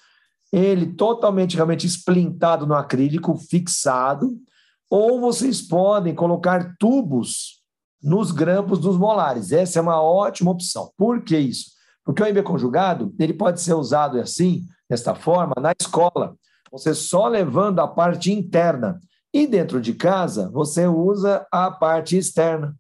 Ele 0.54 0.94
totalmente 0.94 1.56
realmente 1.56 1.88
esplintado 1.88 2.68
no 2.68 2.76
acrílico, 2.76 3.36
fixado, 3.38 4.38
ou 4.88 5.20
vocês 5.20 5.64
podem 5.64 6.14
colocar 6.14 6.76
tubos 6.78 7.64
nos 8.00 8.32
grampos 8.32 8.78
dos 8.78 9.00
molares. 9.00 9.52
Essa 9.52 9.80
é 9.80 9.82
uma 9.82 10.00
ótima 10.00 10.52
opção. 10.52 10.91
Por 10.95 11.24
que 11.24 11.39
isso? 11.39 11.72
Porque 12.06 12.22
o 12.22 12.26
MB 12.28 12.43
conjugado, 12.43 13.16
ele 13.18 13.34
pode 13.34 13.60
ser 13.62 13.74
usado 13.74 14.20
assim, 14.20 14.64
desta 14.88 15.16
forma, 15.16 15.56
na 15.60 15.74
escola. 15.78 16.36
Você 16.72 16.93
só 16.93 17.28
levando 17.28 17.80
a 17.80 17.88
parte 17.88 18.32
interna. 18.32 19.02
E 19.38 19.46
dentro 19.46 19.80
de 19.80 19.94
casa, 19.94 20.50
você 20.50 20.88
usa 20.88 21.46
a 21.52 21.70
parte 21.70 22.18
externa. 22.18 22.76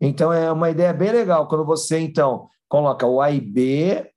Então, 0.00 0.32
é 0.32 0.52
uma 0.52 0.70
ideia 0.70 0.92
bem 0.92 1.10
legal. 1.10 1.48
Quando 1.48 1.64
você, 1.64 1.98
então, 1.98 2.48
coloca 2.68 3.04
o 3.04 3.20
A 3.20 3.32
e 3.32 3.40
B, 3.40 4.08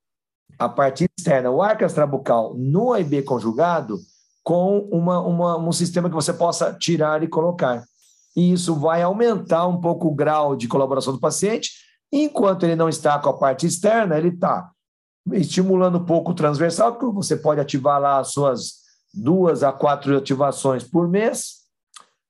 a 0.59 0.69
parte 0.69 1.09
externa, 1.17 1.49
o 1.49 1.63
arco 1.63 1.83
extrabucal 1.83 2.53
no 2.55 2.93
A 2.93 2.99
e 2.99 3.03
B 3.03 3.23
conjugado, 3.23 3.97
com 4.43 4.87
uma, 4.91 5.19
uma, 5.19 5.57
um 5.57 5.71
sistema 5.71 6.07
que 6.07 6.13
você 6.13 6.31
possa 6.31 6.71
tirar 6.73 7.23
e 7.23 7.27
colocar. 7.27 7.83
E 8.37 8.53
isso 8.53 8.75
vai 8.75 9.01
aumentar 9.01 9.65
um 9.65 9.81
pouco 9.81 10.09
o 10.09 10.13
grau 10.13 10.55
de 10.55 10.67
colaboração 10.67 11.11
do 11.11 11.19
paciente. 11.19 11.71
Enquanto 12.13 12.65
ele 12.65 12.75
não 12.75 12.87
está 12.87 13.17
com 13.17 13.31
a 13.31 13.37
parte 13.37 13.65
externa, 13.65 14.15
ele 14.15 14.29
está 14.29 14.69
estimulando 15.33 15.97
um 15.97 16.05
pouco 16.05 16.33
o 16.33 16.35
transversal, 16.35 16.93
porque 16.93 17.15
você 17.15 17.35
pode 17.35 17.59
ativar 17.59 17.99
lá 17.99 18.19
as 18.19 18.31
suas 18.31 18.73
duas 19.11 19.63
a 19.63 19.71
quatro 19.71 20.15
ativações 20.15 20.83
por 20.83 21.07
mês, 21.07 21.58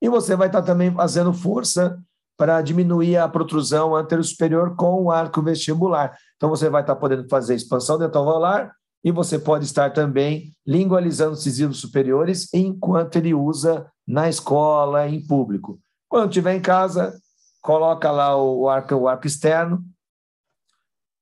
e 0.02 0.08
você 0.10 0.36
vai 0.36 0.48
estar 0.48 0.62
também 0.62 0.94
fazendo 0.94 1.34
força 1.34 2.00
para 2.38 2.62
diminuir 2.62 3.18
a 3.18 3.28
protrusão 3.28 3.96
anterior 3.96 4.24
superior 4.24 4.76
com 4.76 5.04
o 5.04 5.12
arco 5.12 5.42
vestibular. 5.42 6.18
Então, 6.38 6.50
você 6.50 6.70
vai 6.70 6.82
estar 6.82 6.96
podendo 6.96 7.28
fazer 7.28 7.56
expansão 7.56 8.00
dental 8.00 8.24
volar 8.24 8.72
e 9.04 9.12
você 9.12 9.38
pode 9.38 9.66
estar 9.66 9.92
também 9.92 10.54
lingualizando 10.66 11.34
os 11.34 11.40
incisivos 11.40 11.80
superiores 11.80 12.48
enquanto 12.54 13.18
ele 13.18 13.34
usa 13.34 13.92
na 14.08 14.30
escola, 14.30 15.08
em 15.08 15.26
público. 15.26 15.80
Quando 16.08 16.30
estiver 16.30 16.56
em 16.56 16.62
casa, 16.62 17.14
coloca 17.62 18.10
lá 18.10 18.36
o 18.42 18.70
arco, 18.70 18.96
o 18.96 19.08
arco 19.08 19.28
externo 19.28 19.84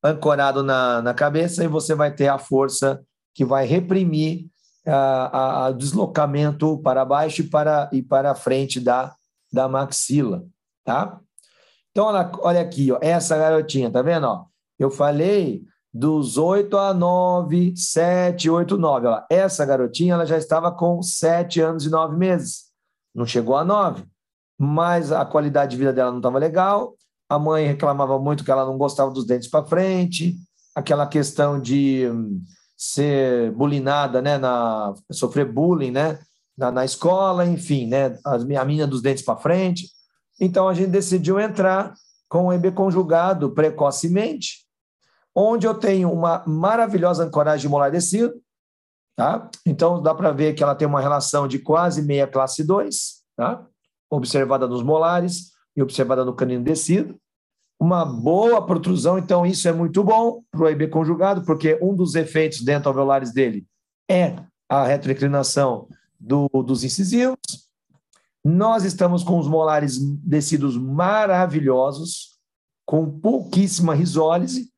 ancorado 0.03 0.61
na, 0.63 1.01
na 1.01 1.13
cabeça 1.13 1.63
e 1.63 1.67
você 1.67 1.95
vai 1.95 2.13
ter 2.13 2.27
a 2.27 2.37
força 2.37 3.03
que 3.33 3.43
vai 3.43 3.65
reprimir 3.65 4.47
o 4.87 5.73
deslocamento 5.73 6.77
para 6.79 7.03
baixo 7.03 7.41
e 7.41 7.47
para, 7.47 7.89
e 7.91 8.01
para 8.01 8.31
a 8.31 8.35
frente 8.35 8.79
da, 8.79 9.13
da 9.51 9.67
maxila, 9.67 10.45
tá? 10.83 11.19
Então, 11.91 12.05
olha, 12.05 12.31
olha 12.39 12.61
aqui, 12.61 12.91
ó, 12.91 12.99
essa 13.01 13.37
garotinha, 13.37 13.91
tá 13.91 14.01
vendo? 14.01 14.25
Ó? 14.25 14.45
Eu 14.77 14.91
falei 14.91 15.63
dos 15.93 16.37
8 16.37 16.77
a 16.77 16.93
9, 16.93 17.73
7, 17.75 18.49
8, 18.49 18.77
9. 18.77 19.07
Olha, 19.07 19.25
essa 19.29 19.65
garotinha 19.65 20.13
ela 20.13 20.25
já 20.25 20.37
estava 20.37 20.71
com 20.71 21.01
7 21.01 21.59
anos 21.59 21.85
e 21.85 21.89
9 21.89 22.15
meses. 22.15 22.65
Não 23.15 23.25
chegou 23.25 23.55
a 23.55 23.65
9. 23.65 24.05
Mas 24.59 25.11
a 25.11 25.25
qualidade 25.25 25.71
de 25.71 25.77
vida 25.77 25.91
dela 25.91 26.11
não 26.11 26.19
estava 26.19 26.37
legal. 26.37 26.95
A 27.29 27.39
mãe 27.39 27.65
reclamava 27.65 28.19
muito 28.19 28.43
que 28.43 28.51
ela 28.51 28.65
não 28.65 28.77
gostava 28.77 29.11
dos 29.11 29.25
dentes 29.25 29.49
para 29.49 29.65
frente. 29.65 30.35
Aquela 30.75 31.07
questão 31.07 31.59
de 31.59 32.07
hum, 32.07 32.41
ser 32.77 33.51
bulinada, 33.51 34.21
né, 34.21 34.37
na, 34.37 34.93
sofrer 35.11 35.51
bullying, 35.51 35.91
né, 35.91 36.19
na, 36.55 36.71
na 36.71 36.85
escola, 36.85 37.45
enfim, 37.45 37.87
né, 37.87 38.17
a, 38.23 38.35
a 38.35 38.85
dos 38.85 39.01
dentes 39.01 39.23
para 39.23 39.37
frente. 39.37 39.89
Então 40.39 40.67
a 40.67 40.73
gente 40.73 40.89
decidiu 40.89 41.39
entrar 41.39 41.93
com 42.29 42.47
o 42.47 42.53
EB 42.53 42.71
conjugado 42.71 43.51
precocemente, 43.51 44.67
onde 45.33 45.65
eu 45.65 45.73
tenho 45.73 46.11
uma 46.11 46.43
maravilhosa 46.45 47.23
ancoragem 47.23 47.69
molar 47.69 47.91
descido, 47.91 48.33
tá? 49.15 49.49
Então 49.65 50.01
dá 50.01 50.13
para 50.13 50.31
ver 50.31 50.53
que 50.53 50.61
ela 50.61 50.75
tem 50.75 50.87
uma 50.87 51.01
relação 51.01 51.47
de 51.47 51.59
quase 51.59 52.01
meia 52.01 52.27
classe 52.27 52.63
2, 52.63 53.23
tá? 53.35 53.65
Observada 54.09 54.67
nos 54.67 54.83
molares 54.83 55.51
e 55.75 55.81
observada 55.81 56.23
no 56.23 56.35
canino 56.35 56.63
descido. 56.63 57.19
Uma 57.79 58.03
boa 58.03 58.65
protrusão, 58.65 59.17
então 59.17 59.45
isso 59.45 59.67
é 59.67 59.71
muito 59.71 60.03
bom 60.03 60.41
para 60.51 60.61
o 60.61 60.67
EB 60.67 60.87
conjugado, 60.89 61.43
porque 61.43 61.77
um 61.81 61.95
dos 61.95 62.15
efeitos 62.15 62.61
dentro 62.61 62.89
alveolares 62.89 63.31
dele 63.31 63.65
é 64.09 64.35
a 64.67 64.85
retroinclinação 64.85 65.87
do, 66.19 66.47
dos 66.65 66.83
incisivos, 66.83 67.37
nós 68.43 68.83
estamos 68.83 69.23
com 69.23 69.37
os 69.37 69.47
molares 69.47 69.97
descidos 70.23 70.77
maravilhosos, 70.77 72.37
com 72.85 73.19
pouquíssima 73.19 73.93
risólise. 73.93 74.69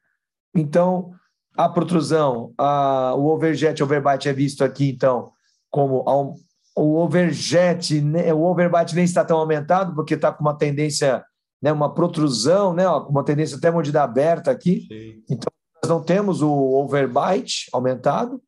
Então, 0.55 1.13
a 1.55 1.69
protrusão, 1.69 2.53
a, 2.57 3.13
o 3.15 3.27
overjet, 3.27 3.81
overbite 3.83 4.27
é 4.27 4.33
visto 4.33 4.63
aqui, 4.63 4.89
então, 4.89 5.31
como 5.69 6.03
a, 6.09 6.81
o 6.81 6.97
overjet, 6.97 8.01
né, 8.01 8.33
o 8.33 8.41
overbite 8.41 8.95
nem 8.95 9.03
está 9.03 9.23
tão 9.23 9.37
aumentado, 9.37 9.93
porque 9.93 10.15
está 10.15 10.31
com 10.31 10.41
uma 10.41 10.57
tendência, 10.57 11.23
né, 11.61 11.71
uma 11.71 11.93
protrusão, 11.93 12.73
né, 12.73 12.87
uma 12.87 13.23
tendência 13.23 13.57
até 13.57 13.69
mordida 13.69 14.03
aberta 14.03 14.51
aqui. 14.51 14.87
Sim. 14.87 15.23
Então, 15.29 15.51
nós 15.81 15.89
não 15.89 16.03
temos 16.03 16.41
o 16.41 16.51
overbite 16.51 17.69
aumentado, 17.71 18.41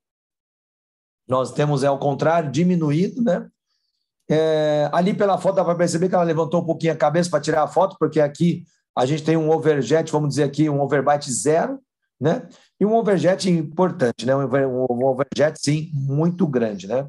nós 1.28 1.51
temos, 1.51 1.84
é 1.84 1.88
ao 1.88 1.99
contrário, 1.99 2.51
diminuído, 2.51 3.22
né? 3.22 3.47
É, 4.30 4.89
ali 4.93 5.14
pela 5.14 5.38
foto 5.38 5.55
dá 5.55 5.66
para 5.66 5.76
perceber 5.76 6.07
que 6.07 6.16
ela 6.16 6.24
levantou 6.24 6.62
um 6.62 6.66
pouquinho 6.66 6.93
a 6.93 6.95
cabeça 6.95 7.30
para 7.30 7.41
tirar 7.41 7.64
a 7.64 7.68
foto, 7.68 7.95
porque 7.99 8.20
aqui 8.20 8.66
a 8.97 9.05
gente 9.05 9.24
tem 9.24 9.38
um 9.38 9.49
overjet, 9.49 10.12
vamos 10.12 10.30
dizer 10.30 10.43
aqui, 10.43 10.70
um 10.70 10.82
overbite 10.82 11.32
zero, 11.32 11.80
né? 12.20 12.47
E 12.80 12.86
um 12.86 12.93
overjet 12.93 13.49
importante, 13.49 14.26
né? 14.26 14.36
Um, 14.36 14.86
um 14.89 15.05
overjet, 15.05 15.57
sim, 15.57 15.89
muito 15.93 16.45
grande, 16.45 16.88
né? 16.88 17.07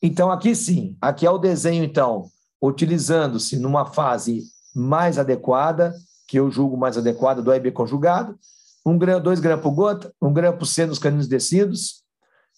Então, 0.00 0.30
aqui 0.30 0.54
sim, 0.54 0.96
aqui 1.00 1.26
é 1.26 1.30
o 1.30 1.38
desenho, 1.38 1.82
então, 1.84 2.28
utilizando-se 2.60 3.58
numa 3.58 3.86
fase 3.86 4.44
mais 4.74 5.18
adequada, 5.18 5.94
que 6.26 6.38
eu 6.38 6.50
julgo 6.50 6.76
mais 6.76 6.98
adequada, 6.98 7.42
do 7.42 7.50
AIB 7.50 7.72
conjugado, 7.72 8.38
um 8.84 8.96
dois 9.22 9.40
grampos 9.40 9.62
por 9.62 9.74
gota, 9.74 10.12
um 10.20 10.32
grampo 10.32 10.64
C 10.64 10.86
nos 10.86 10.98
caninos 10.98 11.28
descidos, 11.28 12.02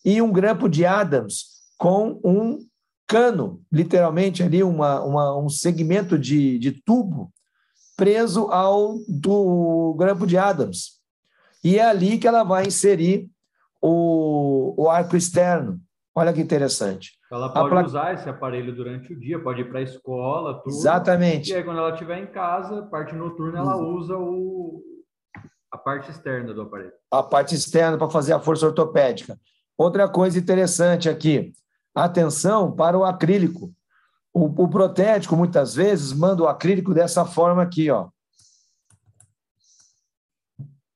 e 0.05 0.23
um 0.23 0.33
grampo 0.33 0.69
de 0.69 0.87
Adams 0.87 1.61
com 1.77 2.21
um 2.25 2.59
cano, 3.07 3.61
literalmente 3.73 4.43
ali 4.43 4.63
uma, 4.63 5.03
uma, 5.03 5.39
um 5.39 5.49
segmento 5.49 6.19
de, 6.19 6.59
de 6.59 6.73
tubo 6.73 7.33
preso 7.97 8.47
ao 8.51 8.99
do 9.09 9.95
grampo 9.99 10.27
de 10.27 10.39
Adams. 10.39 11.01
E 11.63 11.79
é 11.79 11.85
ali 11.85 12.19
que 12.19 12.27
ela 12.27 12.43
vai 12.43 12.67
inserir 12.67 13.29
o, 13.81 14.75
o 14.77 14.89
arco 14.89 15.17
externo. 15.17 15.79
Olha 16.15 16.33
que 16.33 16.41
interessante. 16.41 17.13
Ela 17.31 17.53
pode 17.53 17.87
usar 17.87 18.15
esse 18.15 18.29
aparelho 18.29 18.75
durante 18.75 19.13
o 19.13 19.19
dia, 19.19 19.41
pode 19.41 19.61
ir 19.61 19.69
para 19.69 19.79
a 19.79 19.83
escola, 19.83 20.61
tudo. 20.63 20.75
Exatamente. 20.75 21.53
E 21.53 21.55
aí, 21.55 21.63
quando 21.63 21.79
ela 21.79 21.93
estiver 21.93 22.19
em 22.19 22.27
casa, 22.27 22.83
parte 22.87 23.15
noturna, 23.15 23.61
ela 23.61 23.77
usa 23.77 24.17
o, 24.19 24.83
a 25.71 25.79
parte 25.79 26.11
externa 26.11 26.53
do 26.53 26.63
aparelho. 26.63 26.93
A 27.09 27.23
parte 27.23 27.55
externa 27.55 27.97
para 27.97 28.11
fazer 28.11 28.33
a 28.33 28.41
força 28.41 28.67
ortopédica. 28.67 29.39
Outra 29.79 30.09
coisa 30.09 30.39
interessante 30.41 31.09
aqui, 31.09 31.53
atenção 31.95 32.75
para 32.75 32.99
o 32.99 33.05
acrílico. 33.05 33.73
O, 34.35 34.47
o 34.65 34.69
protético, 34.69 35.37
muitas 35.37 35.75
vezes, 35.75 36.13
manda 36.13 36.43
o 36.43 36.49
acrílico 36.49 36.93
dessa 36.93 37.25
forma 37.25 37.63
aqui, 37.63 37.91
ó. 37.91 38.09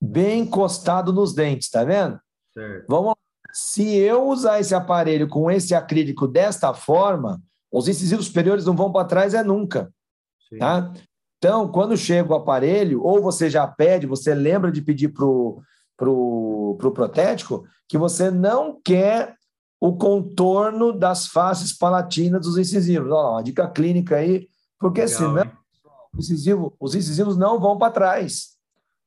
Bem 0.00 0.40
encostado 0.40 1.12
nos 1.12 1.32
dentes, 1.32 1.70
tá 1.70 1.84
vendo? 1.84 2.20
Certo. 2.52 2.86
Vamos 2.88 3.06
lá. 3.10 3.23
Se 3.54 3.96
eu 3.96 4.26
usar 4.26 4.58
esse 4.58 4.74
aparelho 4.74 5.28
com 5.28 5.48
esse 5.48 5.74
acrílico 5.74 6.26
desta 6.26 6.74
forma, 6.74 7.40
os 7.70 7.86
incisivos 7.86 8.26
superiores 8.26 8.64
não 8.64 8.74
vão 8.74 8.90
para 8.90 9.06
trás 9.06 9.32
é 9.32 9.44
nunca. 9.44 9.92
Sim. 10.48 10.58
Tá? 10.58 10.92
Então, 11.38 11.68
quando 11.68 11.96
chega 11.96 12.32
o 12.32 12.36
aparelho, 12.36 13.02
ou 13.02 13.22
você 13.22 13.48
já 13.48 13.66
pede, 13.66 14.06
você 14.06 14.34
lembra 14.34 14.72
de 14.72 14.82
pedir 14.82 15.08
para 15.10 15.24
o 15.24 15.62
pro, 15.96 16.76
pro 16.78 16.92
protético, 16.92 17.64
que 17.88 17.96
você 17.96 18.30
não 18.30 18.80
quer 18.82 19.36
o 19.80 19.96
contorno 19.96 20.92
das 20.92 21.26
faces 21.26 21.76
palatinas 21.76 22.40
dos 22.46 22.56
incisivos. 22.56 23.10
Olha 23.12 23.20
lá, 23.20 23.30
uma 23.32 23.42
dica 23.42 23.68
clínica 23.68 24.16
aí, 24.16 24.48
porque 24.78 25.02
Legal, 25.02 25.16
senão 25.16 25.64
incisivo, 26.18 26.74
os 26.80 26.94
incisivos 26.94 27.36
não 27.36 27.60
vão 27.60 27.76
para 27.76 27.92
trás, 27.92 28.56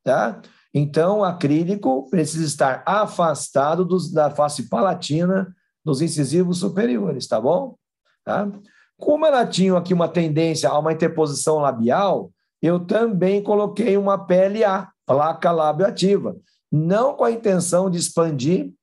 tá? 0.03 0.41
Então, 0.73 1.19
o 1.19 1.23
acrílico 1.23 2.09
precisa 2.09 2.45
estar 2.45 2.83
afastado 2.85 3.85
dos, 3.85 4.11
da 4.11 4.29
face 4.29 4.69
palatina 4.69 5.53
dos 5.83 6.01
incisivos 6.01 6.59
superiores, 6.59 7.27
tá 7.27 7.39
bom? 7.39 7.75
Tá? 8.23 8.49
Como 8.97 9.25
ela 9.25 9.45
tinha 9.45 9.77
aqui 9.77 9.93
uma 9.93 10.07
tendência 10.07 10.69
a 10.69 10.77
uma 10.77 10.91
interposição 10.91 11.59
labial, 11.59 12.31
eu 12.61 12.79
também 12.79 13.41
coloquei 13.41 13.97
uma 13.97 14.17
PLA, 14.17 14.89
placa 15.05 15.51
lábio 15.51 15.85
ativa, 15.85 16.35
não 16.71 17.15
com 17.15 17.23
a 17.23 17.31
intenção 17.31 17.89
de 17.89 17.97
expandir 17.97 18.73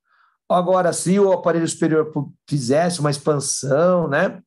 Agora, 0.48 0.92
se 0.92 1.18
o 1.18 1.32
aparelho 1.32 1.66
superior 1.66 2.12
fizesse 2.48 3.00
uma 3.00 3.10
expansão, 3.10 4.08
né, 4.08 4.40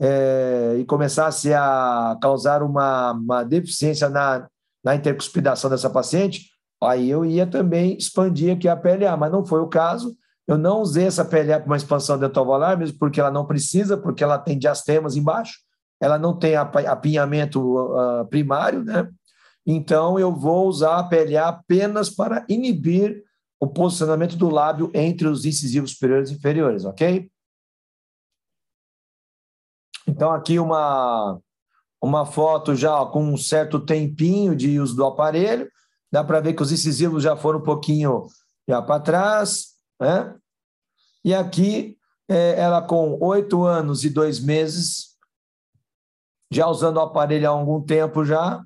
é, 0.00 0.76
e 0.78 0.84
começasse 0.84 1.52
a 1.52 2.16
causar 2.20 2.62
uma, 2.62 3.12
uma 3.12 3.44
deficiência 3.44 4.08
na, 4.08 4.48
na 4.82 4.94
intercuspidação 4.94 5.70
dessa 5.70 5.90
paciente, 5.90 6.50
aí 6.84 7.10
eu 7.10 7.24
ia 7.24 7.46
também 7.46 7.96
expandir 7.96 8.54
aqui 8.54 8.68
a 8.68 8.76
PLA, 8.76 9.16
mas 9.16 9.32
não 9.32 9.44
foi 9.44 9.60
o 9.60 9.68
caso. 9.68 10.16
Eu 10.46 10.58
não 10.58 10.80
usei 10.80 11.06
essa 11.06 11.24
PLA 11.24 11.58
para 11.58 11.66
uma 11.66 11.76
expansão 11.76 12.18
dentovalar, 12.18 12.78
mesmo 12.78 12.98
porque 12.98 13.20
ela 13.20 13.30
não 13.30 13.46
precisa, 13.46 13.96
porque 13.96 14.22
ela 14.22 14.38
tem 14.38 14.58
diastemas 14.58 15.16
embaixo, 15.16 15.58
ela 16.00 16.18
não 16.18 16.38
tem 16.38 16.54
apinhamento 16.54 17.60
uh, 17.60 18.26
primário, 18.26 18.84
né? 18.84 19.08
Então, 19.66 20.18
eu 20.18 20.34
vou 20.34 20.68
usar 20.68 20.98
a 20.98 21.04
PLA 21.04 21.48
apenas 21.48 22.10
para 22.10 22.44
inibir 22.48 23.22
o 23.58 23.66
posicionamento 23.66 24.36
do 24.36 24.50
lábio 24.50 24.90
entre 24.92 25.26
os 25.26 25.46
incisivos 25.46 25.92
superiores 25.92 26.30
e 26.30 26.34
inferiores, 26.34 26.84
ok? 26.84 27.30
Então, 30.06 30.30
aqui 30.32 30.58
uma, 30.58 31.40
uma 32.02 32.26
foto 32.26 32.74
já 32.74 33.04
com 33.06 33.24
um 33.24 33.36
certo 33.38 33.80
tempinho 33.80 34.54
de 34.54 34.78
uso 34.78 34.94
do 34.94 35.06
aparelho. 35.06 35.70
Dá 36.14 36.22
para 36.22 36.38
ver 36.38 36.54
que 36.54 36.62
os 36.62 36.70
incisivos 36.70 37.24
já 37.24 37.36
foram 37.36 37.58
um 37.58 37.64
pouquinho 37.64 38.28
já 38.68 38.80
para 38.80 39.02
trás, 39.02 39.74
né? 40.00 40.36
E 41.24 41.34
aqui 41.34 41.98
é, 42.28 42.60
ela 42.60 42.80
com 42.80 43.18
oito 43.20 43.64
anos 43.64 44.04
e 44.04 44.10
dois 44.10 44.38
meses, 44.38 45.16
já 46.52 46.68
usando 46.68 46.98
o 46.98 47.00
aparelho 47.00 47.48
há 47.48 47.50
algum 47.50 47.82
tempo 47.82 48.24
já, 48.24 48.64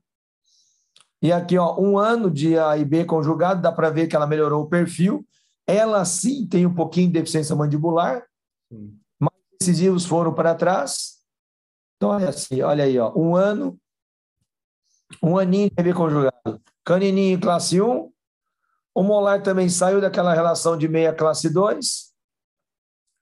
e 1.23 1.33
aqui, 1.33 1.57
ó, 1.57 1.81
um 1.81 1.97
ano 1.97 2.31
de 2.31 2.59
A 2.59 2.77
e 2.77 2.85
B 2.85 3.07
conjugado, 3.07 3.63
dá 3.63 3.73
para 3.73 3.89
ver 3.89 4.09
que 4.09 4.15
ela 4.15 4.27
melhorou 4.27 4.65
o 4.65 4.69
perfil. 4.69 5.27
Ela 5.67 6.05
sim 6.05 6.47
tem 6.47 6.67
um 6.67 6.75
pouquinho 6.75 7.07
de 7.07 7.15
deficiência 7.15 7.57
mandibular, 7.57 8.27
sim. 8.71 8.95
mas 9.19 9.33
decisivos 9.59 10.05
foram 10.05 10.35
para 10.35 10.55
trás. 10.55 11.17
Então, 11.97 12.11
olha 12.11 12.29
assim, 12.29 12.61
olha 12.61 12.85
aí, 12.85 12.99
ó, 12.99 13.11
um 13.17 13.35
ano, 13.35 13.81
um 15.23 15.39
aninho 15.39 15.71
de 15.71 15.83
B 15.83 15.95
conjugado. 15.95 16.61
Canininho 16.89 17.39
classe 17.39 17.83
1, 17.83 18.11
O 18.95 19.03
molar 19.03 19.43
também 19.43 19.69
saiu 19.69 20.01
daquela 20.01 20.33
relação 20.33 20.75
de 20.75 20.89
meia 20.89 21.13
classe 21.13 21.53
2. 21.53 22.15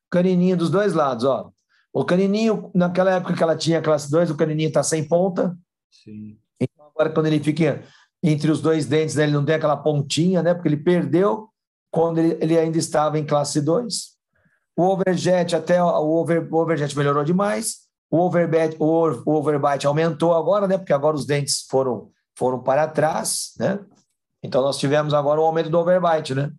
Canininho 0.08 0.56
dos 0.56 0.70
dois 0.70 0.92
lados, 0.92 1.24
ó. 1.24 1.50
O 1.92 2.04
canininho, 2.04 2.70
naquela 2.72 3.10
época 3.10 3.34
que 3.34 3.42
ela 3.42 3.56
tinha 3.56 3.82
classe 3.82 4.08
2, 4.08 4.30
o 4.30 4.36
canininho 4.36 4.68
está 4.68 4.84
sem 4.84 5.02
ponta. 5.02 5.58
Sim. 5.90 6.38
Então, 6.60 6.86
agora, 6.86 7.10
quando 7.10 7.26
ele 7.26 7.42
fica 7.42 7.82
entre 8.22 8.52
os 8.52 8.60
dois 8.60 8.86
dentes, 8.86 9.16
né, 9.16 9.24
ele 9.24 9.32
não 9.32 9.44
tem 9.44 9.56
aquela 9.56 9.76
pontinha, 9.76 10.44
né? 10.44 10.54
Porque 10.54 10.68
ele 10.68 10.76
perdeu 10.76 11.48
quando 11.90 12.18
ele, 12.18 12.38
ele 12.40 12.56
ainda 12.56 12.78
estava 12.78 13.18
em 13.18 13.26
classe 13.26 13.60
2. 13.60 14.16
O 14.76 14.84
overjet, 14.84 15.56
até 15.56 15.82
o, 15.82 15.88
over, 15.88 16.46
o 16.54 16.56
overjet 16.56 16.96
melhorou 16.96 17.24
demais. 17.24 17.78
O 18.08 18.18
overbite, 18.18 18.76
o, 18.78 18.86
o 19.26 19.34
overbite 19.34 19.88
aumentou 19.88 20.34
agora, 20.34 20.68
né? 20.68 20.78
Porque 20.78 20.92
agora 20.92 21.16
os 21.16 21.26
dentes 21.26 21.66
foram, 21.68 22.12
foram 22.36 22.62
para 22.62 22.86
trás, 22.86 23.52
né? 23.58 23.78
Então 24.42 24.62
nós 24.62 24.78
tivemos 24.78 25.14
agora 25.14 25.40
o 25.40 25.44
aumento 25.44 25.70
do 25.70 25.78
overbite, 25.78 26.34
né? 26.34 26.52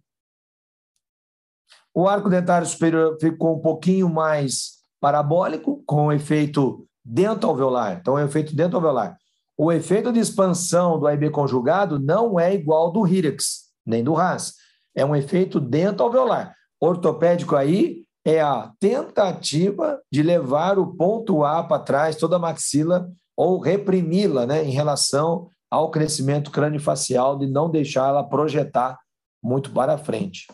O 1.94 2.08
arco 2.08 2.30
dentário 2.30 2.68
superior 2.68 3.18
ficou 3.20 3.58
um 3.58 3.60
pouquinho 3.60 4.08
mais 4.08 4.78
parabólico, 5.00 5.82
com 5.86 6.08
o 6.08 6.12
efeito 6.12 6.88
dento-alveolar. 7.04 7.98
Então, 8.00 8.16
o 8.16 8.20
efeito 8.20 8.56
dento-alveolar. 8.56 9.18
O 9.58 9.72
efeito 9.72 10.12
de 10.12 10.20
expansão 10.20 11.00
do 11.00 11.08
AIB 11.08 11.32
conjugado 11.32 11.98
não 11.98 12.40
é 12.40 12.54
igual 12.54 12.92
do 12.92 13.08
Hirax, 13.08 13.72
nem 13.86 14.04
do 14.04 14.14
RAS. 14.14 14.54
É 14.96 15.04
um 15.04 15.16
efeito 15.16 15.60
dento-alveolar. 15.60 16.54
Ortopédico 16.80 17.56
aí 17.56 18.04
é 18.24 18.42
a 18.42 18.72
tentativa 18.80 20.00
de 20.12 20.22
levar 20.22 20.78
o 20.78 20.96
ponto 20.96 21.44
A 21.44 21.64
para 21.64 21.82
trás, 21.82 22.16
toda 22.16 22.36
a 22.36 22.40
maxila, 22.40 23.10
ou 23.36 23.60
reprimi-la 23.60 24.46
né, 24.46 24.64
em 24.64 24.72
relação 24.72 25.50
ao 25.70 25.92
crescimento 25.92 26.52
craniofacial, 26.52 27.38
de 27.38 27.48
não 27.48 27.70
deixar 27.70 28.10
ela 28.10 28.24
projetar 28.24 28.98
muito 29.44 29.72
para 29.72 29.98
frente. 29.98 30.48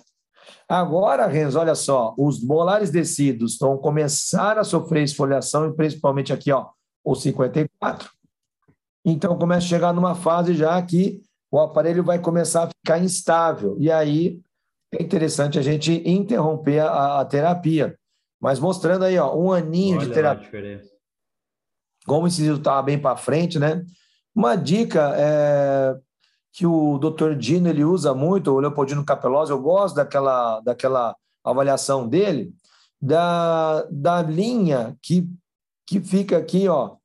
Agora, 0.68 1.28
Renzo, 1.28 1.60
olha 1.60 1.76
só, 1.76 2.14
os 2.18 2.44
molares 2.44 2.90
descidos 2.90 3.58
vão 3.58 3.78
começar 3.78 4.58
a 4.58 4.64
sofrer 4.64 5.04
esfoliação, 5.04 5.68
e 5.68 5.74
principalmente 5.74 6.34
aqui, 6.34 6.52
ó, 6.52 6.70
o 7.04 7.16
54. 7.16 8.10
Então, 9.06 9.38
começa 9.38 9.66
a 9.66 9.70
chegar 9.70 9.94
numa 9.94 10.16
fase 10.16 10.54
já 10.54 10.82
que 10.82 11.22
o 11.52 11.60
aparelho 11.60 12.04
vai 12.04 12.18
começar 12.18 12.64
a 12.64 12.70
ficar 12.70 13.00
instável. 13.00 13.76
E 13.80 13.92
aí 13.92 14.40
é 14.94 15.04
interessante 15.04 15.60
a 15.60 15.62
gente 15.62 16.02
interromper 16.10 16.80
a, 16.80 17.20
a 17.20 17.26
terapia. 17.26 17.98
Mas 18.42 18.60
mostrando 18.60 19.06
aí, 19.06 19.18
ó, 19.18 19.36
um 19.38 19.52
aninho 19.52 19.98
olha 19.98 20.08
de 20.08 20.14
terapia. 20.14 20.82
Como 22.06 22.26
o 22.26 22.28
incisivo 22.28 22.58
estava 22.58 22.82
bem 22.82 23.00
para 23.00 23.16
frente, 23.16 23.60
né? 23.60 23.86
Uma 24.36 24.56
dica 24.56 25.14
é, 25.16 25.96
que 26.52 26.66
o 26.66 26.98
Dr. 26.98 27.36
Dino 27.36 27.68
ele 27.68 27.84
usa 27.84 28.14
muito, 28.14 28.52
o 28.52 28.60
Leopoldino 28.60 29.06
Capellosi, 29.06 29.52
eu 29.52 29.62
gosto 29.62 29.96
daquela, 29.96 30.60
daquela 30.62 31.16
avaliação 31.44 32.08
dele, 32.08 32.54
da, 33.02 33.84
da 33.92 34.22
linha 34.22 34.98
que, 35.02 35.28
que 35.86 36.00
fica 36.00 36.38
aqui, 36.38 36.68
ó, 36.68 36.96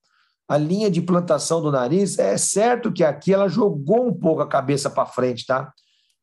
a 0.49 0.57
linha 0.57 0.91
de 0.91 1.03
plantação 1.03 1.61
do 1.61 1.71
nariz, 1.71 2.19
é 2.19 2.39
certo 2.39 2.91
que 2.91 3.05
aqui 3.05 3.35
ela 3.35 3.49
jogou 3.49 4.07
um 4.07 4.15
pouco 4.15 4.41
a 4.41 4.49
cabeça 4.49 4.89
para 4.89 5.05
frente, 5.05 5.45
tá? 5.45 5.73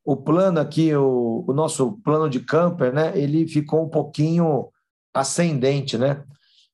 O 0.04 0.18
plano 0.18 0.60
aqui, 0.60 0.96
o, 0.96 1.46
o 1.48 1.54
nosso 1.54 2.00
plano 2.04 2.28
de 2.30 2.40
camper, 2.40 2.94
né, 2.94 3.12
ele 3.16 3.48
ficou 3.48 3.84
um 3.84 3.90
pouquinho 3.90 4.70
ascendente, 5.14 5.98
né? 5.98 6.24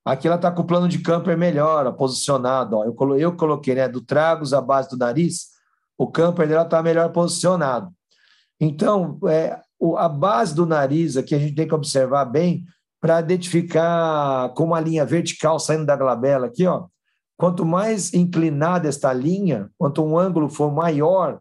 Aqui 0.03 0.27
ela 0.27 0.35
está 0.35 0.51
com 0.51 0.63
o 0.63 0.65
plano 0.65 0.87
de 0.87 0.99
camper 0.99 1.37
melhor, 1.37 1.85
ó, 1.85 1.91
posicionado, 1.91 2.77
ó. 2.77 2.85
Eu, 2.85 2.95
eu 3.17 3.35
coloquei, 3.35 3.75
né, 3.75 3.87
do 3.87 4.01
tragos 4.01 4.53
à 4.53 4.59
base 4.59 4.89
do 4.89 4.97
nariz, 4.97 5.49
o 5.97 6.07
camper 6.07 6.47
dela 6.47 6.63
está 6.63 6.81
melhor 6.81 7.11
posicionado. 7.11 7.91
Então, 8.59 9.19
é, 9.27 9.59
a 9.97 10.09
base 10.09 10.55
do 10.55 10.65
nariz 10.65 11.17
aqui 11.17 11.35
a 11.35 11.39
gente 11.39 11.55
tem 11.55 11.67
que 11.67 11.75
observar 11.75 12.25
bem 12.25 12.65
para 12.99 13.19
identificar 13.19 14.49
com 14.49 14.65
uma 14.65 14.79
linha 14.79 15.05
vertical 15.05 15.59
saindo 15.59 15.85
da 15.85 15.95
glabela 15.95 16.47
aqui, 16.47 16.65
ó. 16.65 16.85
Quanto 17.37 17.65
mais 17.65 18.13
inclinada 18.13 18.87
esta 18.87 19.11
linha, 19.11 19.69
quanto 19.77 20.03
um 20.03 20.17
ângulo 20.17 20.47
for 20.47 20.71
maior, 20.71 21.39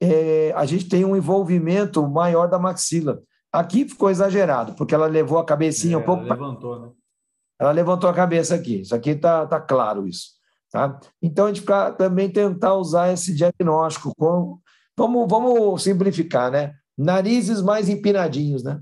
é, 0.00 0.52
a 0.54 0.66
gente 0.66 0.88
tem 0.88 1.04
um 1.04 1.16
envolvimento 1.16 2.06
maior 2.06 2.48
da 2.48 2.58
maxila. 2.58 3.22
Aqui 3.50 3.88
ficou 3.88 4.10
exagerado, 4.10 4.74
porque 4.74 4.94
ela 4.94 5.06
levou 5.06 5.38
a 5.38 5.44
cabecinha 5.44 5.94
é, 5.94 5.98
um 5.98 6.02
pouco. 6.02 6.24
Levantou, 6.24 6.80
né? 6.80 6.88
Ela 7.62 7.70
levantou 7.70 8.10
a 8.10 8.12
cabeça 8.12 8.56
aqui. 8.56 8.80
Isso 8.80 8.92
aqui 8.92 9.10
está 9.10 9.46
tá 9.46 9.60
claro 9.60 10.08
isso. 10.08 10.30
Tá? 10.72 10.98
Então, 11.22 11.46
a 11.46 11.52
gente 11.52 11.64
também 11.96 12.28
tentar 12.28 12.74
usar 12.74 13.12
esse 13.12 13.32
diagnóstico. 13.32 14.12
Com, 14.16 14.58
vamos, 14.98 15.28
vamos 15.30 15.80
simplificar, 15.80 16.50
né? 16.50 16.74
Narizes 16.98 17.62
mais 17.62 17.88
empinadinhos, 17.88 18.64
né? 18.64 18.80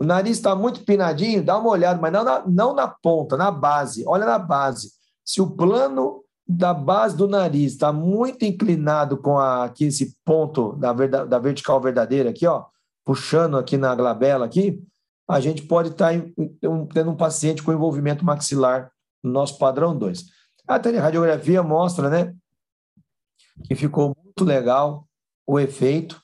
O 0.00 0.04
nariz 0.04 0.38
está 0.38 0.54
muito 0.54 0.80
empinadinho, 0.80 1.44
dá 1.44 1.58
uma 1.58 1.68
olhada, 1.68 2.00
mas 2.00 2.10
não 2.10 2.24
na, 2.24 2.46
não 2.46 2.74
na 2.74 2.88
ponta, 2.88 3.36
na 3.36 3.50
base. 3.50 4.04
Olha 4.06 4.24
na 4.24 4.38
base. 4.38 4.92
Se 5.22 5.42
o 5.42 5.50
plano 5.50 6.24
da 6.46 6.72
base 6.72 7.14
do 7.14 7.28
nariz 7.28 7.72
está 7.72 7.92
muito 7.92 8.42
inclinado 8.42 9.18
com 9.18 9.38
a, 9.38 9.64
aqui 9.64 9.84
esse 9.84 10.16
ponto 10.24 10.72
da, 10.76 10.94
da 10.94 11.38
vertical 11.38 11.78
verdadeira 11.78 12.30
aqui, 12.30 12.46
ó, 12.46 12.64
puxando 13.04 13.58
aqui 13.58 13.76
na 13.76 13.94
glabela 13.94 14.46
aqui, 14.46 14.82
a 15.28 15.40
gente 15.40 15.62
pode 15.62 15.90
estar 15.90 16.12
tá 16.14 16.24
tendo 16.94 17.10
um 17.10 17.16
paciente 17.16 17.62
com 17.62 17.72
envolvimento 17.72 18.24
maxilar 18.24 18.90
no 19.22 19.30
nosso 19.30 19.58
padrão 19.58 19.96
2. 19.96 20.24
A 20.66 20.78
teleradiografia 20.78 21.62
mostra, 21.62 22.08
né, 22.08 22.34
que 23.64 23.74
ficou 23.74 24.16
muito 24.24 24.44
legal 24.44 25.06
o 25.46 25.60
efeito. 25.60 26.20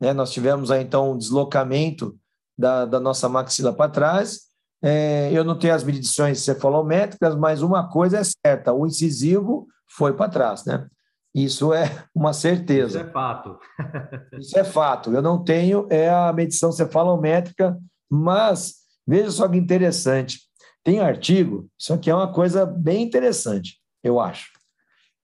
Né? 0.00 0.12
Nós 0.12 0.30
tivemos 0.30 0.70
aí, 0.70 0.82
então, 0.82 1.12
um 1.12 1.18
deslocamento 1.18 2.16
da, 2.56 2.84
da 2.84 3.00
nossa 3.00 3.28
maxila 3.28 3.72
para 3.72 3.90
trás. 3.90 4.46
É, 4.82 5.30
eu 5.32 5.44
não 5.44 5.58
tenho 5.58 5.74
as 5.74 5.82
medições 5.82 6.40
cefalométricas, 6.40 7.34
mas 7.34 7.62
uma 7.62 7.88
coisa 7.88 8.18
é 8.18 8.22
certa: 8.24 8.72
o 8.72 8.86
incisivo 8.86 9.66
foi 9.88 10.12
para 10.12 10.30
trás, 10.30 10.64
né? 10.64 10.86
Isso 11.34 11.72
é 11.74 12.04
uma 12.14 12.32
certeza. 12.32 13.00
Isso 13.00 13.08
é 13.08 13.12
fato. 13.12 13.58
Isso 14.38 14.58
é 14.58 14.64
fato. 14.64 15.12
Eu 15.12 15.20
não 15.20 15.42
tenho 15.42 15.86
é 15.90 16.08
a 16.08 16.32
medição 16.32 16.72
cefalométrica, 16.72 17.78
mas 18.10 18.74
veja 19.06 19.30
só 19.30 19.48
que 19.48 19.56
interessante. 19.56 20.40
Tem 20.84 21.00
artigo, 21.00 21.68
isso 21.78 21.92
aqui 21.92 22.10
é 22.10 22.14
uma 22.14 22.32
coisa 22.32 22.64
bem 22.64 23.02
interessante 23.02 23.80
eu 24.06 24.20
acho. 24.20 24.50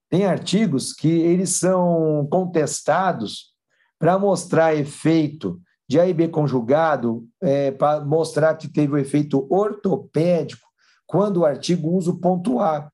Tem 0.09 0.25
artigos 0.25 0.93
que 0.93 1.07
eles 1.07 1.51
são 1.51 2.27
contestados 2.29 3.53
para 3.97 4.19
mostrar 4.19 4.75
efeito 4.75 5.59
de 5.87 5.99
AIB 5.99 6.29
conjugado, 6.29 7.25
é, 7.41 7.71
para 7.71 8.03
mostrar 8.03 8.55
que 8.55 8.67
teve 8.67 8.93
o 8.93 8.97
efeito 8.97 9.47
ortopédico, 9.49 10.67
quando 11.05 11.37
o 11.37 11.45
artigo 11.45 11.89
usa 11.89 12.11
o 12.11 12.19
ponto 12.19 12.59
A. 12.59 12.89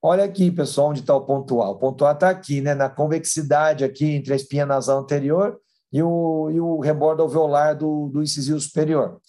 Olha 0.00 0.24
aqui, 0.24 0.50
pessoal, 0.50 0.90
onde 0.90 1.00
está 1.00 1.14
o 1.14 1.24
ponto 1.24 1.60
A. 1.60 1.70
O 1.70 1.78
ponto 1.78 2.04
A 2.04 2.12
está 2.12 2.30
aqui, 2.30 2.60
né, 2.60 2.74
na 2.74 2.88
convexidade 2.88 3.84
aqui 3.84 4.06
entre 4.06 4.32
a 4.32 4.36
espinha 4.36 4.64
nasal 4.64 5.00
anterior 5.00 5.58
e 5.92 6.02
o, 6.02 6.50
e 6.50 6.60
o 6.60 6.80
rebordo 6.80 7.22
alveolar 7.22 7.76
do, 7.76 8.08
do 8.08 8.22
incisivo 8.22 8.60
superior. 8.60 9.20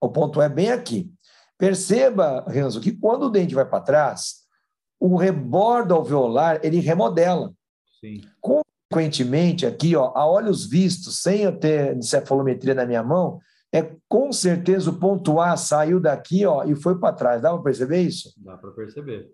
O 0.00 0.08
ponto 0.08 0.40
A 0.40 0.44
é 0.44 0.48
bem 0.48 0.70
aqui. 0.70 1.12
Perceba, 1.58 2.44
Renzo, 2.48 2.80
que 2.80 2.92
quando 2.92 3.24
o 3.24 3.30
dente 3.30 3.54
vai 3.54 3.66
para 3.66 3.82
trás, 3.82 4.40
o 4.98 5.16
rebordo 5.16 5.94
alveolar 5.94 6.58
ele 6.62 6.80
remodela. 6.80 7.52
Sim. 8.00 8.22
Consequentemente, 8.40 9.66
aqui, 9.66 9.94
ó, 9.94 10.12
a 10.14 10.26
olhos 10.26 10.66
vistos, 10.66 11.20
sem 11.20 11.42
eu 11.42 11.58
ter 11.58 11.96
encefalometria 11.96 12.74
na 12.74 12.86
minha 12.86 13.02
mão, 13.02 13.38
é 13.72 13.94
com 14.08 14.32
certeza 14.32 14.90
o 14.90 14.98
ponto 14.98 15.40
A 15.40 15.56
saiu 15.56 16.00
daqui 16.00 16.44
ó, 16.44 16.64
e 16.64 16.74
foi 16.74 16.98
para 16.98 17.14
trás. 17.14 17.42
Dá 17.42 17.52
para 17.52 17.62
perceber 17.62 18.02
isso? 18.02 18.32
Dá 18.38 18.56
para 18.56 18.70
perceber. 18.70 19.30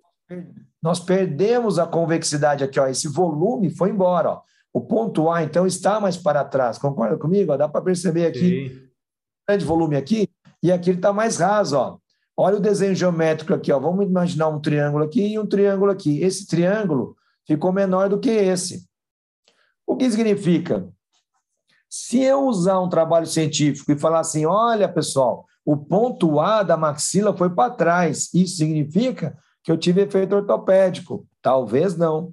Nós 0.82 1.00
perdemos 1.00 1.78
a 1.78 1.86
convexidade 1.86 2.64
aqui, 2.64 2.78
ó, 2.78 2.86
esse 2.86 3.08
volume 3.08 3.70
foi 3.70 3.90
embora. 3.90 4.30
Ó. 4.30 4.42
O 4.72 4.80
ponto 4.80 5.30
A, 5.30 5.42
então, 5.42 5.66
está 5.66 6.00
mais 6.00 6.16
para 6.16 6.44
trás. 6.44 6.76
Concorda 6.76 7.16
comigo? 7.16 7.52
Ó, 7.52 7.56
dá 7.56 7.68
para 7.68 7.80
perceber 7.80 8.26
aqui. 8.26 8.68
Sim. 8.68 8.86
Grande 9.48 9.64
volume 9.64 9.96
aqui, 9.96 10.28
e 10.62 10.72
aqui 10.72 10.90
ele 10.90 10.98
está 10.98 11.12
mais 11.12 11.38
raso. 11.38 11.76
Ó. 11.76 11.98
Olha 12.36 12.56
o 12.56 12.60
desenho 12.60 12.94
geométrico 12.94 13.54
aqui, 13.54 13.72
ó. 13.72 13.78
Vamos 13.78 14.06
imaginar 14.06 14.48
um 14.48 14.60
triângulo 14.60 15.04
aqui 15.04 15.26
e 15.26 15.38
um 15.38 15.46
triângulo 15.46 15.90
aqui. 15.90 16.20
Esse 16.22 16.46
triângulo 16.46 17.16
ficou 17.46 17.72
menor 17.72 18.08
do 18.08 18.18
que 18.18 18.30
esse. 18.30 18.86
O 19.86 19.96
que 19.96 20.10
significa? 20.10 20.88
Se 21.88 22.20
eu 22.20 22.44
usar 22.44 22.80
um 22.80 22.88
trabalho 22.88 23.26
científico 23.26 23.92
e 23.92 23.98
falar 23.98 24.20
assim, 24.20 24.44
olha, 24.44 24.88
pessoal, 24.88 25.46
o 25.64 25.76
ponto 25.76 26.38
A 26.40 26.62
da 26.62 26.76
maxila 26.76 27.36
foi 27.36 27.50
para 27.50 27.70
trás, 27.70 28.32
isso 28.34 28.56
significa 28.56 29.36
que 29.62 29.70
eu 29.70 29.78
tive 29.78 30.02
efeito 30.02 30.34
ortopédico? 30.34 31.26
Talvez 31.40 31.96
não. 31.96 32.32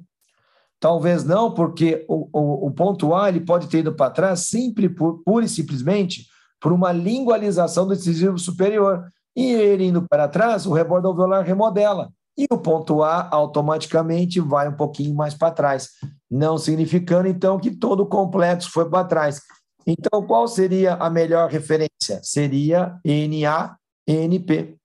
Talvez 0.80 1.24
não, 1.24 1.54
porque 1.54 2.04
o, 2.10 2.28
o, 2.34 2.68
o 2.68 2.72
ponto 2.72 3.16
A 3.16 3.30
ele 3.30 3.40
pode 3.40 3.68
ter 3.68 3.80
ido 3.80 3.96
para 3.96 4.12
trás 4.12 4.42
sempre, 4.42 4.90
pura 4.90 5.46
e 5.46 5.50
simplesmente, 5.50 6.28
por 6.64 6.72
uma 6.72 6.94
lingualização 6.94 7.86
do 7.86 7.94
incisivo 7.94 8.40
superior. 8.40 9.12
E 9.36 9.52
ele 9.52 9.84
indo 9.84 10.08
para 10.08 10.30
trás, 10.30 10.66
o 10.66 10.72
rebordo 10.72 11.10
alveolar 11.10 11.44
remodela. 11.44 12.10
E 12.38 12.48
o 12.50 12.58
ponto 12.58 13.04
A 13.04 13.28
automaticamente 13.30 14.40
vai 14.40 14.70
um 14.70 14.78
pouquinho 14.78 15.14
mais 15.14 15.34
para 15.34 15.52
trás, 15.52 15.90
não 16.32 16.58
significando 16.58 17.28
então 17.28 17.60
que 17.60 17.70
todo 17.70 18.04
o 18.04 18.06
complexo 18.06 18.72
foi 18.72 18.90
para 18.90 19.04
trás. 19.04 19.42
Então, 19.86 20.26
qual 20.26 20.48
seria 20.48 20.94
a 20.94 21.10
melhor 21.10 21.50
referência? 21.50 22.22
Seria 22.24 22.98
NA-NP. 23.06 24.78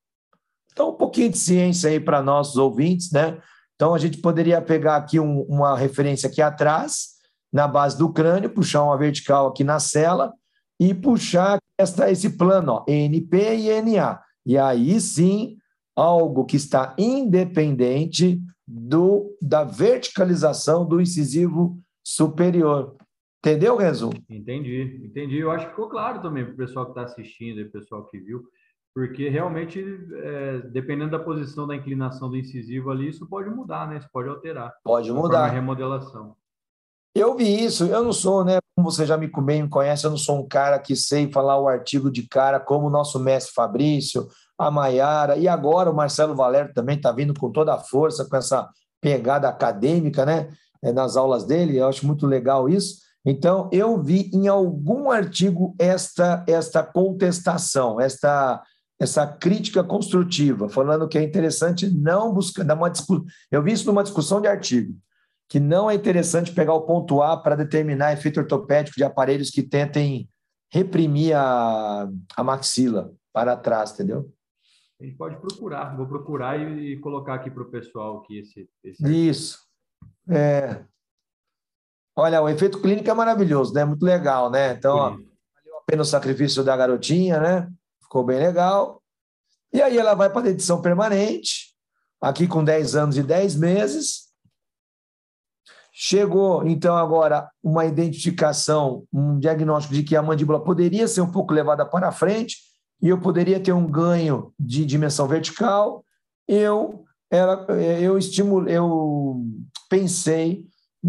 Então, 0.72 0.90
um 0.90 0.94
pouquinho 0.94 1.30
de 1.30 1.38
ciência 1.38 1.90
aí 1.90 2.00
para 2.00 2.20
nossos 2.20 2.56
ouvintes, 2.56 3.12
né? 3.12 3.38
Então, 3.76 3.94
a 3.94 3.98
gente 3.98 4.18
poderia 4.18 4.60
pegar 4.60 4.96
aqui 4.96 5.20
um, 5.20 5.42
uma 5.42 5.76
referência 5.76 6.28
aqui 6.28 6.42
atrás, 6.42 7.10
na 7.52 7.68
base 7.68 7.96
do 7.96 8.12
crânio, 8.12 8.50
puxar 8.50 8.82
uma 8.82 8.98
vertical 8.98 9.46
aqui 9.46 9.62
na 9.62 9.78
cela 9.78 10.32
e 10.80 10.92
puxar 10.92 11.58
esta, 11.78 12.10
esse 12.10 12.36
plano, 12.36 12.72
ó, 12.72 12.84
NP 12.88 13.56
e 13.56 13.82
NA. 13.82 14.20
E 14.44 14.58
aí 14.58 15.00
sim, 15.00 15.56
algo 15.94 16.44
que 16.44 16.56
está 16.56 16.94
independente 16.98 18.40
do, 18.66 19.36
da 19.40 19.64
verticalização 19.64 20.86
do 20.86 21.00
incisivo 21.00 21.78
superior. 22.04 22.96
Entendeu, 23.38 23.76
Renzo? 23.76 24.10
Entendi, 24.28 25.00
entendi. 25.04 25.38
Eu 25.38 25.50
acho 25.50 25.66
que 25.66 25.70
ficou 25.70 25.88
claro 25.88 26.20
também 26.20 26.44
para 26.44 26.54
o 26.54 26.56
pessoal 26.56 26.86
que 26.86 26.90
está 26.90 27.02
assistindo 27.02 27.60
e 27.60 27.64
o 27.64 27.70
pessoal 27.70 28.04
que 28.06 28.18
viu, 28.18 28.42
porque 28.92 29.28
realmente, 29.28 29.82
é, 30.12 30.58
dependendo 30.72 31.12
da 31.12 31.20
posição 31.20 31.66
da 31.66 31.76
inclinação 31.76 32.28
do 32.28 32.36
incisivo 32.36 32.90
ali, 32.90 33.08
isso 33.08 33.28
pode 33.28 33.48
mudar, 33.48 33.88
né? 33.88 33.98
Isso 33.98 34.08
pode 34.12 34.28
alterar. 34.28 34.72
Pode 34.82 35.12
mudar. 35.12 35.44
A 35.44 35.48
remodelação. 35.48 36.34
Eu 37.18 37.36
vi 37.36 37.64
isso, 37.64 37.84
eu 37.86 38.04
não 38.04 38.12
sou, 38.12 38.44
né? 38.44 38.58
Como 38.76 38.88
você 38.88 39.04
já 39.04 39.16
me 39.16 39.28
bem 39.42 39.68
conhece, 39.68 40.06
eu 40.06 40.10
não 40.10 40.16
sou 40.16 40.38
um 40.38 40.46
cara 40.46 40.78
que 40.78 40.94
sei 40.94 41.28
falar 41.32 41.60
o 41.60 41.66
artigo 41.66 42.12
de 42.12 42.22
cara 42.22 42.60
como 42.60 42.86
o 42.86 42.90
nosso 42.90 43.18
mestre 43.18 43.52
Fabrício, 43.52 44.28
a 44.56 44.70
Maiara, 44.70 45.36
e 45.36 45.48
agora 45.48 45.90
o 45.90 45.94
Marcelo 45.94 46.36
Valério 46.36 46.72
também 46.72 46.94
está 46.96 47.10
vindo 47.10 47.34
com 47.34 47.50
toda 47.50 47.74
a 47.74 47.78
força, 47.78 48.24
com 48.24 48.36
essa 48.36 48.68
pegada 49.00 49.48
acadêmica, 49.48 50.24
né? 50.24 50.48
É, 50.80 50.92
nas 50.92 51.16
aulas 51.16 51.42
dele, 51.42 51.78
eu 51.78 51.88
acho 51.88 52.06
muito 52.06 52.24
legal 52.24 52.68
isso. 52.68 52.98
Então, 53.26 53.68
eu 53.72 54.00
vi 54.00 54.30
em 54.32 54.46
algum 54.46 55.10
artigo 55.10 55.74
esta, 55.76 56.44
esta 56.46 56.84
contestação, 56.84 58.00
esta, 58.00 58.62
essa 58.96 59.26
crítica 59.26 59.82
construtiva, 59.82 60.68
falando 60.68 61.08
que 61.08 61.18
é 61.18 61.22
interessante 61.24 61.90
não 61.90 62.32
buscar, 62.32 62.64
dar 62.64 62.76
uma 62.76 62.88
discussão. 62.88 63.24
Eu 63.50 63.60
vi 63.60 63.72
isso 63.72 63.86
numa 63.86 64.04
discussão 64.04 64.40
de 64.40 64.46
artigo 64.46 64.94
que 65.48 65.58
não 65.58 65.90
é 65.90 65.94
interessante 65.94 66.52
pegar 66.52 66.74
o 66.74 66.82
ponto 66.82 67.22
A 67.22 67.36
para 67.36 67.56
determinar 67.56 68.12
efeito 68.12 68.40
ortopédico 68.40 68.96
de 68.96 69.04
aparelhos 69.04 69.50
que 69.50 69.62
tentem 69.62 70.28
reprimir 70.70 71.34
a, 71.34 72.08
a 72.36 72.44
maxila 72.44 73.12
para 73.32 73.56
trás, 73.56 73.92
entendeu? 73.92 74.30
A 75.00 75.04
gente 75.04 75.16
pode 75.16 75.36
procurar, 75.36 75.96
vou 75.96 76.06
procurar 76.06 76.58
e, 76.58 76.92
e 76.92 77.00
colocar 77.00 77.34
aqui 77.34 77.50
para 77.50 77.62
o 77.62 77.70
pessoal 77.70 78.20
que 78.22 78.38
esse, 78.38 78.68
esse. 78.84 79.28
Isso. 79.28 79.58
É. 80.28 80.84
Olha, 82.16 82.42
o 82.42 82.48
efeito 82.48 82.82
clínico 82.82 83.08
é 83.08 83.14
maravilhoso, 83.14 83.72
né? 83.72 83.84
Muito 83.84 84.04
legal, 84.04 84.50
né? 84.50 84.72
Então, 84.72 84.96
ó, 84.96 85.10
valeu 85.10 85.78
a 85.78 85.82
pena 85.86 86.02
o 86.02 86.04
sacrifício 86.04 86.64
da 86.64 86.76
garotinha, 86.76 87.40
né? 87.40 87.72
Ficou 88.02 88.24
bem 88.24 88.38
legal. 88.38 89.00
E 89.72 89.80
aí 89.80 89.96
ela 89.96 90.14
vai 90.14 90.28
para 90.28 90.48
a 90.48 90.50
edição 90.50 90.82
permanente, 90.82 91.74
aqui 92.20 92.48
com 92.48 92.64
10 92.64 92.96
anos 92.96 93.16
e 93.16 93.22
10 93.22 93.54
meses. 93.54 94.27
Chegou, 96.00 96.64
então, 96.64 96.96
agora 96.96 97.50
uma 97.60 97.84
identificação, 97.84 99.02
um 99.12 99.36
diagnóstico 99.36 99.92
de 99.92 100.04
que 100.04 100.14
a 100.14 100.22
mandíbula 100.22 100.62
poderia 100.62 101.08
ser 101.08 101.22
um 101.22 101.32
pouco 101.32 101.52
levada 101.52 101.84
para 101.84 102.12
frente 102.12 102.58
e 103.02 103.08
eu 103.08 103.20
poderia 103.20 103.58
ter 103.58 103.72
um 103.72 103.84
ganho 103.84 104.54
de 104.56 104.86
dimensão 104.86 105.26
vertical. 105.26 106.04
Eu 106.46 107.04
era, 107.28 107.66
eu 108.00 108.16
estimulo, 108.16 108.68
eu 108.68 109.44
pensei 109.90 110.64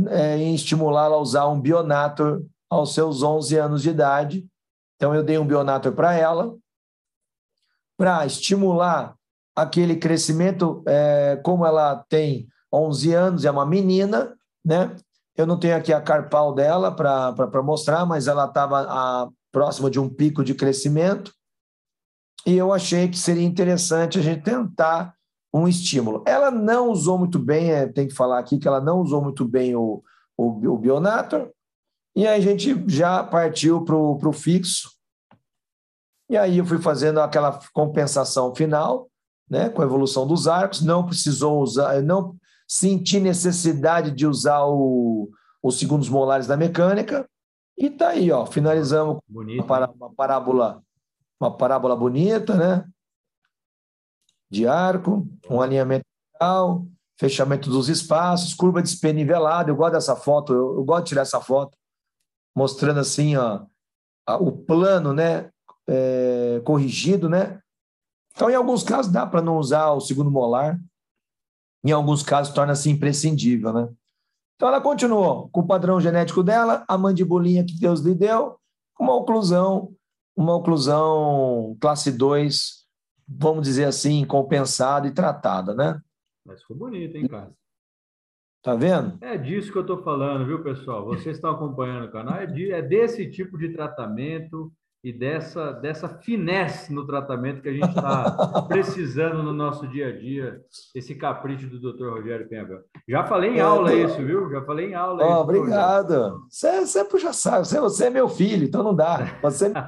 é, 0.08 0.38
em 0.38 0.56
estimulá-la 0.56 1.18
a 1.18 1.20
usar 1.20 1.48
um 1.50 1.62
Bionator 1.62 2.44
aos 2.68 2.96
seus 2.96 3.22
11 3.22 3.58
anos 3.58 3.84
de 3.84 3.92
idade. 3.92 4.48
Então, 4.96 5.14
eu 5.14 5.24
dei 5.24 5.38
um 5.38 5.46
Bionator 5.46 5.92
para 5.94 6.16
ela, 6.16 6.56
para 7.96 8.26
estimular 8.26 9.14
aquele 9.56 9.98
crescimento, 9.98 10.82
é, 10.88 11.40
como 11.44 11.64
ela 11.64 12.04
tem 12.10 12.48
11 12.74 13.14
anos, 13.14 13.46
é 13.46 13.52
uma 13.52 13.68
menina, 13.68 14.36
né? 14.66 14.96
Eu 15.36 15.48
não 15.48 15.58
tenho 15.58 15.76
aqui 15.76 15.94
a 15.94 16.02
carpal 16.02 16.54
dela 16.54 16.92
para 16.92 17.64
mostrar, 17.64 18.06
mas 18.06 18.28
ela 18.28 18.46
estava 18.46 19.32
próxima 19.52 19.90
de 19.90 20.00
um 20.00 20.10
pico 20.10 20.44
de 20.44 20.54
crescimento 20.54 21.34
e 22.46 22.58
eu 22.58 22.74
achei 22.74 23.08
que 23.08 23.18
seria 23.18 23.46
interessante 23.46 24.20
a 24.20 24.22
gente 24.22 24.44
tentar 24.44 25.14
um 25.54 25.68
estímulo. 25.68 26.24
Ela 26.26 26.52
não 26.52 26.90
usou 26.90 27.18
muito 27.18 27.40
bem, 27.40 27.72
é, 27.72 27.88
tem 27.88 28.08
que 28.08 28.14
falar 28.14 28.40
aqui 28.40 28.58
que 28.58 28.68
ela 28.68 28.80
não 28.80 29.02
usou 29.02 29.22
muito 29.22 29.46
bem 29.46 29.76
o, 29.76 30.04
o, 30.38 30.68
o 30.68 30.78
Bionator, 30.78 31.50
e 32.16 32.28
aí 32.28 32.38
a 32.38 32.42
gente 32.42 32.84
já 32.88 33.24
partiu 33.24 33.84
para 33.84 33.96
o 33.96 34.34
fixo. 34.34 34.92
E 36.30 36.38
aí 36.38 36.60
eu 36.60 36.66
fui 36.66 36.80
fazendo 36.80 37.20
aquela 37.20 37.60
compensação 37.74 38.54
final, 38.54 39.10
né, 39.50 39.70
com 39.70 39.82
a 39.82 39.86
evolução 39.86 40.28
dos 40.28 40.48
arcos, 40.48 40.82
não 40.82 41.06
precisou 41.06 41.62
usar, 41.62 42.02
não 42.04 42.36
senti 42.70 43.20
necessidade 43.20 44.12
de 44.12 44.28
usar 44.28 44.64
o, 44.66 45.32
os 45.64 45.80
segundos 45.80 46.08
molares 46.08 46.46
da 46.46 46.56
mecânica, 46.56 47.28
e 47.76 47.90
tá 47.90 48.10
aí, 48.10 48.30
ó, 48.30 48.46
finalizamos 48.46 49.20
Bonito. 49.28 49.64
Uma, 49.64 50.14
parábola, 50.14 50.84
uma 51.40 51.56
parábola 51.56 51.96
bonita, 51.96 52.56
né? 52.56 52.86
De 54.52 54.68
arco, 54.68 55.26
um 55.50 55.62
alinhamento 55.62 56.06
legal, 56.34 56.86
fechamento 57.18 57.70
dos 57.70 57.88
espaços, 57.88 58.54
curva 58.54 58.82
de 58.82 58.90
espelho 58.90 59.16
nivelada. 59.16 59.72
Eu 59.72 59.78
gosto 59.78 59.94
dessa 59.94 60.16
foto, 60.16 60.54
eu, 60.54 60.76
eu, 60.76 60.84
gosto 60.84 61.06
de 61.06 61.10
tirar 61.10 61.22
essa 61.22 61.40
foto, 61.40 61.78
mostrando 62.54 63.00
assim, 63.00 63.38
ó, 63.38 63.66
a, 64.28 64.36
o 64.36 64.52
plano, 64.52 65.14
né? 65.14 65.50
É, 65.88 66.62
corrigido, 66.66 67.30
né? 67.30 67.62
Então, 68.36 68.50
em 68.50 68.56
alguns 68.56 68.84
casos, 68.84 69.12
dá 69.12 69.26
para 69.26 69.42
não 69.42 69.58
usar 69.58 69.92
o 69.94 70.02
segundo 70.02 70.30
molar, 70.30 70.80
em 71.84 71.92
alguns 71.92 72.24
casos 72.24 72.54
torna-se 72.54 72.90
imprescindível, 72.90 73.74
né? 73.74 73.90
Então 74.56 74.68
ela 74.68 74.82
continuou 74.82 75.50
com 75.50 75.62
o 75.62 75.68
padrão 75.68 76.02
genético 76.02 76.44
dela, 76.44 76.84
a 76.88 76.98
mandibulinha 76.98 77.66
que 77.66 77.80
Deus 77.80 78.02
lhe 78.02 78.14
deu, 78.14 78.58
uma 79.00 79.16
oclusão, 79.16 79.94
uma 80.36 80.56
oclusão 80.56 81.78
classe 81.80 82.12
2, 82.12 82.86
vamos 83.28 83.64
dizer 83.64 83.86
assim, 83.86 84.26
compensada 84.26 85.08
e 85.08 85.12
tratada, 85.12 85.74
né? 85.74 86.02
Mas 86.46 86.62
ficou 86.62 86.76
bonito, 86.76 87.16
hein, 87.16 87.28
cara? 87.28 87.54
Tá 88.62 88.76
vendo? 88.76 89.18
É 89.22 89.38
disso 89.38 89.72
que 89.72 89.78
eu 89.78 89.84
estou 89.84 90.04
falando, 90.04 90.46
viu, 90.46 90.62
pessoal? 90.62 91.06
Vocês 91.06 91.38
estão 91.38 91.52
acompanhando 91.52 92.08
o 92.08 92.12
canal, 92.12 92.36
é, 92.36 92.46
de, 92.46 92.72
é 92.72 92.82
desse 92.82 93.32
tipo 93.32 93.58
de 93.58 93.70
tratamento 93.70 94.74
e 95.02 95.14
dessa, 95.14 95.72
dessa 95.72 96.10
finesse 96.10 96.92
no 96.94 97.08
tratamento 97.08 97.62
que 97.62 97.70
a 97.70 97.74
gente 97.74 97.88
está 97.88 98.66
precisando 98.68 99.42
no 99.42 99.54
nosso 99.54 99.88
dia 99.88 100.10
a 100.10 100.12
dia, 100.12 100.62
esse 100.94 101.16
capricho 101.16 101.68
do 101.68 101.80
Dr. 101.80 102.10
Rogério 102.10 102.50
Penhabel. 102.50 102.80
Já 103.08 103.24
falei 103.24 103.52
em 103.52 103.60
é, 103.60 103.62
aula 103.62 103.94
isso, 103.94 104.18
viu? 104.18 104.50
Já 104.50 104.62
falei 104.64 104.90
em 104.90 104.96
aula 104.96 105.24
oh, 105.24 105.32
isso. 105.32 105.42
Obrigado. 105.42 106.42
Você, 106.50 106.86
você 106.86 107.06
puxa 107.06 107.32
saco, 107.32 107.66
você, 107.66 107.80
você 107.80 108.06
é 108.06 108.10
meu 108.10 108.28
filho, 108.28 108.66
então 108.66 108.84
não 108.84 108.94
dá. 108.94 109.38
Você 109.42 109.72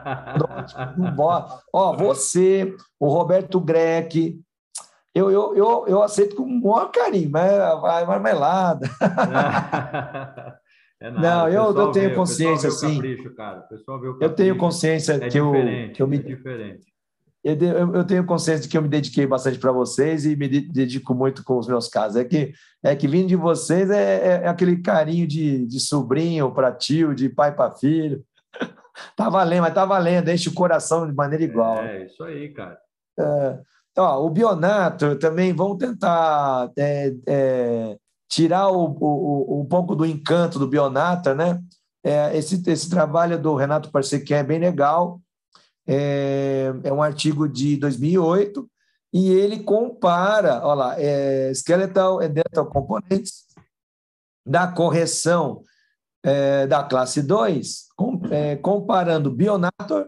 Ó, 1.73 1.93
você, 1.95 2.73
o 2.97 3.09
Roberto 3.09 3.59
Greck, 3.59 4.39
eu, 5.13 5.29
eu, 5.29 5.55
eu, 5.55 5.85
eu 5.87 6.01
aceito 6.01 6.37
com 6.37 6.43
um 6.43 6.61
maior 6.61 6.89
carinho, 6.89 7.29
mas 7.29 7.51
vai 7.81 8.05
marmelada. 8.05 8.89
É 11.01 11.09
não, 11.09 11.49
eu, 11.49 11.75
eu 11.75 11.91
tenho 11.91 12.09
vê, 12.09 12.15
consciência, 12.15 12.69
assim. 12.69 12.93
Capricho, 12.93 13.33
eu 14.21 14.29
tenho 14.35 14.55
consciência 14.55 15.13
é 15.13 15.29
que, 15.29 15.39
eu, 15.39 15.51
que 15.95 15.99
eu 15.99 16.07
me. 16.07 16.17
É 16.17 16.21
diferente. 16.21 16.91
Eu, 17.43 17.95
eu, 17.95 18.03
tenho 18.05 18.23
consciência 18.23 18.61
de 18.61 18.69
que 18.69 18.77
eu 18.77 18.83
me 18.83 18.87
dediquei 18.87 19.25
bastante 19.25 19.57
para 19.57 19.71
vocês 19.71 20.27
e 20.27 20.35
me 20.35 20.47
dedico 20.47 21.15
muito 21.15 21.43
com 21.43 21.57
os 21.57 21.67
meus 21.67 21.87
casos. 21.87 22.17
É 22.17 22.23
que, 22.23 22.53
é 22.83 22.95
que 22.95 23.07
vindo 23.07 23.29
de 23.29 23.35
vocês 23.35 23.89
é, 23.89 24.17
é, 24.17 24.41
é 24.43 24.47
aquele 24.47 24.79
carinho 24.79 25.25
de, 25.25 25.65
de 25.65 25.79
sobrinho 25.79 26.51
para 26.51 26.71
tio, 26.71 27.15
de 27.15 27.29
pai 27.29 27.51
para 27.51 27.71
filho. 27.71 28.23
tá 29.17 29.27
valendo, 29.27 29.63
mas 29.63 29.73
tá 29.73 29.85
valendo, 29.85 30.29
enche 30.29 30.49
o 30.49 30.53
coração 30.53 31.07
de 31.07 31.15
maneira 31.15 31.43
igual. 31.43 31.79
É, 31.79 32.05
isso 32.05 32.23
aí, 32.23 32.49
cara. 32.49 32.77
É, 33.19 33.59
ó, 33.97 34.23
o 34.23 34.29
Bionato 34.29 35.15
também, 35.15 35.51
vamos 35.51 35.79
tentar 35.79 36.69
é, 36.77 37.11
é, 37.27 37.97
tirar 38.31 38.69
o, 38.69 38.97
o, 38.97 39.61
um 39.61 39.65
pouco 39.65 39.93
do 39.93 40.05
encanto 40.05 40.57
do 40.57 40.65
Bionata, 40.65 41.35
né? 41.35 41.61
É, 42.01 42.35
esse, 42.35 42.63
esse 42.67 42.89
trabalho 42.89 43.37
do 43.37 43.55
Renato 43.55 43.91
Parsequin 43.91 44.35
é 44.35 44.43
bem 44.43 44.57
legal, 44.57 45.21
é, 45.85 46.73
é, 46.83 46.93
um 46.93 47.03
artigo 47.03 47.47
de 47.47 47.75
2008 47.75 48.67
e 49.13 49.29
ele 49.29 49.59
compara, 49.59 50.65
olha 50.65 50.73
lá, 50.73 50.95
é, 50.97 51.51
skeletal 51.51 52.21
and 52.21 52.29
dental 52.29 52.65
components 52.67 53.47
da 54.45 54.65
correção 54.67 55.61
é, 56.23 56.65
da 56.65 56.83
classe 56.83 57.21
2, 57.21 57.87
com, 57.97 58.21
é, 58.31 58.55
comparando 58.55 59.29
Bionator 59.29 60.07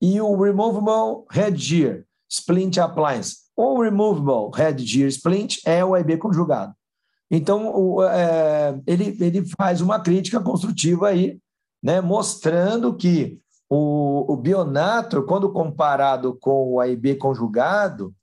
e 0.00 0.20
o 0.20 0.40
Removable 0.40 1.26
Headgear 1.32 2.04
Splint 2.30 2.78
Appliance. 2.78 3.38
O 3.56 3.82
Removable 3.82 4.56
Headgear 4.56 5.08
Splint 5.08 5.58
é 5.66 5.84
o 5.84 5.96
IB 5.96 6.18
conjugado. 6.18 6.72
Então, 7.36 7.74
o, 7.74 8.04
é, 8.04 8.80
ele, 8.86 9.16
ele 9.20 9.44
faz 9.58 9.80
uma 9.80 9.98
crítica 9.98 10.38
construtiva 10.38 11.08
aí 11.08 11.40
né, 11.82 12.00
mostrando 12.00 12.94
que 12.94 13.40
o, 13.68 14.32
o 14.32 14.36
bionatro, 14.36 15.26
quando 15.26 15.52
comparado 15.52 16.38
com 16.40 16.74
o 16.74 16.80
AIB 16.80 17.16
conjugado, 17.16 18.14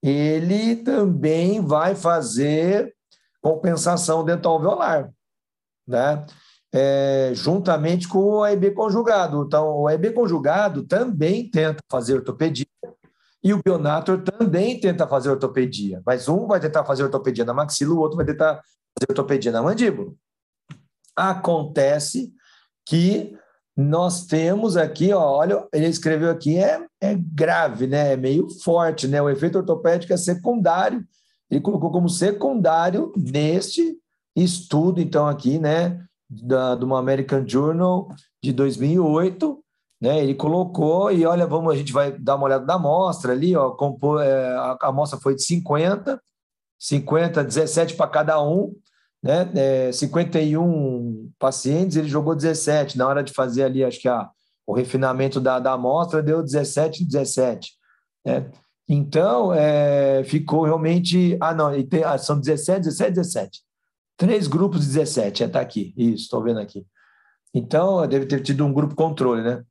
ele 0.00 0.76
também 0.76 1.60
vai 1.60 1.96
fazer 1.96 2.94
compensação 3.42 4.24
dental 4.24 4.52
alveolar, 4.54 5.10
né? 5.86 6.24
É, 6.72 7.30
juntamente 7.34 8.06
com 8.08 8.18
o 8.18 8.42
AIB 8.42 8.72
conjugado. 8.72 9.44
Então, 9.44 9.80
o 9.80 9.88
AIB 9.88 10.12
conjugado 10.12 10.84
também 10.84 11.48
tenta 11.50 11.80
fazer 11.90 12.14
ortopedia 12.14 12.66
e 13.44 13.52
o 13.52 13.62
Bionator 13.62 14.22
também 14.22 14.80
tenta 14.80 15.06
fazer 15.06 15.28
ortopedia, 15.28 16.02
mas 16.06 16.28
um 16.28 16.46
vai 16.46 16.58
tentar 16.58 16.82
fazer 16.86 17.04
ortopedia 17.04 17.44
na 17.44 17.52
maxila, 17.52 17.94
o 17.94 17.98
outro 17.98 18.16
vai 18.16 18.24
tentar 18.24 18.54
fazer 18.54 19.10
ortopedia 19.10 19.52
na 19.52 19.62
mandíbula. 19.62 20.14
Acontece 21.14 22.32
que 22.86 23.36
nós 23.76 24.26
temos 24.26 24.78
aqui, 24.78 25.12
ó, 25.12 25.20
olha, 25.20 25.66
ele 25.72 25.86
escreveu 25.86 26.30
aqui, 26.30 26.56
é, 26.56 26.86
é 27.00 27.14
grave, 27.14 27.86
né? 27.86 28.12
É 28.12 28.16
meio 28.16 28.48
forte, 28.48 29.06
né? 29.06 29.20
O 29.20 29.28
efeito 29.28 29.58
ortopédico 29.58 30.12
é 30.12 30.16
secundário. 30.16 31.04
Ele 31.50 31.60
colocou 31.60 31.90
como 31.90 32.08
secundário 32.08 33.12
neste 33.16 33.98
estudo, 34.34 35.00
então, 35.00 35.28
aqui, 35.28 35.58
né, 35.58 36.02
da, 36.28 36.74
do 36.74 36.92
American 36.94 37.46
Journal 37.46 38.08
de 38.42 38.52
2008, 38.52 39.63
né? 40.04 40.22
Ele 40.22 40.34
colocou 40.34 41.10
e 41.10 41.24
olha, 41.24 41.46
vamos, 41.46 41.72
a 41.72 41.76
gente 41.76 41.90
vai 41.90 42.12
dar 42.12 42.36
uma 42.36 42.44
olhada 42.44 42.66
na 42.66 42.74
amostra 42.74 43.32
ali, 43.32 43.56
ó, 43.56 43.70
compor, 43.70 44.22
é, 44.22 44.48
a, 44.54 44.76
a 44.78 44.88
amostra 44.88 45.18
foi 45.18 45.34
de 45.34 45.42
50, 45.42 46.20
50, 46.78 47.42
17 47.42 47.94
para 47.96 48.06
cada 48.10 48.42
um, 48.42 48.76
né? 49.22 49.50
É, 49.54 49.92
51 49.92 51.32
pacientes, 51.38 51.96
ele 51.96 52.06
jogou 52.06 52.34
17. 52.36 52.98
Na 52.98 53.08
hora 53.08 53.24
de 53.24 53.32
fazer 53.32 53.62
ali, 53.62 53.82
acho 53.82 53.98
que 53.98 54.06
a, 54.06 54.28
o 54.66 54.74
refinamento 54.74 55.40
da, 55.40 55.58
da 55.58 55.72
amostra 55.72 56.22
deu 56.22 56.42
17, 56.42 57.02
17. 57.02 57.72
Né? 58.26 58.50
Então, 58.86 59.54
é, 59.54 60.22
ficou 60.24 60.64
realmente. 60.64 61.38
Ah, 61.40 61.54
não, 61.54 61.70
tem, 61.82 62.04
ah, 62.04 62.18
são 62.18 62.38
17, 62.38 62.80
17, 62.80 63.12
17. 63.12 63.62
Três 64.18 64.46
grupos 64.46 64.82
de 64.82 64.88
17, 64.88 65.44
está 65.44 65.60
aqui. 65.60 65.94
Isso, 65.96 66.24
estou 66.24 66.42
vendo 66.42 66.60
aqui. 66.60 66.84
Então, 67.54 68.06
deve 68.06 68.26
ter 68.26 68.42
tido 68.42 68.66
um 68.66 68.72
grupo 68.72 68.94
controle, 68.94 69.42
né? 69.42 69.64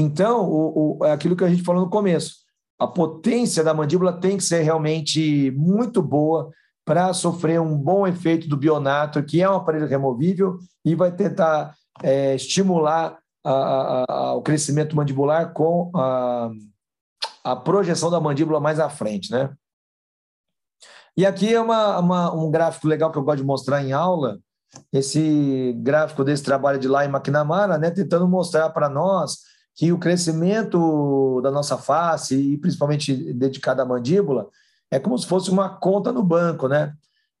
Então, 0.00 0.48
o, 0.48 0.98
o, 1.00 1.04
é 1.04 1.10
aquilo 1.10 1.34
que 1.34 1.42
a 1.42 1.48
gente 1.48 1.64
falou 1.64 1.82
no 1.82 1.90
começo. 1.90 2.36
A 2.78 2.86
potência 2.86 3.64
da 3.64 3.74
mandíbula 3.74 4.12
tem 4.12 4.36
que 4.36 4.44
ser 4.44 4.62
realmente 4.62 5.50
muito 5.50 6.00
boa 6.00 6.52
para 6.84 7.12
sofrer 7.12 7.60
um 7.60 7.76
bom 7.76 8.06
efeito 8.06 8.48
do 8.48 8.56
bionato, 8.56 9.20
que 9.24 9.42
é 9.42 9.50
um 9.50 9.56
aparelho 9.56 9.88
removível 9.88 10.56
e 10.84 10.94
vai 10.94 11.10
tentar 11.10 11.74
é, 12.00 12.36
estimular 12.36 13.18
a, 13.44 13.52
a, 13.52 14.04
a, 14.08 14.34
o 14.34 14.42
crescimento 14.42 14.94
mandibular 14.94 15.52
com 15.52 15.90
a, 15.96 17.56
projeção 17.64 18.08
da 18.08 18.20
mandíbula 18.20 18.60
mais 18.60 18.78
à 18.78 18.88
frente, 18.88 19.32
né? 19.32 19.52
E 21.16 21.26
aqui 21.26 21.52
é 21.52 21.60
uma, 21.60 21.98
uma, 21.98 22.34
um 22.34 22.50
gráfico 22.52 22.86
legal 22.86 23.10
que 23.10 23.18
eu 23.18 23.24
gosto 23.24 23.38
de 23.38 23.44
mostrar 23.44 23.82
em 23.82 23.92
aula, 23.92 24.38
esse 24.92 25.72
gráfico 25.78 26.22
desse 26.22 26.44
trabalho 26.44 26.78
de 26.78 26.86
lá 26.86 27.04
em 27.04 27.08
McNamara, 27.08 27.78
né, 27.78 27.90
tentando 27.90 28.28
mostrar 28.28 28.70
para 28.70 28.88
nós 28.88 29.38
que 29.78 29.92
o 29.92 29.98
crescimento 29.98 31.40
da 31.40 31.52
nossa 31.52 31.78
face, 31.78 32.34
e 32.34 32.58
principalmente 32.58 33.14
dedicado 33.32 33.80
à 33.80 33.84
mandíbula, 33.84 34.48
é 34.90 34.98
como 34.98 35.16
se 35.16 35.24
fosse 35.24 35.52
uma 35.52 35.68
conta 35.68 36.10
no 36.10 36.20
banco, 36.20 36.66
né? 36.66 36.94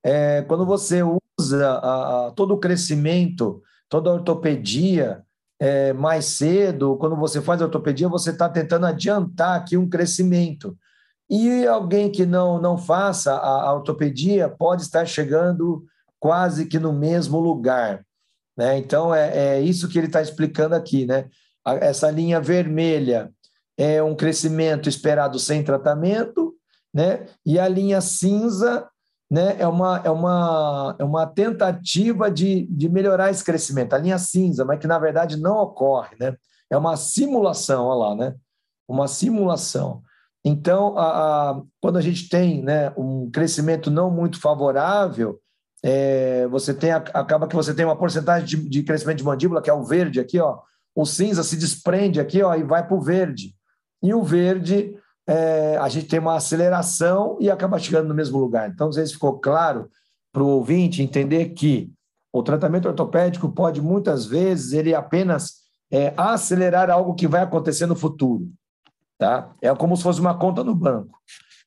É, 0.04 0.42
quando 0.42 0.64
você 0.64 1.02
usa 1.36 1.68
a, 1.68 2.28
a, 2.28 2.30
todo 2.30 2.54
o 2.54 2.60
crescimento, 2.60 3.60
toda 3.88 4.08
a 4.08 4.12
ortopedia 4.12 5.24
é, 5.58 5.92
mais 5.92 6.26
cedo, 6.26 6.96
quando 6.98 7.16
você 7.16 7.42
faz 7.42 7.60
ortopedia, 7.60 8.08
você 8.08 8.30
está 8.30 8.48
tentando 8.48 8.86
adiantar 8.86 9.56
aqui 9.56 9.76
um 9.76 9.88
crescimento. 9.88 10.78
E 11.28 11.66
alguém 11.66 12.08
que 12.08 12.24
não, 12.24 12.60
não 12.60 12.78
faça 12.78 13.34
a, 13.34 13.62
a 13.62 13.74
ortopedia 13.74 14.48
pode 14.48 14.82
estar 14.82 15.04
chegando 15.06 15.84
quase 16.20 16.66
que 16.66 16.78
no 16.78 16.92
mesmo 16.92 17.40
lugar. 17.40 18.06
Né? 18.56 18.78
Então, 18.78 19.12
é, 19.12 19.56
é 19.56 19.60
isso 19.60 19.88
que 19.88 19.98
ele 19.98 20.06
está 20.06 20.22
explicando 20.22 20.76
aqui, 20.76 21.04
né? 21.04 21.28
Essa 21.76 22.10
linha 22.10 22.40
vermelha 22.40 23.30
é 23.76 24.02
um 24.02 24.14
crescimento 24.14 24.88
esperado 24.88 25.38
sem 25.38 25.62
tratamento, 25.62 26.54
né? 26.92 27.26
E 27.44 27.58
a 27.58 27.68
linha 27.68 28.00
cinza, 28.00 28.88
né, 29.30 29.56
é 29.58 29.66
uma 29.68 30.00
é 30.04 30.10
uma 30.10 30.96
é 30.98 31.04
uma 31.04 31.26
tentativa 31.26 32.30
de, 32.30 32.66
de 32.66 32.88
melhorar 32.88 33.30
esse 33.30 33.44
crescimento. 33.44 33.94
A 33.94 33.98
linha 33.98 34.18
cinza, 34.18 34.64
mas 34.64 34.78
que 34.78 34.86
na 34.86 34.98
verdade 34.98 35.36
não 35.36 35.58
ocorre, 35.58 36.16
né? 36.18 36.36
É 36.70 36.76
uma 36.76 36.96
simulação, 36.96 37.86
olha 37.86 38.08
lá, 38.08 38.14
né? 38.16 38.34
Uma 38.88 39.06
simulação. 39.06 40.02
Então, 40.44 40.96
a, 40.96 41.50
a, 41.50 41.62
quando 41.80 41.98
a 41.98 42.00
gente 42.00 42.28
tem 42.28 42.62
né, 42.62 42.92
um 42.96 43.30
crescimento 43.30 43.90
não 43.90 44.10
muito 44.10 44.40
favorável, 44.40 45.38
é, 45.82 46.46
você 46.48 46.72
tem 46.74 46.90
acaba 46.90 47.46
que 47.46 47.54
você 47.54 47.74
tem 47.74 47.84
uma 47.84 47.96
porcentagem 47.96 48.46
de, 48.46 48.68
de 48.68 48.82
crescimento 48.82 49.18
de 49.18 49.24
mandíbula, 49.24 49.62
que 49.62 49.70
é 49.70 49.72
o 49.72 49.84
verde 49.84 50.20
aqui, 50.20 50.40
ó, 50.40 50.58
o 50.98 51.06
cinza 51.06 51.44
se 51.44 51.56
desprende 51.56 52.18
aqui 52.18 52.42
ó, 52.42 52.56
e 52.56 52.64
vai 52.64 52.84
para 52.84 52.96
o 52.96 53.00
verde. 53.00 53.54
E 54.02 54.12
o 54.12 54.20
verde, 54.24 54.96
é, 55.28 55.76
a 55.76 55.88
gente 55.88 56.08
tem 56.08 56.18
uma 56.18 56.34
aceleração 56.34 57.38
e 57.40 57.48
acaba 57.48 57.78
chegando 57.78 58.08
no 58.08 58.14
mesmo 58.16 58.36
lugar. 58.36 58.68
Então, 58.68 58.88
não 58.88 58.92
sei 58.92 59.06
se 59.06 59.12
ficou 59.12 59.38
claro 59.38 59.88
para 60.32 60.42
o 60.42 60.48
ouvinte 60.48 61.00
entender 61.00 61.50
que 61.50 61.88
o 62.32 62.42
tratamento 62.42 62.88
ortopédico 62.88 63.48
pode, 63.48 63.80
muitas 63.80 64.26
vezes, 64.26 64.72
ele 64.72 64.92
apenas 64.92 65.58
é, 65.88 66.12
acelerar 66.16 66.90
algo 66.90 67.14
que 67.14 67.28
vai 67.28 67.42
acontecer 67.42 67.86
no 67.86 67.94
futuro. 67.94 68.48
Tá? 69.16 69.52
É 69.62 69.72
como 69.76 69.96
se 69.96 70.02
fosse 70.02 70.20
uma 70.20 70.36
conta 70.36 70.64
no 70.64 70.74
banco. 70.74 71.16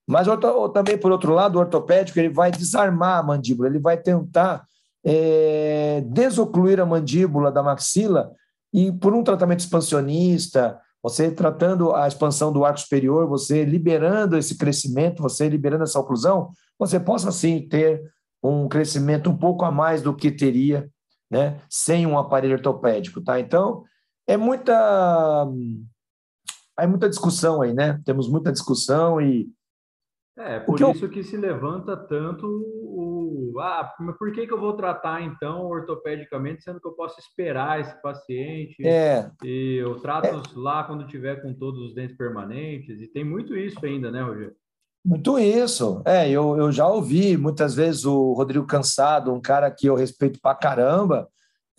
Mas 0.05 0.27
também, 0.73 0.97
por 0.97 1.09
outro 1.09 1.33
lado, 1.33 1.55
o 1.55 1.59
ortopédico 1.59 2.19
ele 2.19 2.27
vai 2.27 2.51
desarmar 2.51 3.19
a 3.19 3.23
mandíbula, 3.23 3.69
ele 3.69 3.79
vai 3.79 3.95
tentar 3.95 4.65
é, 5.05 6.03
desocluir 6.05 6.81
a 6.81 6.85
mandíbula 6.85 7.49
da 7.49 7.63
maxila 7.63 8.29
e 8.73 8.91
por 8.91 9.13
um 9.13 9.23
tratamento 9.23 9.59
expansionista, 9.59 10.79
você 11.03 11.31
tratando 11.31 11.93
a 11.95 12.07
expansão 12.07 12.51
do 12.51 12.63
arco 12.63 12.79
superior, 12.79 13.27
você 13.27 13.65
liberando 13.65 14.37
esse 14.37 14.57
crescimento, 14.57 15.21
você 15.21 15.49
liberando 15.49 15.83
essa 15.83 15.99
oclusão, 15.99 16.49
você 16.77 16.99
possa 16.99 17.31
sim 17.31 17.67
ter 17.67 18.01
um 18.43 18.67
crescimento 18.67 19.29
um 19.29 19.37
pouco 19.37 19.65
a 19.65 19.71
mais 19.71 20.01
do 20.01 20.15
que 20.15 20.31
teria, 20.31 20.89
né, 21.29 21.61
sem 21.69 22.05
um 22.05 22.17
aparelho 22.17 22.55
ortopédico, 22.55 23.21
tá? 23.21 23.39
Então, 23.39 23.83
é 24.27 24.37
muita 24.37 25.47
é 26.79 26.87
muita 26.87 27.09
discussão 27.09 27.61
aí, 27.61 27.73
né? 27.73 28.01
Temos 28.05 28.27
muita 28.27 28.51
discussão 28.51 29.21
e 29.21 29.49
é, 30.37 30.59
por 30.59 30.75
que 30.75 30.83
isso 30.89 31.05
eu... 31.05 31.09
que 31.09 31.23
se 31.23 31.37
levanta 31.37 31.95
tanto 31.95 32.47
o. 32.47 33.20
Ah, 33.59 33.93
mas 33.99 34.17
por 34.17 34.31
que, 34.31 34.47
que 34.47 34.53
eu 34.53 34.59
vou 34.59 34.73
tratar 34.73 35.21
então 35.21 35.65
ortopedicamente, 35.65 36.63
sendo 36.63 36.79
que 36.79 36.87
eu 36.87 36.93
posso 36.93 37.19
esperar 37.19 37.79
esse 37.79 38.01
paciente? 38.01 38.85
É. 38.85 39.29
E 39.43 39.77
eu 39.81 39.95
trato 39.99 40.27
é. 40.27 40.41
lá 40.55 40.83
quando 40.83 41.07
tiver 41.07 41.41
com 41.41 41.53
todos 41.53 41.81
os 41.81 41.93
dentes 41.93 42.17
permanentes, 42.17 42.99
e 42.99 43.07
tem 43.07 43.23
muito 43.23 43.55
isso 43.55 43.83
ainda, 43.85 44.11
né, 44.11 44.21
Rogério? 44.21 44.55
Muito 45.03 45.39
isso. 45.39 46.01
É, 46.05 46.29
eu, 46.29 46.57
eu 46.57 46.71
já 46.71 46.87
ouvi 46.87 47.35
muitas 47.35 47.73
vezes 47.73 48.05
o 48.05 48.33
Rodrigo 48.33 48.67
Cansado, 48.67 49.33
um 49.33 49.41
cara 49.41 49.71
que 49.71 49.87
eu 49.87 49.95
respeito 49.95 50.39
pra 50.39 50.53
caramba. 50.53 51.27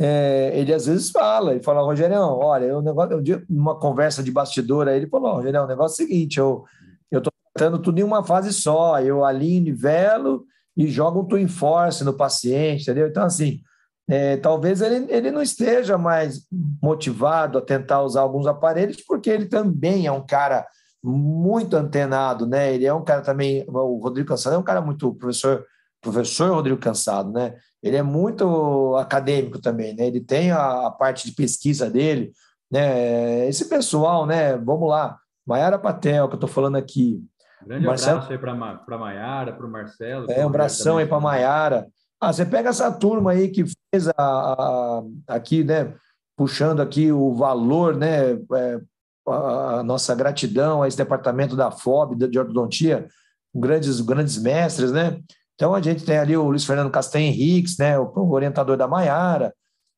É, 0.00 0.50
ele 0.58 0.74
às 0.74 0.86
vezes 0.86 1.10
fala, 1.10 1.52
ele 1.52 1.62
fala, 1.62 1.82
Rogério, 1.82 2.16
olha, 2.18 2.76
o 2.76 2.82
negócio, 2.82 3.22
eu, 3.24 3.42
numa 3.48 3.78
conversa 3.78 4.22
de 4.22 4.32
bastidor 4.32 4.88
aí, 4.88 4.96
ele 4.96 5.08
falou, 5.08 5.34
Rogério, 5.34 5.62
o 5.62 5.66
negócio 5.66 6.02
é 6.02 6.04
o 6.04 6.08
seguinte, 6.08 6.38
eu, 6.38 6.64
eu 7.10 7.20
tô 7.20 7.30
tratando 7.54 7.78
tudo 7.80 8.00
em 8.00 8.02
uma 8.02 8.24
fase 8.24 8.52
só. 8.52 9.00
Eu 9.00 9.24
alinho, 9.24 9.62
nivelo 9.62 10.44
e 10.76 10.86
jogo 10.86 11.20
um 11.20 11.24
twin 11.24 11.48
force 11.48 12.04
no 12.04 12.14
paciente, 12.14 12.82
entendeu? 12.82 13.08
Então, 13.08 13.24
assim, 13.24 13.60
é, 14.08 14.36
talvez 14.36 14.80
ele, 14.80 15.06
ele 15.10 15.30
não 15.30 15.42
esteja 15.42 15.96
mais 15.96 16.46
motivado 16.82 17.58
a 17.58 17.62
tentar 17.62 18.02
usar 18.02 18.22
alguns 18.22 18.46
aparelhos, 18.46 19.02
porque 19.06 19.30
ele 19.30 19.46
também 19.46 20.06
é 20.06 20.12
um 20.12 20.24
cara 20.24 20.66
muito 21.02 21.76
antenado, 21.76 22.46
né? 22.46 22.74
Ele 22.74 22.86
é 22.86 22.94
um 22.94 23.04
cara 23.04 23.22
também, 23.22 23.64
o 23.68 23.98
Rodrigo 23.98 24.28
Cansado 24.28 24.54
é 24.54 24.58
um 24.58 24.62
cara 24.62 24.80
muito, 24.80 25.14
professor, 25.14 25.64
professor 26.00 26.52
Rodrigo 26.52 26.80
Cansado, 26.80 27.32
né? 27.32 27.54
Ele 27.82 27.96
é 27.96 28.02
muito 28.02 28.96
acadêmico 28.96 29.60
também, 29.60 29.94
né? 29.94 30.06
Ele 30.06 30.20
tem 30.20 30.50
a, 30.52 30.86
a 30.86 30.90
parte 30.90 31.28
de 31.28 31.34
pesquisa 31.34 31.90
dele, 31.90 32.32
né? 32.70 33.48
Esse 33.48 33.68
pessoal, 33.68 34.26
né? 34.26 34.56
Vamos 34.56 34.88
lá, 34.88 35.18
Maiara 35.46 35.78
Patel, 35.78 36.28
que 36.28 36.34
eu 36.34 36.36
estou 36.36 36.48
falando 36.48 36.76
aqui, 36.76 37.22
Grande 37.66 37.86
Marcelo... 37.86 38.18
abraço 38.18 38.32
aí 38.32 38.38
para 38.38 38.52
a 38.52 38.98
Maiara, 38.98 39.52
para 39.52 39.66
o 39.66 39.70
Marcelo. 39.70 40.30
É, 40.30 40.44
um 40.44 40.48
abração 40.48 40.98
aí 40.98 41.06
para 41.06 41.16
a 41.16 41.20
Maiara. 41.20 41.86
Ah, 42.20 42.32
você 42.32 42.44
pega 42.44 42.70
essa 42.70 42.90
turma 42.90 43.32
aí 43.32 43.48
que 43.48 43.64
fez 43.92 44.08
a, 44.08 44.14
a, 44.18 45.02
aqui, 45.28 45.64
né, 45.64 45.94
puxando 46.36 46.80
aqui 46.80 47.10
o 47.10 47.34
valor, 47.34 47.96
né, 47.96 48.32
é, 48.34 48.80
a, 49.26 49.82
nossa 49.82 50.14
gratidão 50.14 50.82
a 50.82 50.88
esse 50.88 50.96
departamento 50.96 51.56
da 51.56 51.70
FOB, 51.70 52.28
de 52.28 52.38
ortodontia, 52.38 53.08
grandes, 53.54 54.00
grandes 54.00 54.40
mestres, 54.40 54.92
né? 54.92 55.20
Então 55.54 55.74
a 55.74 55.80
gente 55.80 56.04
tem 56.04 56.16
ali 56.18 56.36
o 56.36 56.48
Luiz 56.48 56.64
Fernando 56.64 56.90
Castanho 56.90 57.26
Henriques, 57.26 57.76
né, 57.76 57.98
o 57.98 58.30
orientador 58.30 58.76
da 58.76 58.88
Maiara, 58.88 59.52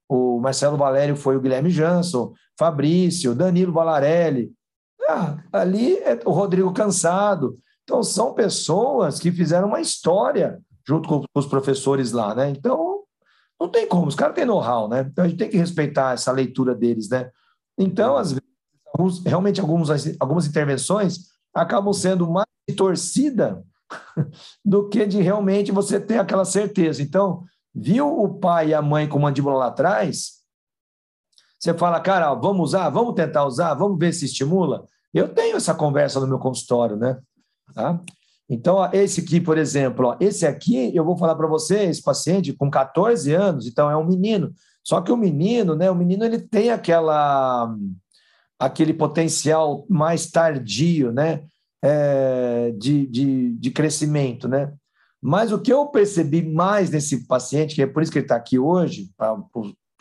o, 0.08 0.36
o 0.36 0.40
Marcelo 0.40 0.76
Valério 0.76 1.16
foi 1.16 1.36
o 1.36 1.40
Guilherme 1.40 1.70
Jansson, 1.70 2.32
Fabrício, 2.58 3.34
Danilo 3.34 3.72
Valarelli. 3.72 4.52
Ah, 5.08 5.38
ali 5.52 5.96
é 5.98 6.18
o 6.24 6.30
Rodrigo 6.30 6.72
Cansado. 6.72 7.58
Então, 7.82 8.02
são 8.02 8.32
pessoas 8.32 9.18
que 9.18 9.30
fizeram 9.30 9.68
uma 9.68 9.80
história 9.80 10.60
junto 10.86 11.08
com 11.08 11.24
os 11.34 11.46
professores 11.46 12.12
lá, 12.12 12.34
né? 12.34 12.50
Então, 12.50 13.02
não 13.60 13.68
tem 13.68 13.86
como, 13.86 14.08
os 14.08 14.14
caras 14.14 14.34
têm 14.34 14.44
know-how, 14.44 14.88
né? 14.88 15.06
Então, 15.10 15.24
a 15.24 15.28
gente 15.28 15.38
tem 15.38 15.50
que 15.50 15.56
respeitar 15.56 16.14
essa 16.14 16.32
leitura 16.32 16.74
deles, 16.74 17.08
né? 17.08 17.30
Então, 17.78 18.16
às 18.16 18.32
vezes, 18.32 18.48
alguns, 18.92 19.24
realmente, 19.24 19.60
alguns, 19.60 19.88
algumas 20.18 20.46
intervenções 20.46 21.28
acabam 21.54 21.92
sendo 21.92 22.30
mais 22.30 22.46
de 22.68 22.74
torcida 22.74 23.62
do 24.64 24.88
que 24.88 25.06
de 25.06 25.20
realmente 25.20 25.70
você 25.70 26.00
ter 26.00 26.18
aquela 26.18 26.44
certeza. 26.44 27.02
Então, 27.02 27.44
viu 27.74 28.06
o 28.08 28.38
pai 28.38 28.68
e 28.68 28.74
a 28.74 28.82
mãe 28.82 29.08
com 29.08 29.18
mandíbula 29.18 29.56
lá 29.56 29.66
atrás, 29.66 30.44
você 31.58 31.72
fala, 31.72 32.00
cara, 32.00 32.34
vamos 32.34 32.70
usar, 32.70 32.90
vamos 32.90 33.14
tentar 33.14 33.46
usar, 33.46 33.74
vamos 33.74 33.98
ver 33.98 34.12
se 34.12 34.26
estimula. 34.26 34.84
Eu 35.14 35.28
tenho 35.28 35.56
essa 35.56 35.74
conversa 35.74 36.18
no 36.18 36.26
meu 36.26 36.38
consultório, 36.38 36.96
né? 36.96 37.18
Tá? 37.72 38.00
Então, 38.50 38.76
ó, 38.76 38.90
esse 38.92 39.20
aqui, 39.20 39.40
por 39.40 39.56
exemplo, 39.56 40.08
ó, 40.08 40.16
esse 40.20 40.44
aqui, 40.44 40.94
eu 40.94 41.04
vou 41.04 41.16
falar 41.16 41.36
para 41.36 41.46
você, 41.46 41.84
esse 41.84 42.02
paciente 42.02 42.52
com 42.52 42.68
14 42.70 43.32
anos, 43.32 43.66
então 43.66 43.90
é 43.90 43.96
um 43.96 44.04
menino. 44.04 44.52
Só 44.82 45.00
que 45.00 45.10
o 45.10 45.16
menino, 45.16 45.74
né? 45.74 45.90
O 45.90 45.94
menino 45.94 46.24
ele 46.24 46.38
tem 46.38 46.70
aquela 46.70 47.74
aquele 48.58 48.92
potencial 48.92 49.86
mais 49.88 50.30
tardio, 50.30 51.12
né? 51.12 51.44
É, 51.82 52.72
de, 52.78 53.06
de, 53.06 53.52
de 53.52 53.70
crescimento, 53.70 54.48
né? 54.48 54.72
Mas 55.20 55.52
o 55.52 55.58
que 55.58 55.72
eu 55.72 55.86
percebi 55.86 56.42
mais 56.42 56.90
nesse 56.90 57.26
paciente, 57.26 57.74
que 57.74 57.82
é 57.82 57.86
por 57.86 58.02
isso 58.02 58.12
que 58.12 58.18
ele 58.18 58.26
está 58.26 58.36
aqui 58.36 58.58
hoje, 58.58 59.10
para 59.16 59.36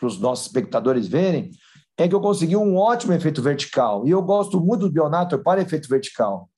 os 0.02 0.18
nossos 0.18 0.46
espectadores 0.46 1.08
verem, 1.08 1.50
é 1.96 2.08
que 2.08 2.14
eu 2.14 2.20
consegui 2.20 2.56
um 2.56 2.76
ótimo 2.76 3.12
efeito 3.12 3.40
vertical. 3.40 4.06
E 4.06 4.10
eu 4.10 4.22
gosto 4.22 4.60
muito 4.60 4.88
do 4.88 4.92
Bionator 4.92 5.42
para 5.42 5.62
efeito 5.62 5.88
vertical. 5.88 6.48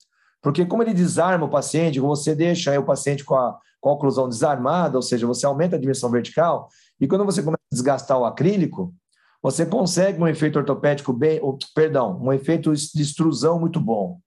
Porque 0.41 0.65
como 0.65 0.83
ele 0.83 0.93
desarma 0.93 1.45
o 1.45 1.49
paciente, 1.49 1.99
você 1.99 2.33
deixa 2.33 2.79
o 2.79 2.83
paciente 2.83 3.23
com 3.23 3.35
a, 3.35 3.57
com 3.79 3.89
a 3.89 3.93
oclusão 3.93 4.27
desarmada, 4.27 4.97
ou 4.97 5.01
seja, 5.01 5.27
você 5.27 5.45
aumenta 5.45 5.75
a 5.75 5.79
dimensão 5.79 6.09
vertical, 6.09 6.69
e 6.99 7.07
quando 7.07 7.25
você 7.25 7.41
começa 7.41 7.61
a 7.71 7.75
desgastar 7.75 8.19
o 8.19 8.25
acrílico, 8.25 8.93
você 9.41 9.65
consegue 9.65 10.21
um 10.21 10.27
efeito 10.27 10.57
ortopédico 10.57 11.13
bem, 11.13 11.39
ou, 11.41 11.57
perdão, 11.75 12.19
um 12.21 12.33
efeito 12.33 12.73
de 12.73 13.01
extrusão 13.01 13.59
muito 13.59 13.79
bom. 13.79 14.19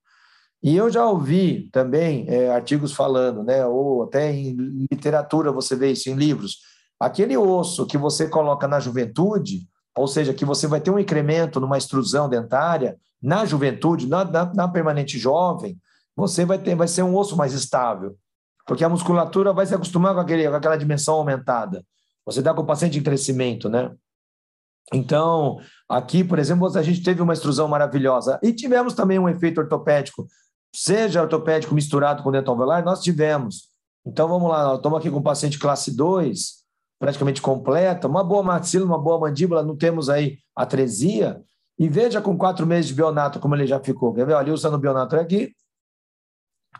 E 0.62 0.76
eu 0.76 0.90
já 0.90 1.06
ouvi 1.06 1.68
também 1.72 2.26
é, 2.28 2.50
artigos 2.50 2.92
falando, 2.92 3.42
né, 3.42 3.66
ou 3.66 4.02
até 4.04 4.30
em 4.30 4.54
literatura 4.90 5.50
você 5.50 5.74
vê 5.74 5.90
isso 5.92 6.10
em 6.10 6.14
livros, 6.14 6.58
aquele 6.98 7.36
osso 7.36 7.86
que 7.86 7.96
você 7.96 8.28
coloca 8.28 8.68
na 8.68 8.78
juventude, 8.78 9.66
ou 9.96 10.06
seja, 10.06 10.34
que 10.34 10.44
você 10.44 10.66
vai 10.66 10.80
ter 10.80 10.90
um 10.90 10.98
incremento 10.98 11.60
numa 11.60 11.78
extrusão 11.78 12.28
dentária 12.28 12.96
na 13.22 13.44
juventude, 13.44 14.06
na, 14.06 14.24
na, 14.24 14.54
na 14.54 14.68
permanente 14.68 15.18
jovem, 15.18 15.78
você 16.16 16.44
vai 16.44 16.58
ter, 16.58 16.74
vai 16.74 16.88
ser 16.88 17.02
um 17.02 17.16
osso 17.16 17.36
mais 17.36 17.52
estável, 17.52 18.16
porque 18.66 18.84
a 18.84 18.88
musculatura 18.88 19.52
vai 19.52 19.66
se 19.66 19.74
acostumar 19.74 20.14
com, 20.14 20.20
aquele, 20.20 20.48
com 20.48 20.54
aquela 20.54 20.76
dimensão 20.76 21.16
aumentada. 21.16 21.84
Você 22.24 22.38
está 22.38 22.54
com 22.54 22.62
o 22.62 22.66
paciente 22.66 22.98
em 22.98 23.02
crescimento, 23.02 23.68
né? 23.68 23.92
Então, 24.92 25.58
aqui, 25.88 26.24
por 26.24 26.38
exemplo, 26.38 26.66
a 26.76 26.82
gente 26.82 27.02
teve 27.02 27.22
uma 27.22 27.32
extrusão 27.32 27.68
maravilhosa 27.68 28.38
e 28.42 28.52
tivemos 28.52 28.94
também 28.94 29.18
um 29.18 29.28
efeito 29.28 29.60
ortopédico 29.60 30.26
seja 30.74 31.22
ortopédico 31.22 31.74
misturado 31.74 32.22
com 32.22 32.30
dental 32.30 32.54
alveolar, 32.54 32.84
nós 32.84 33.00
tivemos. 33.00 33.68
Então 34.06 34.28
vamos 34.28 34.48
lá, 34.48 34.74
estamos 34.74 34.98
aqui 34.98 35.10
com 35.10 35.18
um 35.18 35.22
paciente 35.22 35.58
classe 35.58 35.94
2, 35.94 36.59
praticamente 37.00 37.40
completa, 37.40 38.06
uma 38.06 38.22
boa 38.22 38.42
maxila, 38.42 38.84
uma 38.84 38.98
boa 38.98 39.18
mandíbula, 39.18 39.62
não 39.62 39.74
temos 39.74 40.10
aí 40.10 40.38
atresia. 40.54 41.42
E 41.78 41.88
veja 41.88 42.20
com 42.20 42.36
quatro 42.36 42.66
meses 42.66 42.88
de 42.88 42.94
bionato 42.94 43.40
como 43.40 43.56
ele 43.56 43.66
já 43.66 43.80
ficou. 43.80 44.12
Quer 44.12 44.26
ver? 44.26 44.34
Ali 44.34 44.50
usando 44.50 44.74
o 44.74 44.78
bionato 44.78 45.16
aqui. 45.16 45.50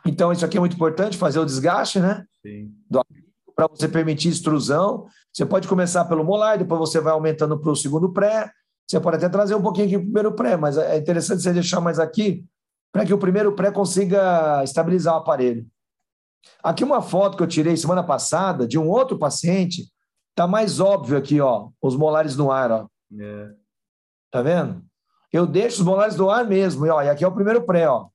Então, 0.05 0.31
isso 0.31 0.45
aqui 0.45 0.59
é 0.59 0.61
muito 0.61 0.77
importante, 0.77 1.17
fazer 1.17 1.39
o 1.39 1.45
desgaste, 1.47 1.99
né? 1.99 2.27
Para 3.57 3.67
você 3.67 3.89
permitir 3.89 4.29
extrusão. 4.29 5.07
Você 5.33 5.47
pode 5.47 5.67
começar 5.67 6.05
pelo 6.05 6.23
molar, 6.23 6.59
depois 6.59 6.79
você 6.79 7.01
vai 7.01 7.15
aumentando 7.15 7.59
para 7.59 7.71
o 7.71 7.77
segundo 7.77 8.13
pré. 8.13 8.51
Você 8.87 9.01
pode 9.01 9.17
até 9.17 9.29
trazer 9.29 9.55
um 9.55 9.63
pouquinho 9.63 9.87
aqui 9.87 9.97
para 9.97 10.03
o 10.03 10.05
primeiro 10.05 10.33
pré, 10.33 10.57
mas 10.57 10.77
é 10.77 10.99
interessante 10.99 11.43
você 11.43 11.53
deixar 11.53 11.81
mais 11.81 11.99
aqui, 11.99 12.45
para 12.93 13.07
que 13.07 13.15
o 13.15 13.19
primeiro 13.19 13.53
pré 13.55 13.71
consiga 13.71 14.63
estabilizar 14.65 15.15
o 15.15 15.19
aparelho. 15.19 15.67
Aqui 16.63 16.85
uma 16.85 17.01
foto 17.01 17.39
que 17.39 17.43
eu 17.43 17.47
tirei 17.47 17.75
semana 17.77 18.03
passada 18.03 18.67
de 18.67 18.79
um 18.79 18.89
outro 18.89 19.19
paciente, 19.19 19.91
tá 20.41 20.47
mais 20.47 20.81
óbvio 20.81 21.19
aqui, 21.19 21.39
ó, 21.39 21.69
os 21.83 21.95
molares 21.95 22.35
no 22.35 22.51
ar, 22.51 22.73
ó. 22.73 22.87
É. 23.21 23.51
Tá 24.31 24.41
vendo? 24.41 24.83
Eu 25.31 25.47
deixo 25.47 25.81
os 25.81 25.85
molares 25.85 26.17
no 26.17 26.31
ar 26.31 26.47
mesmo, 26.47 26.87
e, 26.87 26.89
ó, 26.89 27.03
e 27.03 27.11
aqui 27.11 27.23
é 27.23 27.29
o 27.29 27.35
primeiro 27.35 27.61
pré, 27.67 27.87
ó. 27.87 28.07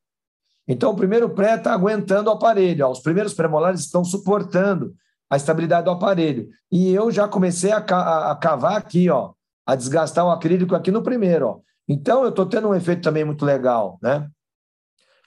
Então 0.68 0.92
o 0.92 0.96
primeiro 0.96 1.30
pré 1.30 1.54
está 1.54 1.72
aguentando 1.72 2.32
o 2.32 2.34
aparelho, 2.34 2.88
ó, 2.88 2.90
os 2.90 3.00
primeiros 3.00 3.36
pré-molares 3.36 3.82
estão 3.82 4.04
suportando 4.04 4.96
a 5.30 5.36
estabilidade 5.36 5.86
do 5.86 5.92
aparelho. 5.92 6.50
E 6.72 6.92
eu 6.92 7.12
já 7.12 7.28
comecei 7.28 7.72
a, 7.72 7.78
a, 7.78 8.32
a 8.32 8.36
cavar 8.36 8.76
aqui, 8.76 9.08
ó, 9.08 9.34
a 9.64 9.76
desgastar 9.76 10.26
o 10.26 10.32
acrílico 10.32 10.74
aqui 10.74 10.90
no 10.90 11.04
primeiro, 11.04 11.48
ó. 11.48 11.60
Então 11.88 12.24
eu 12.24 12.30
estou 12.30 12.48
tendo 12.48 12.70
um 12.70 12.74
efeito 12.74 13.04
também 13.04 13.24
muito 13.24 13.46
legal, 13.46 14.00
né? 14.02 14.28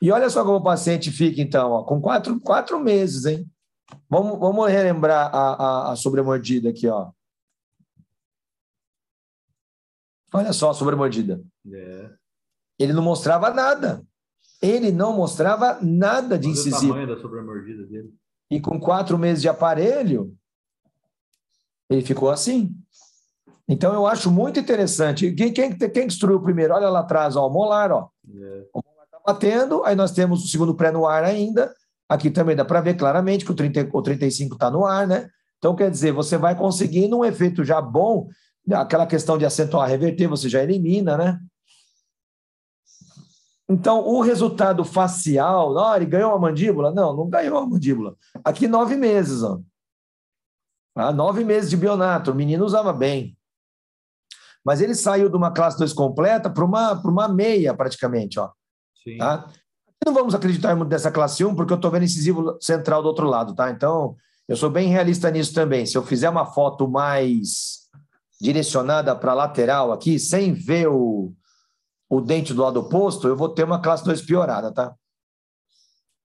E 0.02 0.10
olha 0.10 0.28
só 0.28 0.44
como 0.44 0.56
o 0.56 0.64
paciente 0.64 1.12
fica, 1.12 1.40
então, 1.40 1.70
ó, 1.70 1.84
com 1.84 2.00
quatro, 2.00 2.40
quatro 2.40 2.80
meses, 2.80 3.24
hein? 3.24 3.46
Vamos, 4.08 4.38
vamos 4.38 4.68
relembrar 4.68 5.34
a, 5.34 5.88
a, 5.88 5.92
a 5.92 5.96
sobremordida 5.96 6.70
aqui, 6.70 6.88
ó. 6.88 7.10
Olha 10.32 10.52
só 10.52 10.70
a 10.70 10.74
sobremordida. 10.74 11.42
É. 11.70 12.10
Ele 12.78 12.92
não 12.92 13.02
mostrava 13.02 13.50
nada. 13.50 14.04
Ele 14.60 14.90
não 14.90 15.14
mostrava 15.14 15.78
nada 15.80 16.38
de 16.38 16.48
incisivo. 16.48 16.86
o 16.86 16.88
tamanho 16.88 17.08
da 17.08 17.20
sobremordida 17.20 17.86
dele. 17.86 18.14
E 18.50 18.60
com 18.60 18.80
quatro 18.80 19.18
meses 19.18 19.42
de 19.42 19.48
aparelho, 19.48 20.34
ele 21.88 22.02
ficou 22.02 22.30
assim. 22.30 22.74
Então, 23.68 23.92
eu 23.92 24.06
acho 24.06 24.30
muito 24.30 24.58
interessante. 24.58 25.30
Quem, 25.32 25.52
quem, 25.52 25.76
quem 25.76 26.06
destruiu 26.06 26.40
primeiro? 26.40 26.74
Olha 26.74 26.88
lá 26.88 27.00
atrás, 27.00 27.36
ó, 27.36 27.46
o 27.46 27.50
molar, 27.50 27.92
ó. 27.92 28.08
É. 28.26 28.66
O 28.72 28.82
batendo, 29.26 29.84
aí 29.84 29.94
nós 29.94 30.12
temos 30.12 30.42
o 30.42 30.48
segundo 30.48 30.74
pré 30.74 30.90
no 30.90 31.06
ar 31.06 31.22
ainda. 31.22 31.74
Aqui 32.08 32.30
também 32.30 32.56
dá 32.56 32.64
para 32.64 32.80
ver 32.80 32.94
claramente 32.94 33.44
que 33.44 33.52
o, 33.52 33.54
30, 33.54 33.88
o 33.92 34.02
35 34.02 34.54
está 34.54 34.70
no 34.70 34.86
ar, 34.86 35.06
né? 35.06 35.28
Então, 35.58 35.74
quer 35.76 35.90
dizer, 35.90 36.12
você 36.12 36.38
vai 36.38 36.56
conseguindo 36.56 37.18
um 37.18 37.24
efeito 37.24 37.64
já 37.64 37.80
bom, 37.80 38.28
aquela 38.72 39.06
questão 39.06 39.36
de 39.36 39.44
acentuar, 39.44 39.88
reverter, 39.88 40.26
você 40.28 40.48
já 40.48 40.62
elimina, 40.62 41.16
né? 41.16 41.40
Então, 43.68 44.00
o 44.06 44.22
resultado 44.22 44.82
facial, 44.84 45.74
oh, 45.74 45.94
ele 45.94 46.06
ganhou 46.06 46.32
a 46.32 46.38
mandíbula? 46.38 46.90
Não, 46.90 47.14
não 47.14 47.28
ganhou 47.28 47.58
a 47.58 47.66
mandíbula. 47.66 48.16
Aqui, 48.42 48.66
nove 48.66 48.96
meses, 48.96 49.42
ó. 49.42 49.60
Ah, 50.94 51.12
nove 51.12 51.44
meses 51.44 51.68
de 51.68 51.76
bionato, 51.76 52.30
o 52.30 52.34
menino 52.34 52.64
usava 52.64 52.92
bem. 52.92 53.36
Mas 54.64 54.80
ele 54.80 54.94
saiu 54.94 55.28
de 55.28 55.36
uma 55.36 55.52
classe 55.52 55.78
2 55.78 55.92
completa 55.92 56.48
para 56.48 56.64
uma, 56.64 56.92
uma 56.92 57.28
meia, 57.28 57.74
praticamente, 57.74 58.40
ó. 58.40 58.50
Sim. 59.04 59.18
Tá? 59.18 59.46
Não 60.08 60.14
vamos 60.14 60.34
acreditar 60.34 60.74
muito 60.74 60.88
dessa 60.88 61.10
classe 61.10 61.44
1, 61.44 61.54
porque 61.54 61.70
eu 61.70 61.76
estou 61.76 61.90
vendo 61.90 62.06
incisivo 62.06 62.56
central 62.62 63.02
do 63.02 63.08
outro 63.08 63.26
lado, 63.28 63.54
tá? 63.54 63.70
Então, 63.70 64.16
eu 64.48 64.56
sou 64.56 64.70
bem 64.70 64.88
realista 64.88 65.30
nisso 65.30 65.52
também. 65.52 65.84
Se 65.84 65.98
eu 65.98 66.02
fizer 66.02 66.30
uma 66.30 66.46
foto 66.46 66.88
mais 66.88 67.80
direcionada 68.40 69.14
para 69.14 69.32
a 69.32 69.34
lateral 69.34 69.92
aqui, 69.92 70.18
sem 70.18 70.54
ver 70.54 70.88
o, 70.88 71.34
o 72.08 72.22
dente 72.22 72.54
do 72.54 72.62
lado 72.62 72.80
oposto, 72.80 73.28
eu 73.28 73.36
vou 73.36 73.50
ter 73.50 73.64
uma 73.64 73.82
classe 73.82 74.02
2 74.02 74.22
piorada, 74.22 74.72
tá? 74.72 74.94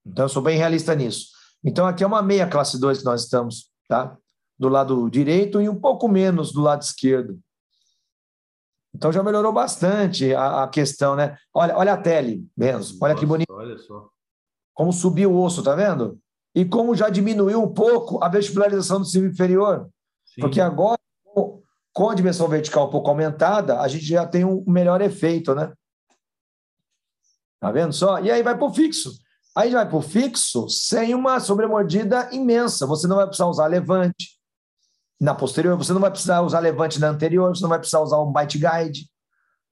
Então, 0.06 0.24
eu 0.24 0.30
sou 0.30 0.40
bem 0.40 0.56
realista 0.56 0.94
nisso. 0.94 1.26
Então, 1.62 1.86
aqui 1.86 2.02
é 2.02 2.06
uma 2.06 2.22
meia 2.22 2.46
classe 2.46 2.80
2 2.80 3.00
que 3.00 3.04
nós 3.04 3.24
estamos, 3.24 3.70
tá? 3.86 4.16
Do 4.58 4.70
lado 4.70 5.10
direito 5.10 5.60
e 5.60 5.68
um 5.68 5.78
pouco 5.78 6.08
menos 6.08 6.52
do 6.52 6.62
lado 6.62 6.80
esquerdo. 6.80 7.38
Então 8.94 9.12
já 9.12 9.22
melhorou 9.22 9.52
bastante 9.52 10.32
a, 10.34 10.62
a 10.62 10.68
questão, 10.68 11.16
né? 11.16 11.36
Olha, 11.52 11.76
olha 11.76 11.92
a 11.94 11.96
tele, 11.96 12.46
menos. 12.56 12.96
Olha 13.02 13.14
que 13.14 13.26
bonito. 13.26 13.52
Olha 13.52 13.76
só. 13.76 14.08
Como 14.72 14.92
subiu 14.92 15.32
o 15.32 15.42
osso, 15.42 15.62
tá 15.62 15.74
vendo? 15.74 16.18
E 16.54 16.64
como 16.64 16.94
já 16.94 17.08
diminuiu 17.08 17.60
um 17.60 17.72
pouco 17.72 18.22
a 18.22 18.28
vestibularização 18.28 19.00
do 19.00 19.04
cimo 19.04 19.26
inferior. 19.26 19.88
Sim. 20.24 20.40
Porque 20.40 20.60
agora, 20.60 20.98
com 21.92 22.10
a 22.10 22.14
dimensão 22.14 22.46
vertical 22.46 22.86
um 22.86 22.90
pouco 22.90 23.10
aumentada, 23.10 23.80
a 23.80 23.88
gente 23.88 24.04
já 24.04 24.26
tem 24.26 24.44
um 24.44 24.64
melhor 24.66 25.00
efeito, 25.00 25.54
né? 25.54 25.72
Tá 27.60 27.72
vendo 27.72 27.92
só? 27.92 28.20
E 28.20 28.30
aí 28.30 28.42
vai 28.42 28.56
para 28.56 28.66
o 28.66 28.72
fixo. 28.72 29.10
Aí 29.56 29.72
vai 29.72 29.88
para 29.88 29.96
o 29.96 30.02
fixo 30.02 30.68
sem 30.68 31.14
uma 31.14 31.40
sobremordida 31.40 32.28
imensa. 32.32 32.86
Você 32.86 33.06
não 33.06 33.16
vai 33.16 33.26
precisar 33.26 33.46
usar 33.46 33.66
levante, 33.66 34.33
na 35.24 35.34
posterior, 35.34 35.74
você 35.76 35.92
não 35.94 36.02
vai 36.02 36.10
precisar 36.10 36.42
usar 36.42 36.60
levante 36.60 37.00
na 37.00 37.08
anterior, 37.08 37.48
você 37.48 37.62
não 37.62 37.70
vai 37.70 37.78
precisar 37.78 38.00
usar 38.00 38.20
um 38.20 38.30
byte 38.30 38.58
guide, 38.58 39.08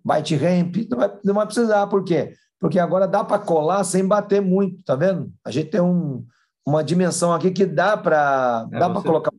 byte 0.03 0.35
ramp, 0.35 0.77
não 0.91 0.99
vai, 0.99 1.13
não 1.23 1.35
vai 1.35 1.45
precisar, 1.45 1.87
por 1.89 2.03
quê? 2.03 2.33
Porque 2.59 2.79
agora 2.79 3.07
dá 3.07 3.23
para 3.23 3.39
colar 3.39 3.85
sem 3.85 4.07
bater 4.07 4.41
muito, 4.41 4.83
tá 4.83 4.97
vendo? 4.97 5.31
A 5.45 5.51
gente 5.51 5.71
tem 5.71 5.81
um, 5.81 6.25
uma 6.67 6.83
dimensão 6.83 7.35
aqui 7.35 7.51
que 7.51 7.67
dá 7.67 7.99
para 7.99 8.67
é, 8.73 8.79
dá 8.79 8.89
para 8.89 9.03
colocar. 9.03 9.31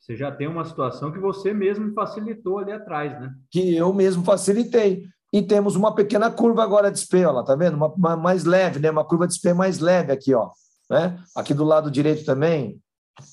Você 0.00 0.16
já 0.16 0.32
tem 0.32 0.48
uma 0.48 0.64
situação 0.64 1.12
que 1.12 1.18
você 1.18 1.52
mesmo 1.52 1.92
facilitou 1.92 2.58
ali 2.58 2.72
atrás, 2.72 3.20
né? 3.20 3.30
Que 3.50 3.76
eu 3.76 3.92
mesmo 3.92 4.24
facilitei. 4.24 5.04
E 5.30 5.42
temos 5.42 5.76
uma 5.76 5.94
pequena 5.94 6.30
curva 6.30 6.62
agora 6.62 6.90
de 6.90 6.98
SP, 6.98 7.24
ó, 7.26 7.42
tá 7.42 7.54
vendo? 7.54 7.74
Uma, 7.74 7.88
uma, 7.88 8.16
mais 8.16 8.44
leve, 8.44 8.80
né? 8.80 8.90
Uma 8.90 9.04
curva 9.04 9.26
de 9.26 9.34
SP 9.36 9.52
mais 9.52 9.80
leve 9.80 10.12
aqui, 10.12 10.32
ó. 10.32 10.50
Né? 10.90 11.18
Aqui 11.36 11.52
do 11.52 11.64
lado 11.64 11.90
direito 11.90 12.24
também, 12.24 12.80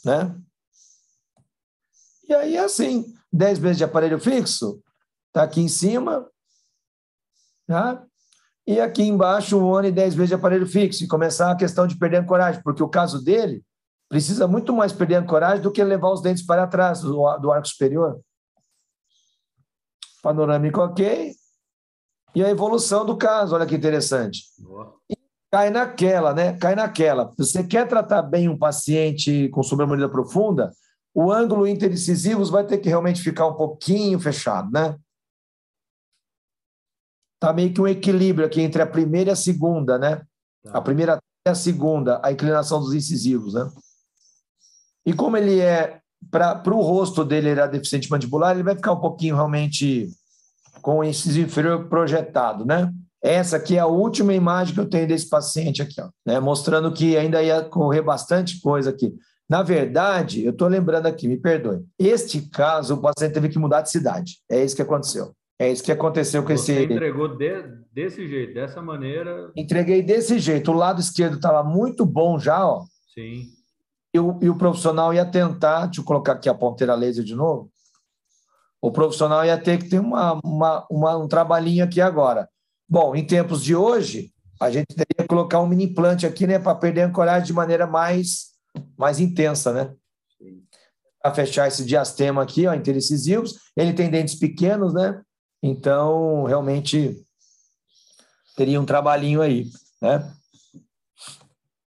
né? 0.03 0.35
E 2.29 2.35
aí, 2.35 2.57
assim, 2.59 3.11
10 3.33 3.57
meses 3.57 3.77
de 3.79 3.83
aparelho 3.83 4.19
fixo, 4.19 4.79
tá 5.33 5.41
aqui 5.41 5.61
em 5.61 5.67
cima, 5.67 6.29
tá? 7.65 8.05
E 8.67 8.79
aqui 8.79 9.01
embaixo, 9.01 9.57
um 9.57 9.73
ano 9.73 9.87
e 9.87 9.91
10 9.91 10.13
meses 10.13 10.29
de 10.29 10.35
aparelho 10.35 10.67
fixo. 10.67 11.03
E 11.03 11.07
começar 11.07 11.49
a 11.49 11.55
questão 11.55 11.87
de 11.87 11.97
perder 11.97 12.17
a 12.17 12.23
coragem, 12.23 12.61
porque 12.61 12.83
o 12.83 12.87
caso 12.87 13.23
dele 13.23 13.63
precisa 14.07 14.47
muito 14.47 14.71
mais 14.71 14.93
perder 14.93 15.15
a 15.15 15.25
coragem 15.25 15.63
do 15.63 15.71
que 15.71 15.83
levar 15.83 16.11
os 16.11 16.21
dentes 16.21 16.45
para 16.45 16.67
trás 16.67 17.01
do, 17.01 17.37
do 17.37 17.51
arco 17.51 17.67
superior. 17.67 18.21
Panorâmico 20.21 20.81
ok. 20.81 21.33
E 22.35 22.43
a 22.43 22.49
evolução 22.49 23.03
do 23.03 23.17
caso, 23.17 23.55
olha 23.55 23.65
que 23.65 23.73
interessante. 23.73 24.43
E 25.09 25.17
cai 25.51 25.71
naquela, 25.71 26.31
né? 26.31 26.55
Cai 26.59 26.75
naquela. 26.75 27.31
Você 27.39 27.63
quer 27.63 27.87
tratar 27.87 28.21
bem 28.21 28.47
um 28.47 28.57
paciente 28.57 29.49
com 29.49 29.63
sobremordida 29.63 30.07
profunda, 30.07 30.71
o 31.21 31.33
ângulo 31.33 31.67
interincisivos 31.67 32.49
vai 32.49 32.65
ter 32.65 32.77
que 32.77 32.87
realmente 32.87 33.21
ficar 33.21 33.45
um 33.45 33.53
pouquinho 33.53 34.17
fechado, 34.21 34.71
né? 34.71 34.97
Tá 37.41 37.51
meio 37.51 37.73
que 37.73 37.81
um 37.81 37.87
equilíbrio 37.87 38.47
aqui 38.47 38.61
entre 38.61 38.81
a 38.81 38.87
primeira 38.87 39.31
e 39.31 39.33
a 39.33 39.35
segunda, 39.35 39.97
né? 39.97 40.21
Tá. 40.63 40.77
A 40.77 40.81
primeira 40.81 41.19
e 41.45 41.49
a 41.49 41.55
segunda, 41.55 42.21
a 42.23 42.31
inclinação 42.31 42.79
dos 42.79 42.93
incisivos, 42.93 43.53
né? 43.53 43.69
E 45.05 45.11
como 45.11 45.35
ele 45.35 45.59
é, 45.59 45.99
para 46.31 46.73
o 46.73 46.81
rosto 46.81 47.25
dele, 47.25 47.49
ele 47.49 47.59
é 47.59 47.67
deficiente 47.67 48.09
mandibular, 48.09 48.53
ele 48.53 48.63
vai 48.63 48.75
ficar 48.75 48.93
um 48.93 49.01
pouquinho 49.01 49.35
realmente 49.35 50.09
com 50.81 50.99
o 50.99 51.03
incisivo 51.03 51.47
inferior 51.47 51.89
projetado, 51.89 52.65
né? 52.65 52.93
Essa 53.21 53.57
aqui 53.57 53.75
é 53.75 53.79
a 53.79 53.87
última 53.87 54.33
imagem 54.33 54.73
que 54.73 54.79
eu 54.79 54.89
tenho 54.89 55.05
desse 55.05 55.27
paciente 55.27 55.81
aqui, 55.81 55.99
ó, 55.99 56.09
né? 56.25 56.39
mostrando 56.39 56.93
que 56.93 57.17
ainda 57.17 57.43
ia 57.43 57.61
correr 57.61 58.01
bastante 58.01 58.61
coisa 58.61 58.91
aqui. 58.91 59.13
Na 59.49 59.63
verdade, 59.63 60.45
eu 60.45 60.51
estou 60.51 60.67
lembrando 60.67 61.07
aqui, 61.07 61.27
me 61.27 61.37
perdoe. 61.37 61.83
Este 61.97 62.41
caso, 62.41 62.95
o 62.95 63.01
paciente 63.01 63.33
teve 63.33 63.49
que 63.49 63.57
mudar 63.57 63.81
de 63.81 63.89
cidade. 63.89 64.37
É 64.49 64.63
isso 64.63 64.75
que 64.75 64.81
aconteceu. 64.81 65.33
É 65.57 65.69
isso 65.71 65.83
que 65.83 65.91
aconteceu 65.91 66.43
com 66.43 66.55
Você 66.55 66.73
esse. 66.73 66.87
Você 66.87 66.93
entregou 66.93 67.35
de, 67.35 67.63
desse 67.91 68.27
jeito, 68.27 68.53
dessa 68.53 68.81
maneira. 68.81 69.51
Entreguei 69.55 70.01
desse 70.03 70.37
jeito. 70.39 70.71
O 70.71 70.75
lado 70.75 71.01
esquerdo 71.01 71.35
estava 71.35 71.63
muito 71.63 72.05
bom 72.05 72.37
já, 72.37 72.65
ó. 72.65 72.85
Sim 73.13 73.59
e 74.13 74.19
o, 74.19 74.39
e 74.41 74.49
o 74.49 74.57
profissional 74.57 75.13
ia 75.13 75.25
tentar, 75.25 75.85
deixa 75.85 76.01
eu 76.01 76.05
colocar 76.05 76.33
aqui 76.33 76.49
a 76.49 76.53
ponteira 76.53 76.95
laser 76.95 77.23
de 77.23 77.35
novo, 77.35 77.71
o 78.81 78.91
profissional 78.91 79.45
ia 79.45 79.57
ter 79.57 79.77
que 79.77 79.89
ter 79.89 79.99
uma, 79.99 80.39
uma, 80.43 80.87
uma, 80.89 81.17
um 81.17 81.27
trabalhinho 81.27 81.83
aqui 81.83 81.99
agora. 81.99 82.49
Bom, 82.87 83.15
em 83.15 83.25
tempos 83.25 83.63
de 83.63 83.75
hoje, 83.75 84.31
a 84.59 84.69
gente 84.71 84.87
teria 84.87 85.21
que 85.21 85.27
colocar 85.27 85.59
um 85.59 85.67
mini 85.67 85.85
implante 85.85 86.25
aqui, 86.25 86.47
né, 86.47 86.57
para 86.57 86.75
perder 86.75 87.01
a 87.01 87.07
ancoragem 87.07 87.45
de 87.45 87.53
maneira 87.53 87.85
mais, 87.85 88.48
mais 88.97 89.19
intensa, 89.19 89.73
né? 89.73 89.95
Para 91.21 91.33
fechar 91.33 91.67
esse 91.67 91.85
diastema 91.85 92.41
aqui, 92.41 92.65
ó, 92.67 92.73
interdecisivos. 92.73 93.59
Ele 93.75 93.93
tem 93.93 94.09
dentes 94.09 94.35
pequenos, 94.35 94.93
né? 94.93 95.21
Então, 95.61 96.45
realmente, 96.45 97.15
teria 98.55 98.79
um 98.79 98.85
trabalhinho 98.85 99.41
aí, 99.41 99.65
né? 100.01 100.33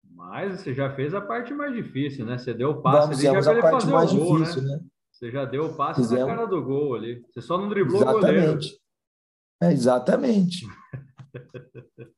Mas 0.04 0.62
você 0.62 0.74
já 0.74 0.94
fez 0.96 1.14
a 1.14 1.22
parte 1.22 1.54
mais 1.54 1.74
difícil, 1.74 2.26
né? 2.26 2.38
Você 2.38 2.54
deu 2.54 2.70
o 2.70 2.82
passe 2.82 3.00
Vamos, 3.00 3.18
ali 3.18 3.24
já 3.44 3.52
ele 3.52 3.62
fazer 3.62 3.88
o 3.88 4.20
gol, 4.20 4.40
né? 4.40 4.46
difícil, 4.46 4.62
né? 4.64 4.76
né? 4.76 4.82
Você 5.12 5.32
já 5.32 5.46
deu 5.46 5.66
o 5.66 5.74
passe 5.76 6.02
Fizemos. 6.02 6.28
na 6.28 6.36
cara 6.36 6.48
do 6.48 6.64
gol 6.64 6.96
ali. 6.96 7.26
Você 7.30 7.42
só 7.42 7.58
não 7.58 7.68
driblou 7.68 8.02
exatamente. 8.02 8.24
o 8.24 8.32
goleiro. 8.32 8.60
É, 9.62 9.72
exatamente. 9.74 10.66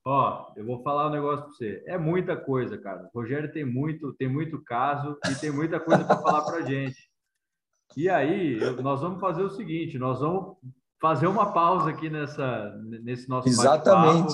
Ó, 0.05 0.53
eu 0.55 0.65
vou 0.65 0.81
falar 0.83 1.07
um 1.07 1.11
negócio 1.11 1.45
para 1.45 1.53
você. 1.53 1.83
É 1.85 1.97
muita 1.97 2.35
coisa, 2.35 2.77
cara. 2.77 3.09
O 3.13 3.19
Rogério 3.19 3.51
tem 3.51 3.65
muito, 3.65 4.13
tem 4.13 4.27
muito 4.27 4.61
caso 4.63 5.17
e 5.29 5.35
tem 5.35 5.51
muita 5.51 5.79
coisa 5.79 6.03
para 6.03 6.17
falar 6.17 6.41
para 6.43 6.61
gente. 6.61 7.09
E 7.97 8.09
aí, 8.09 8.59
nós 8.81 9.01
vamos 9.01 9.19
fazer 9.19 9.43
o 9.43 9.49
seguinte: 9.49 9.97
nós 9.97 10.19
vamos 10.19 10.57
fazer 10.99 11.27
uma 11.27 11.51
pausa 11.51 11.89
aqui 11.89 12.09
nessa, 12.09 12.73
nesse 13.03 13.27
nosso 13.27 13.49
Exatamente 13.49 14.33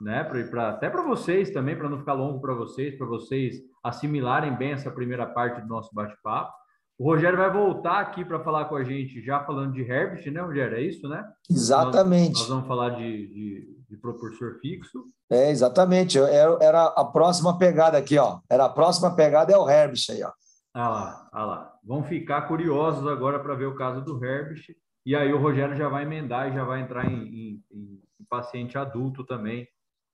né? 0.00 0.24
Pra, 0.24 0.44
pra 0.44 0.68
até 0.70 0.88
para 0.88 1.02
vocês 1.02 1.50
também, 1.50 1.76
para 1.76 1.88
não 1.88 1.98
ficar 1.98 2.12
longo 2.12 2.40
para 2.40 2.54
vocês, 2.54 2.96
para 2.96 3.06
vocês 3.06 3.56
assimilarem 3.82 4.56
bem 4.56 4.72
essa 4.72 4.90
primeira 4.90 5.26
parte 5.26 5.60
do 5.60 5.68
nosso 5.68 5.94
bate-papo. 5.94 6.56
O 6.98 7.04
Rogério 7.04 7.38
vai 7.38 7.50
voltar 7.50 8.00
aqui 8.00 8.24
para 8.24 8.42
falar 8.42 8.64
com 8.64 8.74
a 8.74 8.82
gente, 8.82 9.22
já 9.22 9.44
falando 9.44 9.72
de 9.72 9.82
Herbert, 9.82 10.32
né, 10.32 10.40
Rogério? 10.40 10.76
É 10.76 10.82
isso, 10.82 11.08
né? 11.08 11.24
Exatamente. 11.48 12.30
Nós, 12.30 12.40
nós 12.40 12.48
vamos 12.48 12.66
falar 12.66 12.90
de, 12.90 13.26
de, 13.28 13.77
de, 13.88 13.96
propulsor 13.96 14.58
fixo. 14.60 15.04
É, 15.30 15.50
exatamente. 15.50 16.18
Era, 16.18 16.58
era 16.60 16.84
a 16.84 17.04
próxima 17.04 17.58
pegada 17.58 17.98
aqui, 17.98 18.18
ó. 18.18 18.40
Era 18.50 18.66
a 18.66 18.68
próxima 18.68 19.14
pegada 19.14 19.52
é 19.52 19.56
o 19.56 19.68
Herbert 19.68 20.02
aí, 20.10 20.22
ó. 20.22 20.32
Ah 20.74 20.88
lá, 20.88 21.28
ah 21.32 21.44
lá. 21.44 21.78
Vão 21.82 22.04
ficar 22.04 22.42
curiosos 22.42 23.06
agora 23.06 23.38
para 23.40 23.54
ver 23.54 23.66
o 23.66 23.74
caso 23.74 24.00
do 24.02 24.22
Herbert. 24.24 24.62
E 25.04 25.16
aí 25.16 25.32
o 25.32 25.38
Rogério 25.38 25.76
já 25.76 25.88
vai 25.88 26.02
emendar 26.02 26.48
e 26.48 26.54
já 26.54 26.64
vai 26.64 26.80
entrar 26.80 27.10
em, 27.10 27.16
em, 27.16 27.64
em 27.72 28.24
paciente 28.28 28.76
adulto 28.76 29.24
também, 29.24 29.66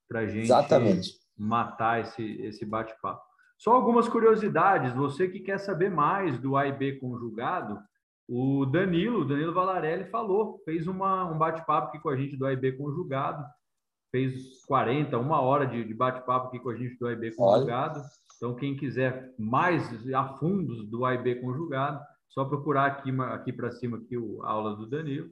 para 0.09 0.21
a 0.21 0.27
gente 0.27 0.45
Exatamente. 0.45 1.11
matar 1.37 2.01
esse, 2.01 2.23
esse 2.43 2.65
bate-papo. 2.65 3.23
Só 3.59 3.73
algumas 3.73 4.09
curiosidades, 4.09 4.93
você 4.95 5.29
que 5.29 5.41
quer 5.41 5.59
saber 5.59 5.91
mais 5.91 6.39
do 6.39 6.57
A 6.57 6.67
e 6.67 6.73
B 6.73 6.93
conjugado, 6.93 7.79
o 8.29 8.65
Danilo, 8.67 9.25
Danilo 9.25 9.53
Valarelli 9.53 10.05
falou, 10.05 10.61
fez 10.65 10.87
uma, 10.87 11.25
um 11.25 11.39
bate-papo 11.39 11.89
aqui 11.89 11.99
com 11.99 12.09
a 12.09 12.17
gente 12.17 12.37
do 12.37 12.47
A 12.47 12.53
e 12.53 12.57
B 12.57 12.73
conjugado, 12.73 13.45
fez 14.15 14.65
40, 14.69 15.19
uma 15.19 15.41
hora 15.41 15.67
de, 15.67 15.83
de 15.83 15.93
bate-papo 15.93 16.47
aqui 16.47 16.61
com 16.61 16.71
a 16.71 16.77
gente 16.77 16.97
do 16.97 17.09
A 17.09 17.13
e 17.13 17.17
B 17.17 17.33
conjugado. 17.33 17.99
Olha. 17.99 18.09
Então, 18.37 18.55
quem 18.55 18.77
quiser 18.77 19.35
mais 19.37 19.83
a 20.15 20.29
fundos 20.39 20.89
do 20.89 21.05
A 21.05 21.15
e 21.15 21.19
B 21.19 21.35
conjugado, 21.35 22.01
só 22.29 22.45
procurar 22.45 22.87
aqui, 22.87 23.11
aqui 23.11 23.53
para 23.53 23.73
cima 23.73 23.97
aqui 23.97 24.17
o, 24.17 24.41
a 24.45 24.51
aula 24.51 24.77
do 24.77 24.87
Danilo. 24.87 25.29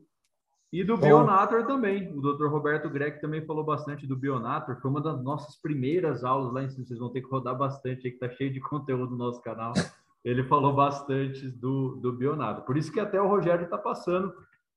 E 0.73 0.83
do 0.83 0.97
Bionator 0.97 1.65
também. 1.65 2.13
O 2.13 2.21
Dr. 2.21 2.47
Roberto 2.47 2.91
Greg 2.91 3.21
também 3.21 3.47
falou 3.47 3.63
bastante 3.63 4.05
do 4.05 4.17
Bionator. 4.17 4.81
Foi 4.81 4.91
uma 4.91 5.01
das 5.01 5.23
nossas 5.23 5.55
primeiras 5.55 6.25
aulas 6.25 6.53
lá 6.53 6.65
em 6.65 6.69
cima. 6.69 6.85
Vocês 6.85 6.99
vão 6.99 7.11
ter 7.11 7.21
que 7.21 7.31
rodar 7.31 7.57
bastante 7.57 8.09
aí, 8.09 8.13
que 8.13 8.19
tá 8.19 8.31
cheio 8.31 8.53
de 8.53 8.59
conteúdo 8.69 9.13
no 9.13 9.19
nosso 9.19 9.41
canal. 9.43 9.75
Ele 10.25 10.43
falou 10.43 10.75
bastante 10.75 11.49
do, 11.49 12.01
do 12.01 12.13
Bionator. 12.13 12.65
Por 12.65 12.77
isso 12.77 12.91
que 12.91 12.99
até 12.99 13.23
o 13.23 13.29
Rogério 13.29 13.65
está 13.65 13.79
passando, 13.79 14.35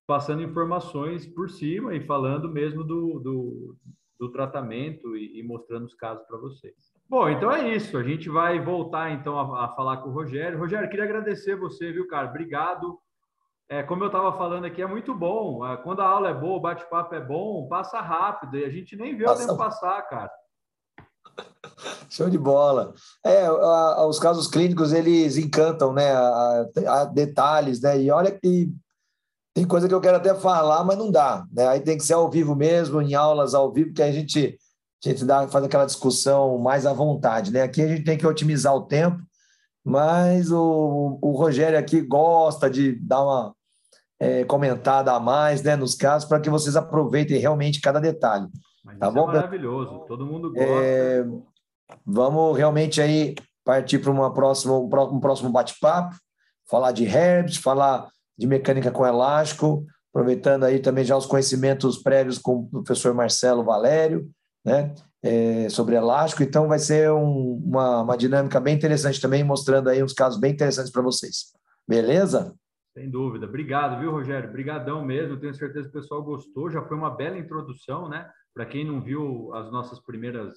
passando 0.08 0.44
informações 0.44 1.26
por 1.26 1.50
cima 1.50 1.96
e 1.96 2.06
falando 2.06 2.50
mesmo 2.50 2.84
do, 2.84 3.20
do, 3.20 3.76
do 4.20 4.32
tratamento 4.32 5.16
e, 5.16 5.40
e, 5.40 5.44
mostrando 5.44 5.86
os 5.86 5.96
casos 5.96 6.26
para 6.28 6.38
vocês. 6.38 6.76
Bom, 7.10 7.30
então 7.30 7.52
é 7.52 7.76
isso. 7.76 7.98
A 7.98 8.04
gente 8.04 8.30
vai 8.30 8.64
voltar 8.64 9.12
então 9.12 9.40
a, 9.40 9.66
a 9.66 9.68
falar 9.70 9.98
com 9.98 10.10
o 10.10 10.14
Rogério. 10.14 10.60
Rogério, 10.60 10.90
queria 10.90 11.06
agradecer 11.06 11.56
você, 11.56 11.92
viu, 11.92 12.08
cara? 12.08 12.30
Obrigado 12.30 13.00
é, 13.68 13.82
como 13.82 14.04
eu 14.04 14.08
estava 14.08 14.38
falando 14.38 14.66
aqui, 14.66 14.82
é 14.82 14.88
muito 14.88 15.14
bom. 15.14 15.66
É, 15.66 15.76
quando 15.78 16.02
a 16.02 16.08
aula 16.08 16.30
é 16.30 16.34
boa, 16.34 16.58
o 16.58 16.62
bate-papo 16.62 17.16
é 17.16 17.20
bom, 17.20 17.68
passa 17.68 18.00
rápido. 18.00 18.58
E 18.58 18.66
a 18.66 18.70
gente 18.70 18.96
nem 18.96 19.18
vê 19.18 19.26
passa... 19.26 19.44
o 19.44 19.48
tempo 19.48 19.58
passar, 19.58 20.02
cara. 20.04 20.32
Show 22.10 22.30
de 22.30 22.38
bola. 22.38 22.94
É, 23.26 23.46
a, 23.48 23.50
a, 23.50 24.08
os 24.08 24.20
casos 24.20 24.48
clínicos, 24.48 24.94
eles 24.94 25.38
encantam, 25.38 25.94
né? 25.94 26.12
A, 26.12 26.66
a, 26.88 27.06
detalhes, 27.06 27.82
né? 27.82 28.00
E 28.00 28.12
olha 28.12 28.32
que 28.32 28.72
tem 29.56 29.66
coisa 29.66 29.88
que 29.88 29.94
eu 29.94 30.02
quero 30.02 30.18
até 30.18 30.36
falar, 30.36 30.84
mas 30.84 30.98
não 30.98 31.10
dá. 31.10 31.44
Né? 31.52 31.68
Aí 31.68 31.80
tem 31.80 31.98
que 31.98 32.06
ser 32.06 32.14
ao 32.14 32.30
vivo 32.30 32.56
mesmo, 32.56 33.02
em 33.02 33.16
aulas 33.16 33.56
ao 33.56 33.74
vivo, 33.74 33.92
que 33.92 34.04
a 34.04 34.12
gente, 34.12 34.60
a 35.04 35.10
gente 35.10 35.26
dá, 35.26 35.48
faz 35.48 35.66
aquela 35.66 35.86
discussão 35.86 36.60
mais 36.60 36.86
à 36.86 36.94
vontade, 36.94 37.52
né? 37.52 37.64
Aqui 37.64 37.82
a 37.82 37.88
gente 37.88 38.04
tem 38.04 38.18
que 38.18 38.28
otimizar 38.28 38.76
o 38.76 38.86
tempo 38.86 39.20
mas 39.86 40.52
o, 40.52 41.20
o 41.22 41.32
Rogério 41.34 41.78
aqui 41.78 42.02
gosta 42.02 42.68
de 42.68 42.94
dar 42.94 43.24
uma 43.24 43.56
é, 44.20 44.44
comentada 44.44 45.14
a 45.14 45.20
mais 45.20 45.62
né, 45.62 45.76
nos 45.76 45.94
casos 45.94 46.28
para 46.28 46.40
que 46.40 46.50
vocês 46.50 46.76
aproveitem 46.76 47.38
realmente 47.38 47.80
cada 47.80 48.00
detalhe. 48.00 48.48
Mas 48.84 48.98
tá 48.98 49.12
bom? 49.12 49.30
É 49.30 49.36
maravilhoso, 49.36 50.00
todo 50.08 50.26
mundo 50.26 50.52
gosta. 50.52 50.68
É, 50.68 51.24
vamos 52.04 52.58
realmente 52.58 53.00
aí 53.00 53.36
partir 53.64 54.00
para 54.00 54.12
uma 54.12 54.34
próxima, 54.34 54.76
um 54.76 55.20
próximo 55.20 55.52
bate-papo, 55.52 56.16
falar 56.68 56.92
de 56.92 57.06
herbs, 57.06 57.58
falar 57.58 58.08
de 58.38 58.48
mecânica 58.48 58.92
com 58.92 59.06
elástico, 59.06 59.86
aproveitando 60.14 60.64
aí 60.64 60.80
também 60.80 61.04
já 61.04 61.16
os 61.16 61.26
conhecimentos 61.26 61.98
prévios 61.98 62.38
com 62.38 62.70
o 62.72 62.84
professor 62.84 63.14
Marcelo 63.14 63.64
Valério, 63.64 64.30
né? 64.66 64.94
é, 65.26 65.68
sobre 65.70 65.96
elástico. 65.96 66.44
Então, 66.44 66.68
vai 66.68 66.78
ser 66.78 67.12
um, 67.12 67.56
uma, 67.66 68.04
uma 68.04 68.16
dinâmica 68.16 68.60
bem 68.60 68.76
interessante 68.76 69.20
também, 69.20 69.44
mostrando 69.44 69.90
aí 69.90 70.04
uns 70.04 70.14
casos 70.14 70.40
bem 70.40 70.54
interessantes 70.54 70.92
para 70.92 71.02
vocês. 71.02 71.52
Beleza? 71.88 72.54
Sem 72.94 73.10
dúvida. 73.10 73.48
Obrigado, 73.48 74.00
viu, 74.00 74.12
Rogério? 74.12 74.50
Obrigadão 74.50 75.04
mesmo. 75.04 75.40
Tenho 75.40 75.54
certeza 75.56 75.90
que 75.90 75.98
o 75.98 76.02
pessoal 76.02 76.24
gostou. 76.24 76.70
Já 76.70 76.82
foi 76.84 76.96
uma 76.96 77.10
bela 77.10 77.38
introdução, 77.38 78.08
né? 78.08 78.30
Para 78.54 78.68
quem 78.68 78.86
não 78.86 79.02
viu 79.02 79.52
as 79.54 79.72
nossas 79.72 80.00
primeiras 80.00 80.54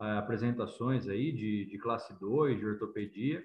uh, 0.00 0.18
apresentações 0.18 1.08
aí 1.08 1.32
de, 1.32 1.66
de 1.70 1.78
classe 1.78 2.14
2, 2.20 2.58
de 2.58 2.66
ortopedia. 2.66 3.42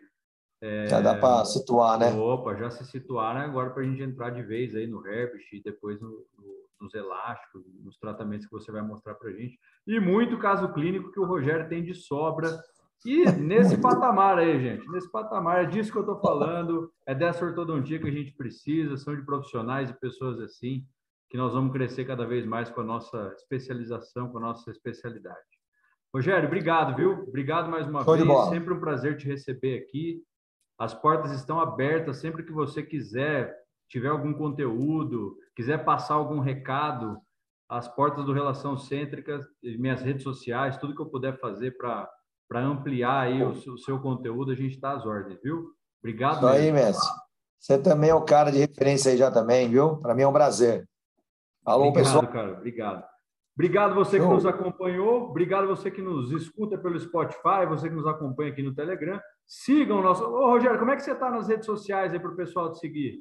É... 0.61 0.87
Já 0.87 1.01
dá 1.01 1.15
para 1.15 1.43
situar, 1.45 1.97
né? 1.97 2.11
Opa, 2.13 2.55
já 2.55 2.69
se 2.69 2.85
situar 2.85 3.33
né? 3.33 3.41
agora 3.41 3.71
para 3.71 3.81
a 3.81 3.85
gente 3.85 4.01
entrar 4.01 4.29
de 4.29 4.43
vez 4.43 4.75
aí 4.75 4.85
no 4.85 5.05
Herbst 5.05 5.51
e 5.53 5.63
depois 5.63 5.99
no, 5.99 6.09
no, 6.09 6.61
nos 6.79 6.93
elásticos, 6.93 7.63
nos 7.83 7.97
tratamentos 7.97 8.45
que 8.45 8.51
você 8.51 8.71
vai 8.71 8.81
mostrar 8.81 9.15
para 9.15 9.29
a 9.29 9.33
gente. 9.33 9.59
E 9.87 9.99
muito 9.99 10.37
caso 10.37 10.71
clínico 10.71 11.11
que 11.11 11.19
o 11.19 11.25
Rogério 11.25 11.67
tem 11.67 11.83
de 11.83 11.95
sobra. 11.95 12.61
E 13.03 13.25
nesse 13.41 13.77
patamar 13.77 14.37
aí, 14.37 14.59
gente, 14.59 14.87
nesse 14.91 15.11
patamar, 15.11 15.63
é 15.63 15.67
disso 15.67 15.91
que 15.91 15.97
eu 15.97 16.03
estou 16.03 16.19
falando, 16.19 16.91
é 17.07 17.15
dessa 17.15 17.43
ortodontia 17.43 17.99
que 17.99 18.07
a 18.07 18.11
gente 18.11 18.31
precisa, 18.33 18.97
são 18.97 19.15
de 19.15 19.25
profissionais 19.25 19.89
e 19.89 19.99
pessoas 19.99 20.39
assim, 20.39 20.85
que 21.27 21.37
nós 21.37 21.53
vamos 21.53 21.71
crescer 21.71 22.05
cada 22.05 22.25
vez 22.25 22.45
mais 22.45 22.69
com 22.69 22.81
a 22.81 22.83
nossa 22.83 23.33
especialização, 23.35 24.29
com 24.29 24.37
a 24.37 24.41
nossa 24.41 24.69
especialidade. 24.69 25.39
Rogério, 26.13 26.45
obrigado, 26.45 26.95
viu? 26.95 27.23
Obrigado 27.23 27.71
mais 27.71 27.87
uma 27.87 28.03
Foi 28.03 28.17
vez. 28.21 28.49
Sempre 28.49 28.73
um 28.73 28.79
prazer 28.79 29.17
te 29.17 29.25
receber 29.25 29.77
aqui. 29.77 30.21
As 30.81 30.95
portas 30.95 31.31
estão 31.31 31.59
abertas 31.59 32.17
sempre 32.17 32.41
que 32.41 32.51
você 32.51 32.81
quiser, 32.81 33.55
tiver 33.87 34.07
algum 34.07 34.33
conteúdo, 34.33 35.37
quiser 35.55 35.85
passar 35.85 36.15
algum 36.15 36.39
recado, 36.39 37.21
as 37.69 37.87
portas 37.87 38.25
do 38.25 38.33
Relação 38.33 38.75
Cêntrica, 38.75 39.47
minhas 39.61 40.01
redes 40.01 40.23
sociais, 40.23 40.77
tudo 40.77 40.95
que 40.95 41.01
eu 41.03 41.05
puder 41.05 41.39
fazer 41.39 41.77
para 41.77 42.09
ampliar 42.55 43.27
aí 43.27 43.43
o, 43.43 43.49
o, 43.51 43.77
seu 43.77 43.99
conteúdo, 44.01 44.51
a 44.51 44.55
gente 44.55 44.73
está 44.73 44.93
às 44.93 45.05
ordens, 45.05 45.39
viu? 45.43 45.69
Obrigado. 46.01 46.37
Isso 46.37 46.47
aí, 46.47 46.71
Messi. 46.71 47.07
Você 47.59 47.77
também 47.77 48.09
é 48.09 48.15
o 48.15 48.25
cara 48.25 48.51
de 48.51 48.57
referência 48.57 49.11
aí 49.11 49.17
já 49.19 49.29
também, 49.29 49.69
viu? 49.69 49.97
Para 49.97 50.15
mim 50.15 50.23
é 50.23 50.27
um 50.27 50.33
prazer. 50.33 50.89
Alô, 51.63 51.89
obrigado, 51.89 52.05
pessoal. 52.05 52.33
cara. 52.33 52.53
Obrigado. 52.53 53.10
Obrigado 53.53 53.93
você 53.93 54.19
que 54.19 54.25
nos 54.25 54.45
acompanhou, 54.45 55.29
obrigado 55.29 55.67
você 55.67 55.91
que 55.91 56.01
nos 56.01 56.31
escuta 56.31 56.77
pelo 56.77 56.99
Spotify, 56.99 57.65
você 57.67 57.89
que 57.89 57.95
nos 57.95 58.07
acompanha 58.07 58.51
aqui 58.51 58.63
no 58.63 58.73
Telegram. 58.73 59.19
Sigam 59.45 59.99
o 59.99 60.01
nosso. 60.01 60.23
Ô, 60.23 60.47
Rogério, 60.47 60.79
como 60.79 60.91
é 60.91 60.95
que 60.95 61.03
você 61.03 61.11
está 61.11 61.29
nas 61.29 61.47
redes 61.47 61.65
sociais 61.65 62.13
aí 62.13 62.19
para 62.19 62.31
o 62.31 62.35
pessoal 62.35 62.71
te 62.71 62.79
seguir? 62.79 63.19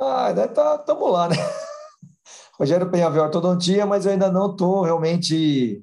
Ah, 0.00 0.32
tá, 0.48 0.78
tamo 0.78 1.06
lá, 1.08 1.28
né? 1.28 1.36
Rogério 2.58 2.90
Penhavel 2.90 3.24
Ortodontia, 3.24 3.84
mas 3.84 4.06
eu 4.06 4.12
ainda 4.12 4.32
não 4.32 4.52
estou 4.52 4.82
realmente 4.82 5.82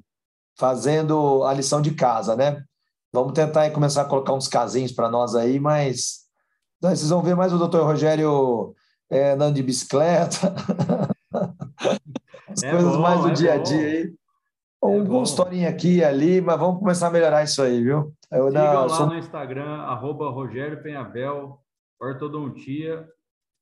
fazendo 0.58 1.44
a 1.44 1.54
lição 1.54 1.80
de 1.80 1.92
casa, 1.92 2.34
né? 2.34 2.62
Vamos 3.12 3.32
tentar 3.32 3.70
começar 3.70 4.02
a 4.02 4.08
colocar 4.08 4.32
uns 4.32 4.48
casinhos 4.48 4.92
para 4.92 5.08
nós 5.08 5.34
aí, 5.34 5.58
mas 5.60 6.20
vocês 6.80 7.10
vão 7.10 7.22
ver 7.22 7.36
mais 7.36 7.52
o 7.52 7.58
doutor 7.58 7.84
Rogério 7.84 8.74
é, 9.10 9.32
andando 9.32 9.54
de 9.54 9.62
bicicleta. 9.62 10.54
As 12.60 12.64
é 12.64 12.70
coisas 12.70 12.96
bom, 12.96 13.02
mais 13.02 13.20
do 13.20 13.30
é 13.30 13.32
dia 13.32 13.54
a 13.54 13.58
dia 13.58 13.86
aí. 13.86 14.14
Um, 14.82 15.20
é 15.20 15.22
historinha 15.22 15.68
aqui 15.68 15.96
e 15.96 16.04
ali, 16.04 16.40
mas 16.40 16.58
vamos 16.58 16.78
começar 16.78 17.08
a 17.08 17.10
melhorar 17.10 17.42
isso 17.42 17.62
aí, 17.62 17.82
viu? 17.82 18.14
Eu 18.30 18.48
Sigam 18.48 18.86
lá 18.86 18.88
sou... 18.88 19.06
no 19.06 19.14
Instagram, 19.14 19.82
arroba 19.82 20.30
Rogério 20.30 20.82
Penhavel, 20.82 21.58
ortodontia. 22.00 23.06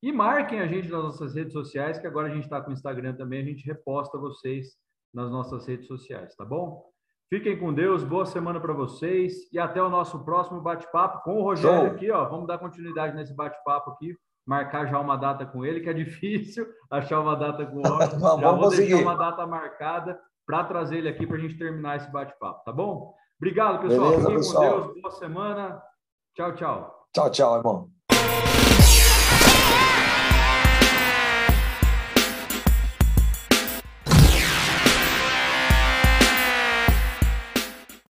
E 0.02 0.12
marquem 0.12 0.60
a 0.60 0.66
gente 0.66 0.88
nas 0.88 1.02
nossas 1.02 1.34
redes 1.34 1.52
sociais, 1.52 1.98
que 1.98 2.06
agora 2.06 2.28
a 2.28 2.30
gente 2.30 2.44
está 2.44 2.60
com 2.60 2.70
o 2.70 2.72
Instagram 2.72 3.14
também, 3.14 3.42
a 3.42 3.44
gente 3.44 3.66
reposta 3.66 4.16
vocês 4.16 4.76
nas 5.12 5.30
nossas 5.30 5.66
redes 5.66 5.88
sociais, 5.88 6.36
tá 6.36 6.44
bom? 6.44 6.84
Fiquem 7.28 7.58
com 7.58 7.74
Deus, 7.74 8.04
boa 8.04 8.24
semana 8.24 8.60
para 8.60 8.72
vocês 8.72 9.52
e 9.52 9.58
até 9.58 9.82
o 9.82 9.90
nosso 9.90 10.24
próximo 10.24 10.60
bate-papo 10.60 11.22
com 11.24 11.38
o 11.38 11.42
Rogério 11.42 11.88
Show. 11.88 11.96
aqui, 11.96 12.10
ó. 12.10 12.28
Vamos 12.28 12.46
dar 12.46 12.58
continuidade 12.58 13.14
nesse 13.14 13.34
bate-papo 13.34 13.90
aqui 13.90 14.16
marcar 14.48 14.86
já 14.86 14.98
uma 14.98 15.16
data 15.16 15.44
com 15.44 15.62
ele, 15.64 15.80
que 15.80 15.90
é 15.90 15.92
difícil 16.04 16.66
achar 16.90 17.20
uma 17.20 17.36
data 17.36 17.66
com 17.66 17.76
o 17.76 17.80
homem. 17.86 18.08
já 18.18 18.50
vou 18.50 18.58
conseguir. 18.58 18.88
deixar 18.88 19.02
uma 19.02 19.14
data 19.16 19.46
marcada 19.46 20.18
para 20.46 20.64
trazer 20.64 20.96
ele 20.98 21.08
aqui 21.10 21.26
para 21.26 21.36
a 21.36 21.40
gente 21.40 21.58
terminar 21.58 21.96
esse 21.98 22.10
bate-papo, 22.10 22.64
tá 22.64 22.72
bom? 22.72 23.14
Obrigado, 23.38 23.80
pessoal. 23.82 24.08
Beleza, 24.10 24.20
Fiquem 24.22 24.36
pessoal. 24.38 24.72
com 24.80 24.86
Deus. 24.88 25.02
Boa 25.02 25.14
semana. 25.14 25.82
Tchau, 26.34 26.54
tchau. 26.54 27.06
Tchau, 27.14 27.30
tchau, 27.30 27.56
irmão. 27.58 28.87